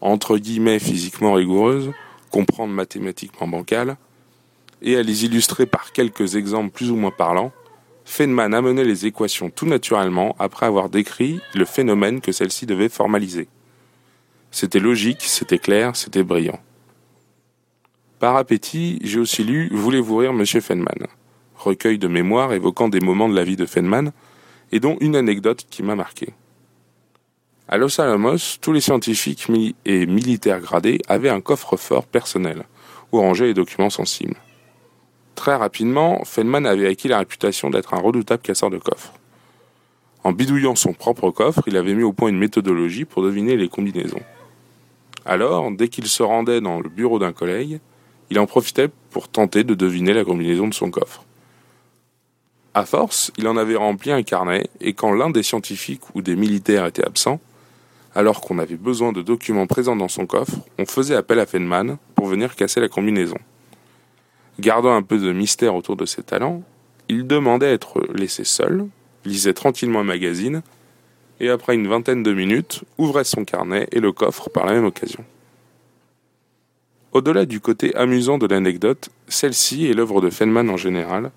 [0.00, 1.92] entre guillemets physiquement rigoureuses,
[2.30, 3.98] comprendre mathématiquement bancales,
[4.80, 7.52] et à les illustrer par quelques exemples plus ou moins parlants,
[8.06, 13.48] Feynman amenait les équations tout naturellement après avoir décrit le phénomène que celles-ci devaient formaliser.
[14.50, 16.60] C'était logique, c'était clair, c'était brillant.
[18.18, 21.06] Par appétit, j'ai aussi lu Voulez-vous rire, monsieur Feynman
[21.60, 24.12] recueil de mémoires évoquant des moments de la vie de Feynman,
[24.72, 26.30] et dont une anecdote qui m'a marqué.
[27.68, 29.46] À Los Alamos, tous les scientifiques
[29.84, 32.64] et militaires gradés avaient un coffre-fort personnel,
[33.12, 34.36] où ranger les documents sensibles.
[35.34, 39.14] Très rapidement, Feynman avait acquis la réputation d'être un redoutable casseur de coffres.
[40.22, 43.68] En bidouillant son propre coffre, il avait mis au point une méthodologie pour deviner les
[43.68, 44.20] combinaisons.
[45.24, 47.80] Alors, dès qu'il se rendait dans le bureau d'un collègue,
[48.30, 51.24] il en profitait pour tenter de deviner la combinaison de son coffre.
[52.72, 56.36] À force, il en avait rempli un carnet, et quand l'un des scientifiques ou des
[56.36, 57.40] militaires était absent,
[58.14, 61.98] alors qu'on avait besoin de documents présents dans son coffre, on faisait appel à Feynman
[62.14, 63.38] pour venir casser la combinaison.
[64.58, 66.62] Gardant un peu de mystère autour de ses talents,
[67.08, 68.86] il demandait à être laissé seul,
[69.24, 70.62] lisait tranquillement un magazine
[71.40, 74.84] et après une vingtaine de minutes, ouvrait son carnet et le coffre par la même
[74.84, 75.24] occasion.
[77.12, 81.32] Au-delà du côté amusant de l'anecdote, celle-ci et l'œuvre de Feynman en général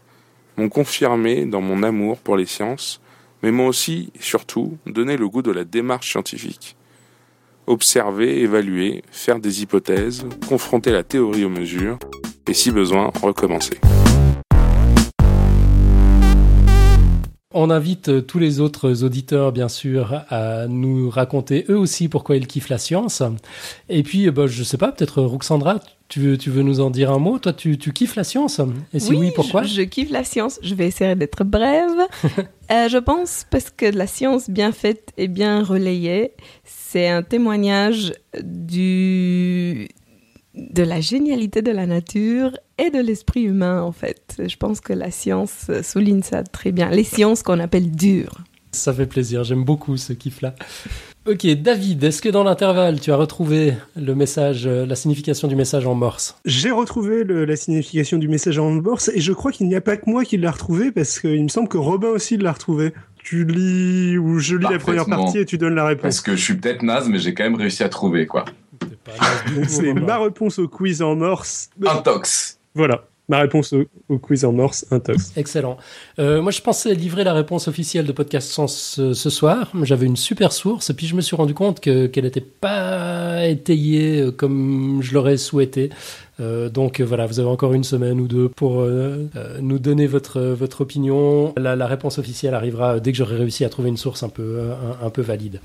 [0.58, 3.02] m'ont confirmé dans mon amour pour les sciences,
[3.42, 6.76] mais m'ont aussi, surtout, donné le goût de la démarche scientifique.
[7.66, 11.98] Observer, évaluer, faire des hypothèses, confronter la théorie aux mesures,
[12.48, 13.80] et si besoin, recommencer.
[17.54, 22.36] On invite euh, tous les autres auditeurs, bien sûr, à nous raconter eux aussi pourquoi
[22.36, 23.22] ils kiffent la science.
[23.90, 27.12] Et puis, bah, je sais pas, peut-être Ruxandra, tu veux, tu veux nous en dire
[27.12, 27.40] un mot?
[27.40, 28.62] Toi, tu, tu kiffes la science?
[28.94, 30.60] Et si oui, pourquoi je, je, kiffe la science.
[30.62, 32.08] Je vais essayer d'être brève.
[32.72, 38.14] euh, je pense parce que la science bien faite et bien relayée, c'est un témoignage
[38.44, 39.90] du
[40.56, 44.42] de la génialité de la nature et de l'esprit humain, en fait.
[44.46, 46.90] Je pense que la science souligne ça très bien.
[46.90, 48.38] Les sciences qu'on appelle dures.
[48.72, 50.56] Ça fait plaisir, j'aime beaucoup ce kiff-là.
[51.28, 55.86] Ok, David, est-ce que dans l'intervalle, tu as retrouvé le message, la signification du message
[55.86, 56.36] en morse?
[56.44, 59.82] J'ai retrouvé le, la signification du message en morse et je crois qu'il n'y a
[59.82, 62.94] pas que moi qui l'a retrouvé parce qu'il me semble que Robin aussi l'a retrouvé.
[63.24, 66.02] Tu lis ou je lis la première partie et tu donnes la réponse.
[66.02, 68.44] Parce que je suis peut-être naze, mais j'ai quand même réussi à trouver quoi.
[69.68, 71.70] C'est ma réponse au quiz en morse.
[71.86, 72.60] Intox.
[72.76, 73.06] Voilà.
[73.30, 75.32] Ma réponse au, au, quiz en morse, intox.
[75.38, 75.78] Excellent.
[76.20, 79.72] Euh, moi, je pensais livrer la réponse officielle de Podcast Sens ce, ce soir.
[79.84, 83.48] J'avais une super source, et puis je me suis rendu compte qu'elle que n'était pas
[83.48, 85.90] étayée comme je l'aurais souhaité.
[86.42, 89.30] Euh, donc voilà, vous avez encore une semaine ou deux pour euh,
[89.62, 91.54] nous donner votre, votre opinion.
[91.56, 94.72] La, la, réponse officielle arrivera dès que j'aurai réussi à trouver une source un peu,
[95.02, 95.62] un, un peu valide.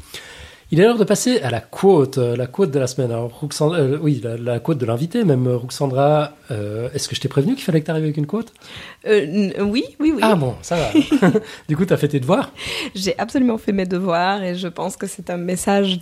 [0.70, 3.10] Il est l'heure de passer à la quote, la quote de la semaine.
[3.10, 6.34] Alors, Ruxandra, euh, oui, la, la, quote de l'invité, même Ruxandra.
[6.50, 8.52] Euh, Est-ce que je t'ai prévenu qu'il fallait que tu arrives avec une quote?
[9.06, 10.20] Euh, Oui, oui, oui.
[10.20, 10.90] Ah bon, ça va.
[11.68, 12.52] du coup, tu as fait tes devoirs?
[12.94, 16.00] J'ai absolument fait mes devoirs et je pense que c'est un message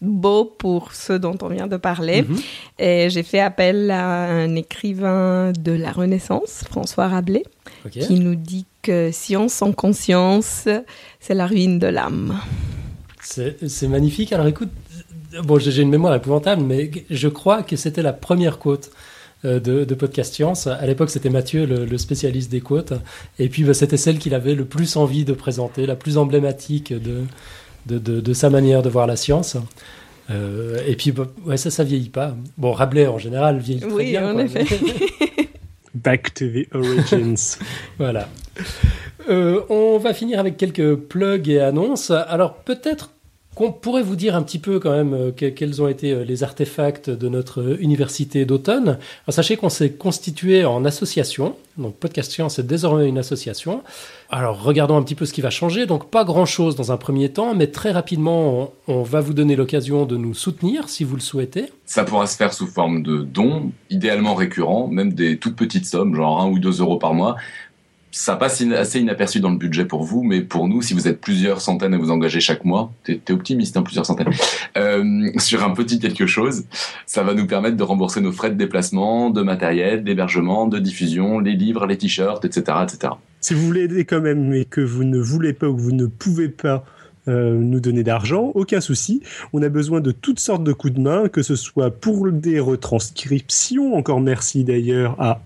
[0.00, 2.22] beau pour ceux dont on vient de parler.
[2.22, 2.42] Mm -hmm.
[2.78, 4.04] Et j'ai fait appel à
[4.44, 7.44] un écrivain de la Renaissance, François Rabelais,
[7.86, 8.00] okay.
[8.00, 10.68] qui nous dit que science sans conscience,
[11.20, 12.40] c'est la ruine de l'âme.
[13.24, 14.32] C'est magnifique.
[14.32, 14.70] Alors écoute,
[15.42, 18.90] bon, j'ai une mémoire épouvantable, mais je crois que c'était la première quote
[19.42, 20.66] de, de, Podcast Science.
[20.66, 22.94] À l'époque, c'était Mathieu, le, le, spécialiste des quotes.
[23.38, 26.94] Et puis, bah, c'était celle qu'il avait le plus envie de présenter, la plus emblématique
[26.94, 27.24] de,
[27.86, 29.56] de, de, de sa manière de voir la science.
[30.30, 32.36] Euh, et puis, bah, ouais, ça, ça vieillit pas.
[32.56, 34.30] Bon, Rabelais, en général, vieillit très oui, bien.
[34.30, 34.66] en quoi, effet.
[35.94, 37.58] Back to the origins.
[37.98, 38.28] voilà.
[39.28, 42.10] Euh, on va finir avec quelques plugs et annonces.
[42.10, 43.10] Alors, peut-être
[43.54, 46.24] qu'on pourrait vous dire un petit peu quand même euh, que, quels ont été euh,
[46.24, 48.98] les artefacts de notre université d'automne.
[49.28, 53.82] Sachez qu'on s'est constitué en association, donc Podcast Science est désormais une association.
[54.30, 55.86] Alors regardons un petit peu ce qui va changer.
[55.86, 59.56] Donc pas grand-chose dans un premier temps, mais très rapidement, on, on va vous donner
[59.56, 61.66] l'occasion de nous soutenir si vous le souhaitez.
[61.86, 66.14] Ça pourra se faire sous forme de dons, idéalement récurrents, même des toutes petites sommes,
[66.14, 67.36] genre 1 ou 2 euros par mois
[68.14, 71.20] ça passe assez inaperçu dans le budget pour vous, mais pour nous, si vous êtes
[71.20, 74.30] plusieurs centaines à vous engager chaque mois, t'es es optimiste, hein, plusieurs centaines,
[74.78, 76.64] euh, sur un petit quelque chose,
[77.06, 81.40] ça va nous permettre de rembourser nos frais de déplacement, de matériel, d'hébergement, de diffusion,
[81.40, 83.14] les livres, les t-shirts, etc., etc.
[83.40, 85.92] Si vous voulez aider quand même, mais que vous ne voulez pas ou que vous
[85.92, 86.84] ne pouvez pas
[87.28, 89.22] euh, nous donner d'argent, aucun souci.
[89.52, 92.60] On a besoin de toutes sortes de coups de main, que ce soit pour des
[92.60, 95.40] retranscriptions, encore merci d'ailleurs à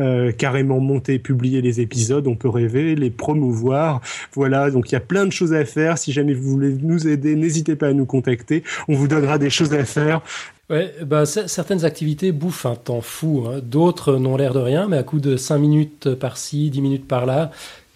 [0.00, 4.00] euh, carrément monter publier les épisodes, on peut rêver, les promouvoir.
[4.34, 5.98] Voilà, donc il y a plein de choses à faire.
[5.98, 8.62] Si jamais vous voulez nous aider, n'hésitez pas à nous contacter.
[8.88, 10.22] On vous donnera des choses à faire.
[11.04, 13.44] Bah, certaines activités bouffent un temps fou.
[13.46, 13.60] Hein.
[13.62, 17.50] D'autres n'ont l'air de rien, mais à coup de 5 minutes par-ci, 10 minutes par-là,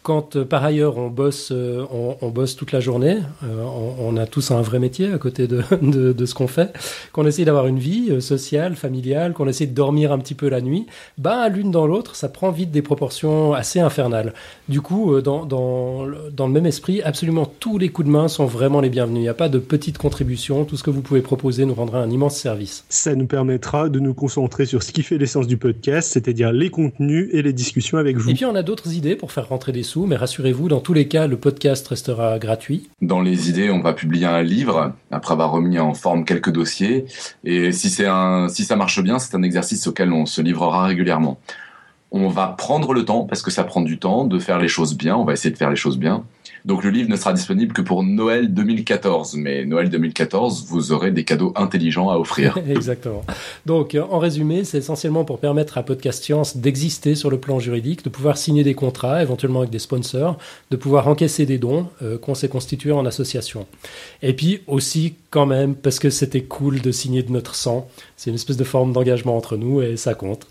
[0.06, 4.14] quand euh, par ailleurs on bosse, euh, on, on, bosse toute la journée, euh, on,
[4.14, 6.72] on, a tous un vrai métier à côté de, de, de ce qu'on fait,
[7.10, 10.60] qu'on essaie d'avoir une vie sociale, familiale, qu'on essaie de dormir un petit peu la
[10.60, 10.86] nuit,
[11.18, 14.32] bah l'une dans l'autre, ça prend vite des proportions assez infernales.
[14.68, 18.46] Du coup, dans, dans, dans, le même esprit, absolument tous les coups de main sont
[18.46, 19.18] vraiment les bienvenus.
[19.18, 21.98] Il n'y a pas de petites contributions, tout ce que vous pouvez proposer nous rendra
[21.98, 22.84] un immense service.
[22.90, 26.70] Ça nous permettra de nous concentrer sur ce qui fait l'essence du podcast, c'est-à-dire les
[26.70, 28.30] contenus et les discussions avec vous.
[28.30, 30.92] Et puis on a d'autres idées pour faire rentrer des sous mais rassurez-vous, dans tous
[30.92, 32.90] les cas, le podcast restera gratuit.
[33.00, 37.06] Dans les idées, on va publier un livre après avoir remis en forme quelques dossiers.
[37.44, 40.84] Et si c'est un, si ça marche bien, c'est un exercice auquel on se livrera
[40.84, 41.38] régulièrement.
[42.10, 44.96] on va prendre le temps, parce que ça prend du temps, de faire les choses
[44.96, 45.16] bien.
[45.16, 46.24] On va essayer de faire les choses bien.
[46.66, 49.36] Donc le livre ne sera disponible que pour Noël 2014.
[49.36, 52.58] Mais Noël 2014, vous aurez des cadeaux intelligents à offrir.
[52.68, 53.24] Exactement.
[53.66, 58.04] Donc en résumé, c'est essentiellement pour permettre à Podcast Science d'exister sur le plan juridique,
[58.04, 60.38] de pouvoir signer des contrats, éventuellement avec des sponsors,
[60.72, 63.66] de pouvoir encaisser des dons euh, qu'on s'est constitués en association.
[64.22, 67.88] Et puis aussi quand même, parce que c'était cool de signer de notre sang.
[68.16, 70.48] C'est une espèce de forme d'engagement entre nous et ça compte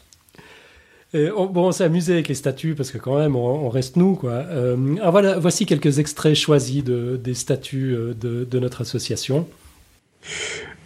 [1.13, 4.31] bon, on s'est amusé avec les statuts parce que quand même, on, reste nous, quoi.
[4.31, 4.75] Euh,
[5.09, 9.47] voilà, voici quelques extraits choisis de, des statuts euh, de, notre association.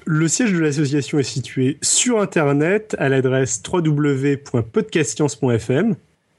[0.06, 5.96] Le siège de l'association est situé sur Internet à l'adresse www.podcastscience.fm.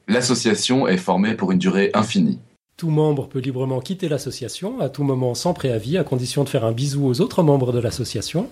[0.09, 2.39] L'association est formée pour une durée infinie.
[2.77, 6.65] Tout membre peut librement quitter l'association à tout moment sans préavis, à condition de faire
[6.65, 8.48] un bisou aux autres membres de l'association.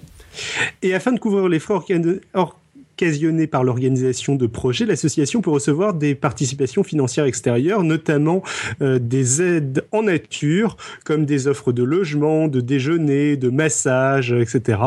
[0.82, 1.74] Et afin de couvrir les frais
[2.98, 8.42] occasionné par l'organisation de projets, l'association peut recevoir des participations financières extérieures, notamment
[8.82, 14.80] euh, des aides en nature, comme des offres de logement, de déjeuner, de massage, etc.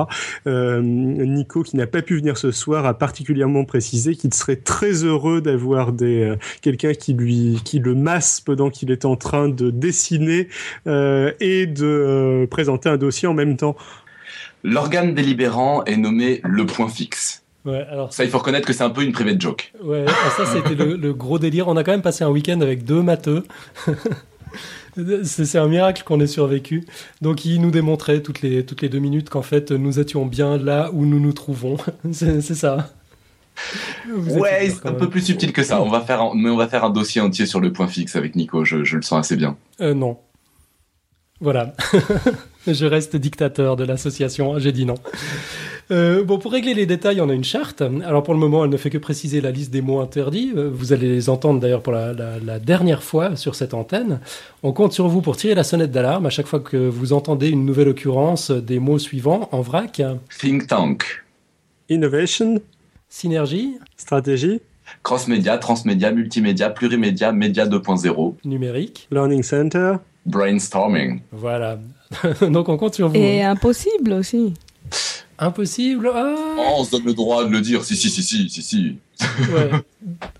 [0.46, 5.06] Euh, Nico, qui n'a pas pu venir ce soir, a particulièrement précisé qu'il serait très
[5.06, 9.48] heureux d'avoir des euh, quelqu'un qui lui qui le masse pendant qu'il est en train
[9.48, 10.50] de dessiner
[10.86, 13.78] et de présenter un dossier en même temps.
[14.64, 17.41] L'organe délibérant est nommé le point fixe.
[17.66, 19.72] Ouais, alors ça, il faut reconnaître que c'est un peu une private joke.
[19.84, 21.68] Ouais, ah, ça, c'était le, gros délire.
[21.68, 23.44] On a quand même passé un week-end avec deux matheux.
[25.24, 26.86] c'est un miracle qu'on ait survécu.
[27.22, 30.58] Donc, il nous démontrait toutes les, toutes les deux minutes qu'en fait, nous étions bien
[30.58, 31.78] là où nous nous trouvons.
[32.12, 32.90] c'est ça.
[34.10, 35.82] ouais, c'est un peu plus subtil que ça.
[35.82, 38.16] On va faire un, mais on va faire un dossier entier sur le point fixe
[38.16, 38.66] avec Nico.
[38.66, 39.56] Je, je le sens assez bien.
[39.82, 40.18] Euh, non.
[41.42, 41.74] Voilà.
[42.68, 44.58] je reste dictateur de l'association.
[44.58, 44.96] J'ai dit non.
[45.92, 47.82] Euh, bon, pour régler les détails, on a une charte.
[48.06, 50.54] Alors pour le moment, elle ne fait que préciser la liste des mots interdits.
[50.56, 54.20] Euh, vous allez les entendre d'ailleurs pour la, dernière fois sur cette antenne.
[54.64, 57.50] On compte sur vous pour tirer la sonnette d'alarme à chaque fois que vous entendez
[57.50, 60.02] une nouvelle occurrence des mots suivants en vrac.
[60.40, 61.04] Think tank.
[61.90, 62.62] Innovation.
[63.10, 63.76] Synergie.
[63.98, 64.62] Stratégie.
[65.04, 68.36] Cross-média, transmédia, multimédia, plurimédia, média 2.0.
[68.46, 69.08] Numérique.
[69.12, 69.96] Learning Center.
[70.26, 71.20] Brainstorming.
[71.32, 71.80] Voilà.
[72.42, 73.16] Donc on compte sur vous.
[73.16, 74.54] Et impossible aussi.
[75.42, 76.36] Impossible ah.
[76.60, 77.84] oh, On se donne le droit de le dire.
[77.84, 78.96] Si, si, si, si, si, si.
[79.52, 79.72] Ouais.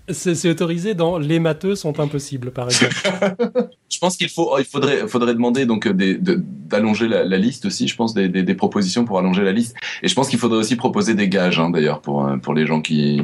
[0.08, 2.94] C'est autorisé dans les matheux sont impossibles, par exemple.
[3.90, 7.88] je pense qu'il faut, il faudrait, faudrait demander donc d'allonger la, liste aussi.
[7.88, 9.74] Je pense des, des, propositions pour allonger la liste.
[10.04, 12.80] Et je pense qu'il faudrait aussi proposer des gages, hein, d'ailleurs, pour pour les gens
[12.80, 13.22] qui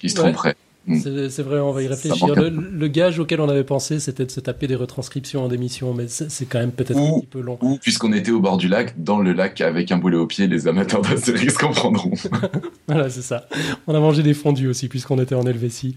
[0.00, 0.56] qui se tromperaient.
[0.90, 1.28] Mm.
[1.30, 2.34] C'est vrai, on va y réfléchir.
[2.34, 6.06] Le, gage auquel on avait pensé, c'était de se taper des retranscriptions en démission, mais
[6.08, 7.58] c'est quand même peut-être un petit peu long.
[7.62, 10.46] Ou, puisqu'on était au bord du lac, dans le lac avec un boulet au pied,
[10.46, 12.12] les amateurs d'Astérix comprendront.
[12.88, 13.46] voilà, c'est ça.
[13.86, 15.94] On a mangé des fondus aussi, puisqu'on était en Helvétie.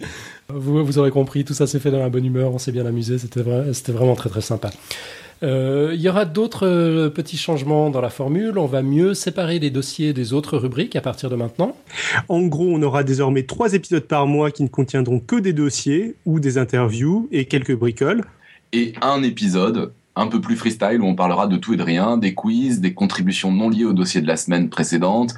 [0.50, 2.86] Vous, vous aurez compris, tout ça s'est fait dans la bonne humeur, on s'est bien
[2.86, 3.42] amusé, c'était
[3.92, 4.70] vraiment très très sympa.
[5.44, 8.58] Euh, il y aura d'autres euh, petits changements dans la formule.
[8.58, 11.76] On va mieux séparer les dossiers des autres rubriques à partir de maintenant.
[12.30, 16.16] En gros, on aura désormais trois épisodes par mois qui ne contiendront que des dossiers
[16.26, 18.24] ou des interviews et quelques bricoles.
[18.72, 22.18] Et un épisode un peu plus freestyle où on parlera de tout et de rien,
[22.18, 25.34] des quiz, des contributions non liées au dossier de la semaine précédente,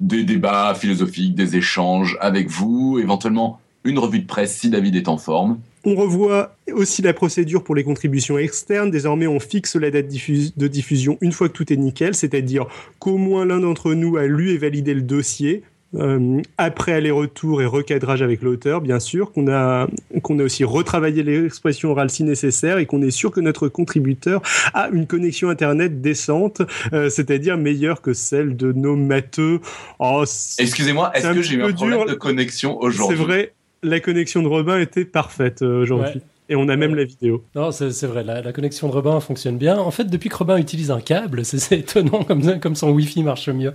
[0.00, 5.08] des débats philosophiques, des échanges avec vous, éventuellement une revue de presse si David est
[5.08, 5.58] en forme.
[5.88, 8.90] On revoit aussi la procédure pour les contributions externes.
[8.90, 12.66] Désormais, on fixe la date de diffusion une fois que tout est nickel, c'est-à-dire
[12.98, 15.62] qu'au moins l'un d'entre nous a lu et validé le dossier.
[15.94, 19.86] Euh, après aller-retour et recadrage avec l'auteur, bien sûr, qu'on a,
[20.22, 24.42] qu'on a aussi retravaillé l'expression orale si nécessaire et qu'on est sûr que notre contributeur
[24.74, 29.60] a une connexion Internet décente, euh, c'est-à-dire meilleure que celle de nos matheux.
[30.00, 30.24] Oh,
[30.58, 33.16] Excusez-moi, est-ce que j'ai eu un problème de connexion aujourd'hui?
[33.16, 36.20] C'est vrai, la connexion de Robin était parfaite euh, aujourd'hui.
[36.48, 37.44] Et on a même la vidéo.
[37.56, 39.78] Non, c'est vrai, la, connexion de Robin fonctionne bien.
[39.78, 43.48] En fait, depuis que Robin utilise un câble, c'est étonnant comme, comme son Wi-Fi marche
[43.48, 43.74] mieux.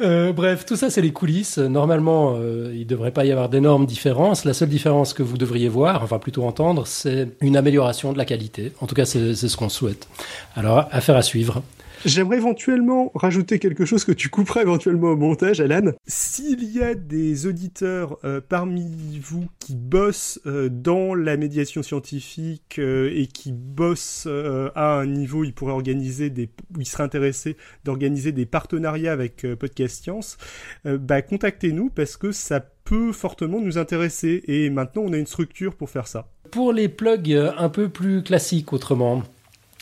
[0.00, 1.58] Euh, bref, tout ça, c'est les coulisses.
[1.58, 4.44] Normalement, euh, il ne devrait pas y avoir d'énormes différences.
[4.44, 8.24] La seule différence que vous devriez voir, enfin plutôt entendre, c'est une amélioration de la
[8.24, 8.72] qualité.
[8.80, 10.08] En tout cas, c'est ce qu'on souhaite.
[10.56, 11.62] Alors, affaire à suivre.
[12.04, 15.92] J'aimerais éventuellement rajouter quelque chose que tu couperas éventuellement au montage, Alan.
[16.06, 22.78] S'il y a des auditeurs euh, parmi vous qui bossent euh, dans la médiation scientifique
[22.78, 24.28] euh, et qui bossent
[24.74, 29.46] à un niveau, ils pourraient organiser des, où ils seraient intéressés d'organiser des partenariats avec
[29.58, 30.36] Podcast Science,
[30.84, 35.74] bah contactez-nous parce que ça peut fortement nous intéresser et maintenant on a une structure
[35.74, 36.28] pour faire ça.
[36.50, 39.22] Pour les plugs un peu plus classiques autrement,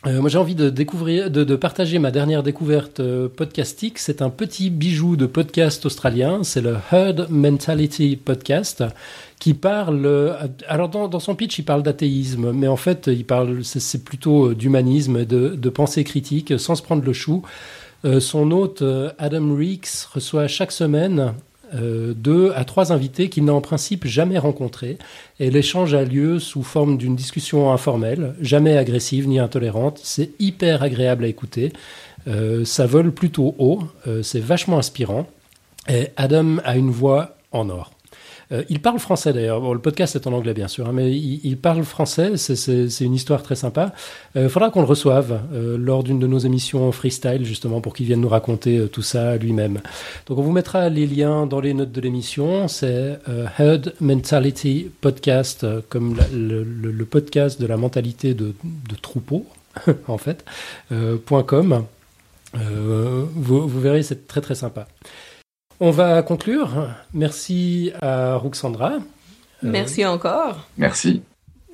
[0.04, 4.00] Euh, moi, j'ai envie de découvrir, de, de, partager ma dernière découverte euh, podcastique.
[4.00, 6.42] C'est un petit bijou de podcast australien.
[6.42, 8.82] C'est le Herd Mentality Podcast
[9.38, 10.04] qui parle.
[10.04, 10.34] Euh,
[10.66, 14.54] alors, dans, dans son pitch, il parle d'athéisme, mais en fait, il parle, c'est plutôt
[14.54, 17.42] d'humanisme, de, de pensée critique, sans se prendre le chou.
[18.04, 18.82] Euh, son hôte
[19.18, 21.34] Adam Reeks reçoit chaque semaine
[21.74, 24.99] euh, deux à trois invités qu'il n'a en principe jamais rencontrés.
[25.40, 30.01] Et l'échange a lieu sous forme d'une discussion informelle, jamais agressive ni intolérante.
[30.03, 31.73] C'est hyper agréable à écouter.
[32.28, 35.27] Euh, ça vole plutôt haut, euh, c'est vachement inspirant.
[35.89, 37.90] Et Adam a une voix en or.
[38.52, 39.60] Euh, il parle français d'ailleurs.
[39.60, 42.36] Bon, le podcast est en anglais bien sûr, hein, mais il, parle français.
[42.36, 43.92] C'est une histoire très sympa.
[44.34, 47.94] Il euh, faudra qu'on le reçoive euh, lors d'une de nos émissions freestyle justement pour
[47.94, 49.80] qu'il vienne nous raconter tout ça lui-même.
[50.26, 52.68] Donc on vous mettra les liens dans les notes de l'émission.
[52.68, 53.18] C'est
[53.58, 58.54] Herd Mentality Podcast, comme le, podcast de la mentalité de,
[59.00, 59.46] troupeau
[60.08, 60.44] en fait.
[61.46, 61.84] .com.
[62.54, 64.86] Vous, vous verrez, c'est très très sympa.
[65.84, 66.90] On va conclure.
[67.12, 68.98] Merci à Ruxandra.
[69.64, 70.68] Merci encore.
[70.78, 71.22] Merci.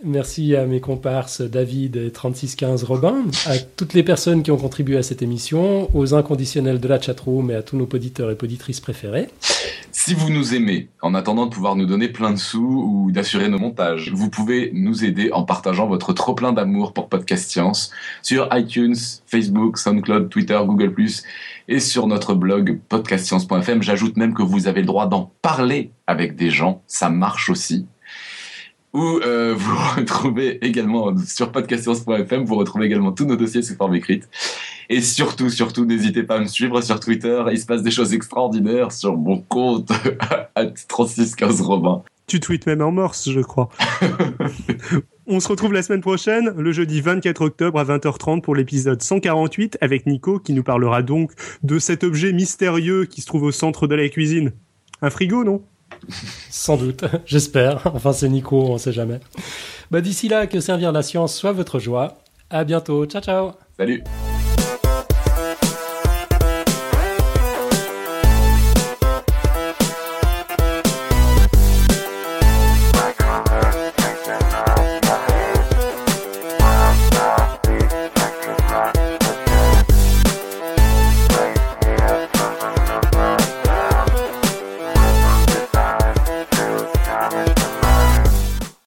[0.03, 4.97] Merci à mes comparses David et 3615 Robin, à toutes les personnes qui ont contribué
[4.97, 8.81] à cette émission, aux inconditionnels de la chatroom et à tous nos poditeurs et poditrices
[8.81, 9.29] préférés.
[10.09, 13.51] Si vous nous aimez, en attendant de pouvoir nous donner plein de sous ou d'assurer
[13.51, 17.91] nos montages, vous pouvez nous aider en partageant votre trop plein d'amour pour Podcast Science
[18.23, 20.95] sur iTunes, Facebook, SoundCloud, Twitter, Google+,
[21.69, 23.83] et sur notre blog podcastscience.fm.
[23.83, 27.85] J'ajoute même que vous avez le droit d'en parler avec des gens, ça marche aussi.
[28.95, 33.95] Ou euh, vous retrouvez également sur podcastscience.fm, vous retrouvez également tous nos dossiers sous forme
[33.95, 34.29] écrite.
[34.89, 37.43] Et surtout, surtout, n'hésitez pas à me suivre sur Twitter.
[37.51, 39.91] Il se passe des choses extraordinaires sur mon compte
[40.55, 42.03] à 3615 Robin.
[42.27, 43.69] Tu tweets même en morse, je crois.
[45.27, 49.77] On se retrouve la semaine prochaine, le jeudi 24 octobre à 20h30 pour l'épisode 148
[49.83, 51.33] avec Nico qui nous parlera donc
[51.63, 54.53] de cet objet mystérieux qui se trouve au centre de la cuisine.
[55.03, 55.63] Un frigo, non?
[56.51, 57.83] Sans doute, j'espère.
[57.95, 59.21] Enfin, c'est Nico, on sait jamais.
[59.91, 62.19] Bah, D'ici là, que servir la science soit votre joie.
[62.51, 63.05] À bientôt.
[63.07, 63.53] Ciao, ciao.
[63.77, 64.03] Salut.